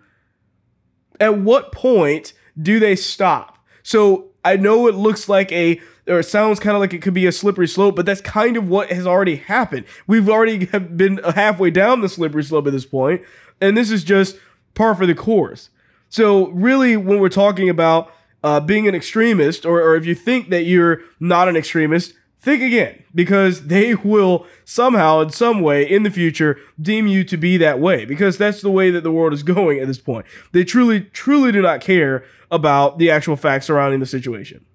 At 1.21 1.39
what 1.39 1.73
point 1.73 2.33
do 2.61 2.81
they 2.81 2.97
stop? 2.97 3.59
So 3.83 4.31
I 4.45 4.57
know 4.57 4.87
it 4.89 4.95
looks 4.95 5.29
like 5.29 5.53
a 5.53 5.81
or 6.07 6.21
it 6.21 6.25
sounds 6.25 6.59
kind 6.59 6.75
of 6.75 6.81
like 6.81 6.93
it 6.93 7.03
could 7.03 7.15
be 7.15 7.27
a 7.27 7.33
slippery 7.33 7.69
slope, 7.69 7.95
but 7.95 8.07
that's 8.07 8.21
kind 8.21 8.57
of 8.57 8.69
what 8.69 8.91
has 8.91 9.07
already 9.07 9.37
happened. 9.37 9.85
We've 10.07 10.29
already 10.29 10.65
been 10.97 11.19
halfway 11.19 11.71
down 11.71 12.01
the 12.01 12.09
slippery 12.09 12.45
slope 12.45 12.67
at 12.67 12.73
this 12.73 12.87
point, 12.87 13.23
and 13.61 13.77
this 13.77 13.91
is 13.91 14.05
just 14.05 14.39
par 14.75 14.95
for 14.95 15.07
the 15.07 15.15
course. 15.15 15.69
So 16.13 16.49
really, 16.49 16.95
when 16.95 17.21
we're 17.21 17.31
talking 17.31 17.71
about 17.71 18.13
uh, 18.45 18.61
being 18.61 18.87
an 18.87 18.95
extremist, 18.95 19.65
or, 19.65 19.81
or 19.81 19.97
if 19.97 20.05
you 20.05 20.15
think 20.15 20.51
that 20.51 20.65
you're 20.65 21.01
not 21.19 21.49
an 21.49 21.57
extremist, 21.57 22.13
think 22.39 22.63
again 22.63 23.03
because 23.15 23.69
they 23.69 23.95
will 24.05 24.47
somehow, 24.67 25.21
in 25.21 25.31
some 25.31 25.63
way, 25.63 25.89
in 25.89 26.03
the 26.03 26.11
future, 26.11 26.59
deem 26.81 27.07
you 27.07 27.25
to 27.25 27.39
be 27.39 27.57
that 27.57 27.81
way 27.81 28.05
because 28.05 28.37
that's 28.37 28.61
the 28.61 28.71
way 28.71 28.91
that 28.91 29.03
the 29.03 29.11
world 29.11 29.33
is 29.33 29.43
going 29.55 29.81
at 29.81 29.87
this 29.87 29.99
point. 29.99 30.27
They 30.53 30.65
truly, 30.65 31.01
truly 31.01 31.51
do 31.51 31.63
not 31.63 31.81
care 31.81 32.25
about 32.51 32.99
the 32.99 33.11
actual 33.11 33.37
facts 33.37 33.65
surrounding 33.65 34.01
the 34.01 34.07
situation. 34.07 34.67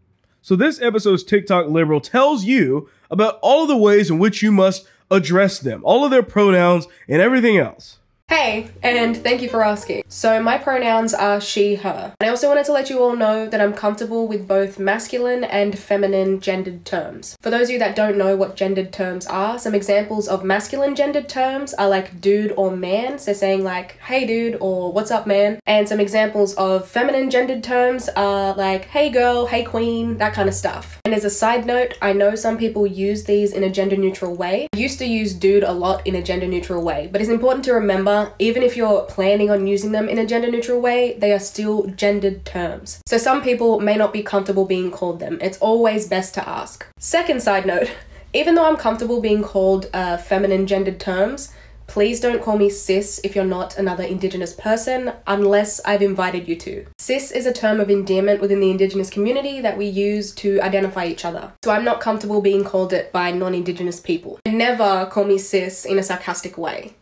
So, 0.42 0.56
this 0.56 0.82
episode's 0.82 1.24
TikTok 1.24 1.68
liberal 1.68 2.02
tells 2.02 2.46
you 2.46 2.90
about 3.12 3.38
all 3.44 3.68
the 3.68 3.78
ways 3.78 4.10
in 4.10 4.18
which 4.18 4.42
you 4.42 4.52
must 4.52 4.88
address 5.12 5.60
them, 5.60 5.82
all 5.84 6.04
of 6.04 6.10
their 6.10 6.24
pronouns, 6.24 6.88
and 7.08 7.22
everything 7.22 7.58
else. 7.58 8.00
Hey, 8.30 8.70
and 8.84 9.16
thank 9.16 9.42
you 9.42 9.48
for 9.48 9.64
asking. 9.64 10.04
So, 10.10 10.44
my 10.44 10.58
pronouns 10.58 11.14
are 11.14 11.40
she, 11.40 11.76
her. 11.76 12.14
And 12.20 12.28
I 12.28 12.30
also 12.30 12.50
wanted 12.50 12.66
to 12.66 12.74
let 12.74 12.90
you 12.90 13.02
all 13.02 13.16
know 13.16 13.48
that 13.48 13.62
I'm 13.62 13.74
comfortable 13.74 14.28
with 14.28 14.50
both 14.50 14.80
masculine 14.80 15.46
and 15.46 15.80
feminine 15.80 16.42
gendered 16.42 16.84
terms. 16.84 17.38
For 17.42 17.50
those 17.50 17.68
of 17.68 17.70
you 17.72 17.80
that 17.80 17.96
don't 17.96 18.18
know 18.18 18.36
what 18.36 18.58
gendered 18.58 18.92
terms 18.92 19.28
are, 19.28 19.58
some 19.58 19.74
examples 19.74 20.28
of 20.28 20.44
masculine 20.44 20.94
gendered 20.94 21.30
terms 21.30 21.74
are 21.76 21.88
like 21.88 22.20
dude 22.20 22.54
or 22.58 22.76
man, 22.76 23.18
so 23.18 23.32
saying 23.32 23.64
like, 23.64 23.98
hey 24.00 24.28
dude, 24.28 24.58
or 24.60 24.92
what's 24.92 25.12
up 25.12 25.26
man. 25.26 25.62
And 25.66 25.88
some 25.88 26.02
examples 26.02 26.54
of 26.56 26.86
feminine 26.86 27.30
gendered 27.30 27.64
terms 27.64 28.10
are 28.18 28.54
like, 28.56 28.86
hey 28.86 29.10
girl, 29.10 29.46
hey 29.46 29.64
queen, 29.64 30.18
that 30.18 30.34
kind 30.34 30.50
of 30.50 30.56
stuff. 30.56 31.00
And 31.06 31.14
as 31.14 31.24
a 31.24 31.30
side 31.30 31.66
note, 31.66 31.98
I 32.02 32.12
know 32.12 32.36
some 32.36 32.58
people 32.58 32.88
use 32.88 33.24
these 33.24 33.54
in 33.54 33.64
a 33.64 33.70
gender 33.70 33.96
neutral 33.96 34.36
way. 34.36 34.68
I 34.74 34.78
used 34.78 35.00
to 35.00 35.06
use 35.06 35.34
dude 35.34 35.64
a 35.64 35.72
lot 35.72 36.06
in 36.06 36.16
a 36.16 36.22
gender 36.22 36.48
neutral 36.48 36.84
way, 36.84 37.08
but 37.10 37.22
it's 37.22 37.30
important 37.30 37.64
to 37.66 37.74
remember 37.74 38.17
even 38.40 38.64
if 38.64 38.76
you're 38.78 39.04
planning 39.04 39.50
on 39.50 39.68
using 39.68 39.92
them 39.92 40.10
in 40.10 40.18
a 40.18 40.26
gender 40.26 40.50
neutral 40.50 40.80
way, 40.82 41.18
they 41.20 41.32
are 41.32 41.40
still 41.40 41.88
gendered 41.88 42.46
terms. 42.46 43.02
So 43.06 43.18
some 43.18 43.42
people 43.42 43.80
may 43.80 43.96
not 43.96 44.14
be 44.14 44.24
comfortable 44.24 44.66
being 44.66 44.92
called 44.92 45.20
them. 45.20 45.38
It's 45.42 45.58
always 45.60 46.08
best 46.08 46.34
to 46.36 46.48
ask. 46.48 46.86
Second 47.00 47.42
side 47.42 47.66
note, 47.66 47.92
even 48.34 48.56
though 48.56 48.66
I'm 48.66 48.78
comfortable 48.78 49.22
being 49.22 49.44
called 49.44 49.90
uh, 49.94 50.18
feminine 50.18 50.68
gendered 50.68 51.00
terms, 51.00 51.54
Please 51.88 52.20
don't 52.20 52.44
call 52.44 52.58
me 52.58 52.70
sis 52.70 53.20
if 53.24 53.34
you're 53.34 53.46
not 53.46 53.78
another 53.78 54.04
Indigenous 54.04 54.54
person, 54.54 55.14
unless 55.26 55.80
I've 55.86 56.02
invited 56.02 56.48
you 56.48 56.58
to. 56.58 56.86
Sis 57.00 57.32
is 57.32 57.46
a 57.46 57.54
term 57.54 57.80
of 57.80 57.90
endearment 57.90 58.42
within 58.42 58.60
the 58.60 58.70
Indigenous 58.70 59.10
community 59.10 59.62
that 59.62 59.78
we 59.78 59.86
use 59.86 60.34
to 60.36 60.60
identify 60.60 61.06
each 61.06 61.24
other. 61.24 61.54
So 61.64 61.72
I'm 61.72 61.86
not 61.86 62.02
comfortable 62.02 62.42
being 62.42 62.66
called 62.66 62.92
it 62.92 63.12
by 63.14 63.32
non 63.32 63.56
Indigenous 63.56 64.02
people. 64.02 64.38
Never 64.46 65.08
call 65.10 65.24
me 65.24 65.38
sis 65.38 65.86
in 65.86 65.98
a 65.98 66.04
sarcastic 66.04 66.58
way. 66.58 66.94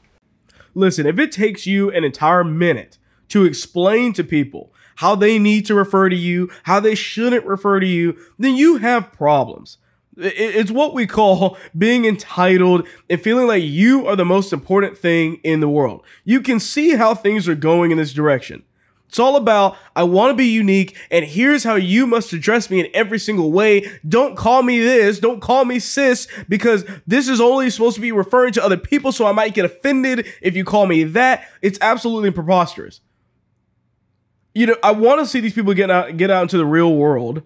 Listen, 0.76 1.08
if 1.08 1.18
it 1.18 1.32
takes 1.32 1.66
you 1.66 1.90
an 1.90 2.04
entire 2.04 2.44
minute 2.44 2.98
to 3.30 3.46
explain 3.46 4.14
to 4.14 4.24
people 4.24 4.74
how 4.98 5.16
they 5.16 5.40
need 5.40 5.66
to 5.66 5.74
refer 5.74 6.10
to 6.10 6.16
you, 6.16 6.52
how 6.64 6.80
they 6.80 6.94
shouldn't 6.96 7.46
refer 7.46 7.80
to 7.80 7.88
you, 7.88 8.18
then 8.38 8.56
you 8.56 8.78
have 8.78 9.12
problems. 9.12 9.78
It's 10.18 10.72
what 10.72 10.94
we 10.94 11.08
call 11.08 11.58
being 11.78 12.06
entitled 12.06 12.88
and 13.10 13.22
feeling 13.22 13.48
like 13.48 13.64
you 13.64 14.06
are 14.06 14.16
the 14.16 14.26
most 14.26 14.54
important 14.54 14.98
thing 14.98 15.40
in 15.44 15.62
the 15.62 15.70
world. 15.70 16.04
You 16.24 16.42
can 16.42 16.60
see 16.60 16.92
how 16.96 17.16
things 17.16 17.48
are 17.48 17.56
going 17.56 17.92
in 17.92 17.98
this 17.98 18.14
direction. 18.14 18.64
It's 19.08 19.20
all 19.20 19.36
about, 19.36 19.78
I 19.96 20.04
want 20.04 20.32
to 20.32 20.36
be 20.36 20.48
unique, 20.48 20.98
and 21.10 21.24
here's 21.24 21.64
how 21.64 21.76
you 21.76 22.06
must 22.06 22.34
address 22.34 22.70
me 22.70 22.82
in 22.82 22.88
every 22.94 23.20
single 23.20 23.52
way. 23.52 23.90
Don't 24.08 24.36
call 24.36 24.62
me 24.62 24.80
this, 24.80 25.20
don't 25.20 25.40
call 25.40 25.64
me 25.64 25.80
sis, 25.80 26.28
because 26.50 26.84
this 27.08 27.30
is 27.30 27.40
only 27.40 27.70
supposed 27.70 27.96
to 27.96 28.02
be 28.02 28.12
referring 28.12 28.52
to 28.54 28.64
other 28.64 28.78
people, 28.78 29.12
so 29.12 29.26
I 29.26 29.32
might 29.32 29.54
get 29.54 29.64
offended 29.64 30.28
if 30.42 30.56
you 30.56 30.66
call 30.66 30.86
me 30.86 31.04
that. 31.04 31.48
It's 31.62 31.80
absolutely 31.82 32.32
preposterous. 32.32 33.00
You 34.54 34.68
know, 34.68 34.76
I 34.84 34.92
want 34.92 35.20
to 35.22 35.26
see 35.26 35.40
these 35.40 35.54
people 35.54 35.74
get 35.74 35.92
out 35.92 36.18
get 36.18 36.32
out 36.32 36.44
into 36.44 36.58
the 36.58 36.66
real 36.66 36.96
world 36.96 37.44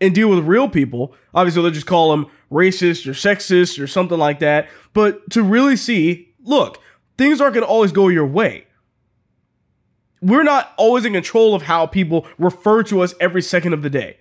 and 0.00 0.14
deal 0.14 0.28
with 0.28 0.44
real 0.44 0.68
people. 0.68 1.14
Obviously, 1.34 1.62
they'll 1.62 1.70
just 1.70 1.86
call 1.86 2.10
them 2.10 2.26
racist 2.50 3.06
or 3.06 3.12
sexist 3.12 3.82
or 3.82 3.86
something 3.86 4.18
like 4.18 4.40
that. 4.40 4.68
But 4.92 5.30
to 5.30 5.42
really 5.42 5.76
see, 5.76 6.34
look, 6.42 6.80
things 7.16 7.40
aren't 7.40 7.54
going 7.54 7.64
to 7.64 7.70
always 7.70 7.92
go 7.92 8.08
your 8.08 8.26
way 8.26 8.67
we're 10.20 10.42
not 10.42 10.72
always 10.76 11.04
in 11.04 11.12
control 11.12 11.54
of 11.54 11.62
how 11.62 11.86
people 11.86 12.26
refer 12.38 12.82
to 12.84 13.00
us 13.00 13.14
every 13.20 13.42
second 13.42 13.72
of 13.72 13.82
the 13.82 13.90
day. 13.90 14.18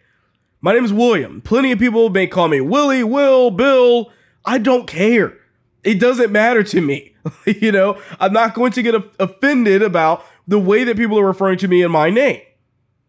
My 0.61 0.73
name 0.73 0.85
is 0.85 0.93
William. 0.93 1.41
Plenty 1.41 1.71
of 1.71 1.79
people 1.79 2.09
may 2.09 2.27
call 2.27 2.47
me 2.47 2.61
Willie, 2.61 3.03
Will, 3.03 3.51
Bill. 3.51 4.11
I 4.45 4.57
don't 4.57 4.87
care. 4.87 5.37
It 5.83 5.99
doesn't 5.99 6.31
matter 6.31 6.63
to 6.63 6.81
me. 6.81 7.15
you 7.45 7.71
know, 7.71 8.01
I'm 8.19 8.33
not 8.33 8.53
going 8.53 8.71
to 8.73 8.81
get 8.81 8.95
offended 9.19 9.81
about 9.81 10.25
the 10.47 10.59
way 10.59 10.83
that 10.83 10.97
people 10.97 11.19
are 11.19 11.25
referring 11.25 11.57
to 11.59 11.67
me 11.67 11.81
in 11.81 11.91
my 11.91 12.09
name. 12.09 12.41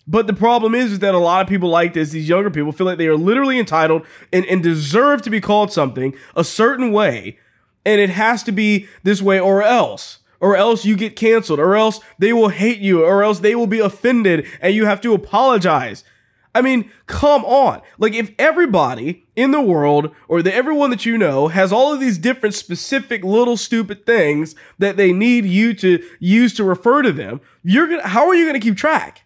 But 0.07 0.27
the 0.27 0.33
problem 0.33 0.75
is, 0.75 0.93
is 0.93 0.99
that 1.01 1.15
a 1.15 1.19
lot 1.19 1.43
of 1.43 1.49
people 1.49 1.69
like 1.69 1.93
this, 1.93 2.11
these 2.11 2.29
younger 2.29 2.51
people 2.51 2.73
feel 2.73 2.87
like 2.87 2.99
they 2.99 3.09
are 3.09 3.17
literally 3.17 3.59
entitled 3.59 4.07
and, 4.33 4.45
and 4.47 4.63
deserve 4.63 5.23
to 5.23 5.31
be 5.31 5.41
called 5.41 5.71
something 5.71 6.15
a 6.35 6.45
certain 6.45 6.93
way, 6.93 7.39
and 7.85 8.01
it 8.01 8.11
has 8.11 8.43
to 8.45 8.53
be 8.53 8.89
this 9.03 9.21
way 9.21 9.39
or 9.39 9.63
else 9.63 10.21
or 10.41 10.57
else 10.57 10.85
you 10.85 10.97
get 10.97 11.17
canceled, 11.17 11.59
or 11.59 11.77
else 11.77 12.01
they 12.19 12.33
will 12.33 12.49
hate 12.49 12.79
you, 12.79 13.05
or 13.05 13.23
else 13.23 13.41
they 13.41 13.55
will 13.55 13.67
be 13.67 13.81
offended 13.81 14.47
and 14.61 14.75
you 14.75 14.87
have 14.87 15.01
to 15.01 15.15
apologize. 15.15 16.05
I 16.55 16.63
mean, 16.63 16.91
come 17.07 17.45
on. 17.45 17.83
Like, 17.99 18.15
if 18.15 18.33
everybody 18.39 19.27
in 19.37 19.51
the 19.51 19.61
world, 19.61 20.15
or 20.27 20.43
the 20.43 20.53
everyone 20.53 20.91
that 20.91 21.07
you 21.07 21.19
know, 21.19 21.49
has 21.49 21.73
all 21.73 21.93
of 21.93 22.01
these 22.01 22.19
different 22.19 22.55
specific 22.55 23.23
little 23.23 23.57
stupid 23.57 24.07
things 24.07 24.55
that 24.79 24.97
they 24.97 25.13
need 25.13 25.45
you 25.45 25.75
to 25.75 26.05
use 26.19 26.55
to 26.55 26.65
refer 26.65 27.03
to 27.03 27.13
them, 27.13 27.41
you're 27.63 27.87
gonna 27.87 28.09
how 28.09 28.27
are 28.27 28.35
you 28.35 28.47
gonna 28.47 28.61
keep 28.61 28.77
track? 28.77 29.23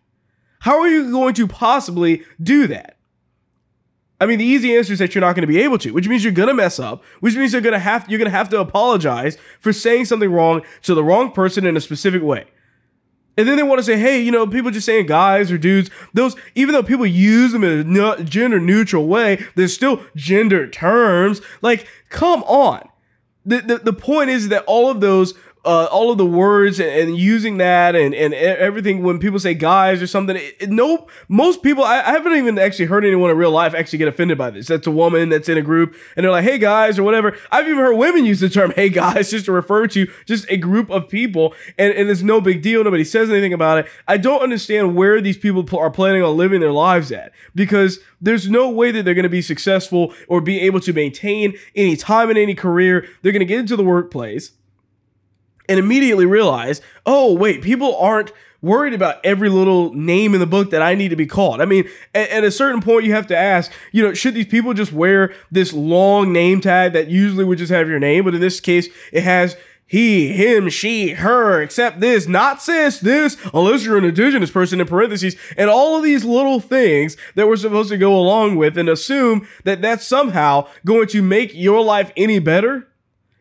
How 0.60 0.80
are 0.80 0.88
you 0.88 1.10
going 1.10 1.34
to 1.34 1.46
possibly 1.46 2.24
do 2.42 2.66
that? 2.68 2.96
I 4.22 4.26
mean, 4.26 4.38
the 4.38 4.44
easy 4.44 4.76
answer 4.76 4.92
is 4.92 5.00
that 5.00 5.16
you're 5.16 5.20
not 5.20 5.34
going 5.34 5.42
to 5.42 5.52
be 5.52 5.60
able 5.60 5.78
to, 5.78 5.90
which 5.90 6.06
means 6.06 6.22
you're 6.22 6.32
going 6.32 6.46
to 6.46 6.54
mess 6.54 6.78
up, 6.78 7.02
which 7.18 7.34
means 7.34 7.52
you're 7.52 7.60
going 7.60 7.72
to 7.72 7.80
have 7.80 8.08
you're 8.08 8.20
going 8.20 8.30
to 8.30 8.36
have 8.36 8.48
to 8.50 8.60
apologize 8.60 9.36
for 9.58 9.72
saying 9.72 10.04
something 10.04 10.30
wrong 10.30 10.62
to 10.82 10.94
the 10.94 11.02
wrong 11.02 11.32
person 11.32 11.66
in 11.66 11.76
a 11.76 11.80
specific 11.80 12.22
way. 12.22 12.44
And 13.36 13.48
then 13.48 13.56
they 13.56 13.64
want 13.64 13.80
to 13.80 13.82
say, 13.82 13.98
hey, 13.98 14.20
you 14.20 14.30
know, 14.30 14.46
people 14.46 14.70
just 14.70 14.86
saying 14.86 15.06
guys 15.06 15.50
or 15.50 15.58
dudes, 15.58 15.90
those, 16.14 16.36
even 16.54 16.72
though 16.72 16.84
people 16.84 17.04
use 17.04 17.50
them 17.50 17.64
in 17.64 17.96
a 17.96 18.22
gender 18.22 18.60
neutral 18.60 19.08
way, 19.08 19.44
there's 19.56 19.74
still 19.74 20.04
gender 20.14 20.68
terms. 20.68 21.40
Like, 21.60 21.88
come 22.08 22.44
on. 22.44 22.88
The, 23.44 23.60
the, 23.60 23.78
the 23.78 23.92
point 23.92 24.30
is 24.30 24.50
that 24.50 24.62
all 24.66 24.88
of 24.88 25.00
those 25.00 25.34
uh, 25.64 25.84
all 25.92 26.10
of 26.10 26.18
the 26.18 26.26
words 26.26 26.80
and, 26.80 26.90
and, 26.90 27.16
using 27.16 27.58
that 27.58 27.94
and, 27.94 28.14
and 28.14 28.34
everything 28.34 29.02
when 29.02 29.20
people 29.20 29.38
say 29.38 29.54
guys 29.54 30.02
or 30.02 30.08
something. 30.08 30.34
It, 30.34 30.56
it, 30.58 30.70
no, 30.70 31.06
most 31.28 31.62
people, 31.62 31.84
I, 31.84 32.00
I, 32.00 32.12
haven't 32.12 32.32
even 32.32 32.58
actually 32.58 32.86
heard 32.86 33.04
anyone 33.04 33.30
in 33.30 33.36
real 33.36 33.52
life 33.52 33.72
actually 33.72 34.00
get 34.00 34.08
offended 34.08 34.36
by 34.36 34.50
this. 34.50 34.66
That's 34.66 34.88
a 34.88 34.90
woman 34.90 35.28
that's 35.28 35.48
in 35.48 35.56
a 35.56 35.62
group 35.62 35.94
and 36.16 36.24
they're 36.24 36.32
like, 36.32 36.44
hey 36.44 36.58
guys, 36.58 36.98
or 36.98 37.04
whatever. 37.04 37.36
I've 37.52 37.66
even 37.66 37.78
heard 37.78 37.94
women 37.94 38.24
use 38.24 38.40
the 38.40 38.48
term 38.48 38.72
hey 38.74 38.88
guys 38.88 39.30
just 39.30 39.44
to 39.44 39.52
refer 39.52 39.86
to 39.88 40.10
just 40.26 40.50
a 40.50 40.56
group 40.56 40.90
of 40.90 41.08
people 41.08 41.54
and, 41.78 41.94
and 41.94 42.10
it's 42.10 42.22
no 42.22 42.40
big 42.40 42.60
deal. 42.60 42.82
Nobody 42.82 43.04
says 43.04 43.30
anything 43.30 43.52
about 43.52 43.78
it. 43.78 43.86
I 44.08 44.16
don't 44.16 44.42
understand 44.42 44.96
where 44.96 45.20
these 45.20 45.38
people 45.38 45.64
are 45.78 45.90
planning 45.90 46.24
on 46.24 46.36
living 46.36 46.60
their 46.60 46.72
lives 46.72 47.12
at 47.12 47.32
because 47.54 48.00
there's 48.20 48.48
no 48.48 48.68
way 48.68 48.90
that 48.90 49.04
they're 49.04 49.14
going 49.14 49.22
to 49.22 49.28
be 49.28 49.42
successful 49.42 50.12
or 50.26 50.40
be 50.40 50.58
able 50.60 50.80
to 50.80 50.92
maintain 50.92 51.56
any 51.76 51.94
time 51.94 52.30
in 52.30 52.36
any 52.36 52.54
career. 52.56 53.06
They're 53.22 53.32
going 53.32 53.40
to 53.40 53.46
get 53.46 53.60
into 53.60 53.76
the 53.76 53.84
workplace 53.84 54.52
and 55.68 55.78
immediately 55.78 56.26
realize, 56.26 56.80
oh, 57.06 57.34
wait, 57.34 57.62
people 57.62 57.96
aren't 57.96 58.32
worried 58.62 58.94
about 58.94 59.16
every 59.24 59.48
little 59.48 59.92
name 59.92 60.34
in 60.34 60.40
the 60.40 60.46
book 60.46 60.70
that 60.70 60.82
I 60.82 60.94
need 60.94 61.08
to 61.08 61.16
be 61.16 61.26
called. 61.26 61.60
I 61.60 61.64
mean, 61.64 61.88
at, 62.14 62.28
at, 62.30 62.44
a 62.44 62.50
certain 62.50 62.80
point, 62.80 63.04
you 63.04 63.12
have 63.12 63.26
to 63.26 63.36
ask, 63.36 63.72
you 63.90 64.02
know, 64.02 64.14
should 64.14 64.34
these 64.34 64.46
people 64.46 64.72
just 64.72 64.92
wear 64.92 65.34
this 65.50 65.72
long 65.72 66.32
name 66.32 66.60
tag 66.60 66.92
that 66.92 67.08
usually 67.08 67.44
would 67.44 67.58
just 67.58 67.72
have 67.72 67.88
your 67.88 67.98
name, 67.98 68.24
but 68.24 68.34
in 68.34 68.40
this 68.40 68.60
case, 68.60 68.88
it 69.12 69.24
has 69.24 69.56
he, 69.92 70.28
him, 70.28 70.70
she, 70.70 71.10
her, 71.10 71.60
except 71.60 72.00
this, 72.00 72.26
not 72.26 72.62
sis, 72.62 72.98
this, 73.00 73.36
unless 73.52 73.84
you're 73.84 73.98
an 73.98 74.06
indigenous 74.06 74.50
person 74.50 74.80
in 74.80 74.86
parentheses, 74.86 75.36
and 75.54 75.68
all 75.68 75.98
of 75.98 76.02
these 76.02 76.24
little 76.24 76.60
things 76.60 77.14
that 77.34 77.46
we're 77.46 77.56
supposed 77.56 77.90
to 77.90 77.98
go 77.98 78.16
along 78.16 78.56
with 78.56 78.78
and 78.78 78.88
assume 78.88 79.46
that 79.64 79.82
that's 79.82 80.06
somehow 80.06 80.66
going 80.86 81.08
to 81.08 81.20
make 81.20 81.52
your 81.52 81.84
life 81.84 82.10
any 82.16 82.38
better. 82.38 82.88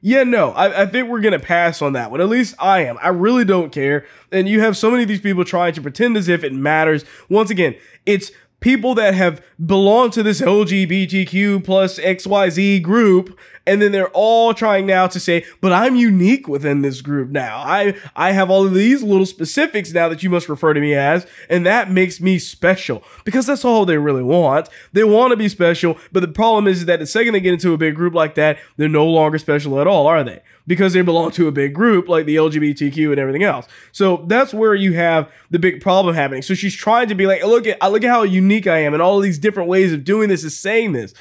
Yeah, 0.04 0.24
no, 0.24 0.50
I, 0.52 0.82
I 0.82 0.86
think 0.88 1.10
we're 1.10 1.22
to 1.34 1.40
pass 1.40 1.82
on 1.82 1.94
that 1.94 2.10
one. 2.10 2.22
At 2.22 2.30
least 2.30 2.56
I 2.58 2.86
am. 2.86 2.98
I 3.02 3.10
really 3.10 3.46
don't 3.46 3.72
care. 3.72 4.06
And 4.32 4.50
you 4.50 4.60
have 4.62 4.76
so 4.76 4.90
many 4.90 5.04
of 5.04 5.10
these 5.10 5.22
people 5.22 5.46
trying 5.46 5.74
to 5.74 5.82
pretend 5.82 6.18
as 6.18 6.28
if 6.28 6.44
it 6.44 6.54
matters. 6.54 7.06
Once 7.30 7.52
again, 7.52 7.76
it's 8.06 8.32
people 8.62 8.96
that 8.96 9.16
have 9.16 9.44
belonged 9.64 10.14
to 10.14 10.24
this 10.24 10.40
LGBTQ 10.40 11.64
plus 11.64 12.00
XYZ 12.00 12.82
group 12.82 13.38
and 13.68 13.82
then 13.82 13.92
they're 13.92 14.10
all 14.10 14.54
trying 14.54 14.88
now 14.88 15.06
to 15.06 15.20
say 15.20 15.46
but 15.60 15.72
i'm 15.72 15.96
unique 15.96 16.48
within 16.48 16.82
this 16.82 17.02
group 17.02 17.30
now. 17.30 17.58
I 17.58 17.96
i 18.16 18.32
have 18.32 18.50
all 18.50 18.66
of 18.66 18.74
these 18.74 19.04
little 19.04 19.26
specifics 19.26 19.92
now 19.92 20.08
that 20.10 20.24
you 20.24 20.30
must 20.30 20.48
refer 20.48 20.74
to 20.74 20.80
me 20.80 20.94
as 20.94 21.28
and 21.50 21.66
that 21.66 21.92
makes 21.92 22.22
me 22.22 22.40
special. 22.40 23.04
Because 23.26 23.46
that's 23.46 23.66
all 23.66 23.86
they 23.86 23.98
really 23.98 24.24
want. 24.24 24.70
They 24.94 25.04
want 25.04 25.32
to 25.32 25.38
be 25.38 25.50
special 25.50 25.98
but 26.12 26.22
the 26.22 26.28
problem 26.28 26.68
is 26.68 26.86
that 26.86 27.00
the 27.00 27.08
second 27.08 27.34
they 27.34 27.42
get 27.42 27.54
into 27.54 27.74
a 27.74 27.78
big 27.78 27.96
group 27.96 28.14
like 28.14 28.36
that 28.36 28.58
they're 28.78 28.88
no 28.88 29.06
longer 29.06 29.38
special 29.38 29.80
at 29.80 29.88
all 29.88 30.08
are 30.08 30.24
they 30.24 30.42
because 30.68 30.94
they 30.94 31.02
belong 31.02 31.32
to 31.32 31.48
a 31.48 31.52
big 31.52 31.74
group 31.74 32.08
like 32.08 32.26
the 32.26 32.36
lgbtq 32.36 33.10
and 33.10 33.20
everything 33.20 33.44
else 33.44 33.68
so 33.92 34.24
that's 34.28 34.54
where 34.54 34.76
you 34.76 34.94
have 34.94 35.32
the 35.50 35.60
big 35.60 35.82
problem 35.82 36.16
happening 36.16 36.42
so 36.42 36.54
she's 36.54 36.76
trying 36.76 37.08
to 37.08 37.16
be 37.16 37.26
like 37.26 37.44
look 37.44 37.68
at 37.68 37.82
look 37.92 38.04
at 38.04 38.10
how 38.10 38.24
unique 38.24 38.68
i 38.68 38.78
am 38.78 38.94
and 38.94 39.02
all 39.02 39.20
these 39.20 39.40
different 39.40 39.70
ways 39.70 39.92
of 39.92 40.04
doing 40.04 40.30
this 40.30 40.44
is 40.44 40.58
saying 40.58 40.92
this 40.92 41.14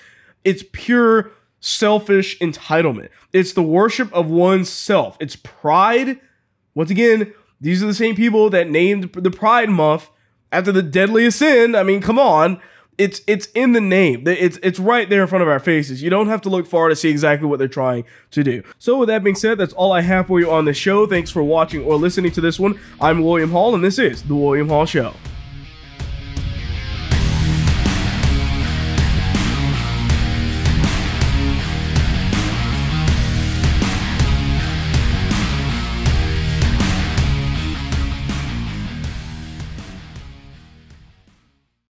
it's 0.44 0.64
pure 0.72 1.32
selfish 1.60 2.38
entitlement. 2.38 3.10
It's 3.32 3.52
the 3.52 3.62
worship 3.62 4.12
of 4.12 4.28
oneself. 4.30 5.16
It's 5.20 5.36
pride. 5.36 6.18
Once 6.74 6.90
again, 6.90 7.32
these 7.60 7.82
are 7.82 7.86
the 7.86 7.94
same 7.94 8.16
people 8.16 8.50
that 8.50 8.70
named 8.70 9.12
the 9.12 9.30
Pride 9.30 9.70
Month 9.70 10.08
after 10.50 10.72
the 10.72 10.82
deadliest 10.82 11.38
sin. 11.38 11.74
I 11.74 11.82
mean, 11.82 12.00
come 12.00 12.18
on. 12.18 12.60
It's 13.00 13.22
it's 13.26 13.46
in 13.54 13.72
the 13.72 13.80
name. 13.80 14.28
It's 14.28 14.58
it's 14.62 14.78
right 14.78 15.08
there 15.08 15.22
in 15.22 15.26
front 15.26 15.42
of 15.42 15.48
our 15.48 15.58
faces. 15.58 16.02
You 16.02 16.10
don't 16.10 16.28
have 16.28 16.42
to 16.42 16.50
look 16.50 16.66
far 16.66 16.90
to 16.90 16.94
see 16.94 17.08
exactly 17.08 17.48
what 17.48 17.58
they're 17.58 17.66
trying 17.66 18.04
to 18.32 18.44
do. 18.44 18.62
So 18.78 18.98
with 18.98 19.08
that 19.08 19.24
being 19.24 19.36
said, 19.36 19.56
that's 19.56 19.72
all 19.72 19.90
I 19.90 20.02
have 20.02 20.26
for 20.26 20.38
you 20.38 20.50
on 20.50 20.66
the 20.66 20.74
show. 20.74 21.06
Thanks 21.06 21.30
for 21.30 21.42
watching 21.42 21.82
or 21.82 21.96
listening 21.96 22.30
to 22.32 22.42
this 22.42 22.60
one. 22.60 22.78
I'm 23.00 23.22
William 23.24 23.52
Hall, 23.52 23.74
and 23.74 23.82
this 23.82 23.98
is 23.98 24.22
the 24.24 24.34
William 24.34 24.68
Hall 24.68 24.84
Show. 24.84 25.14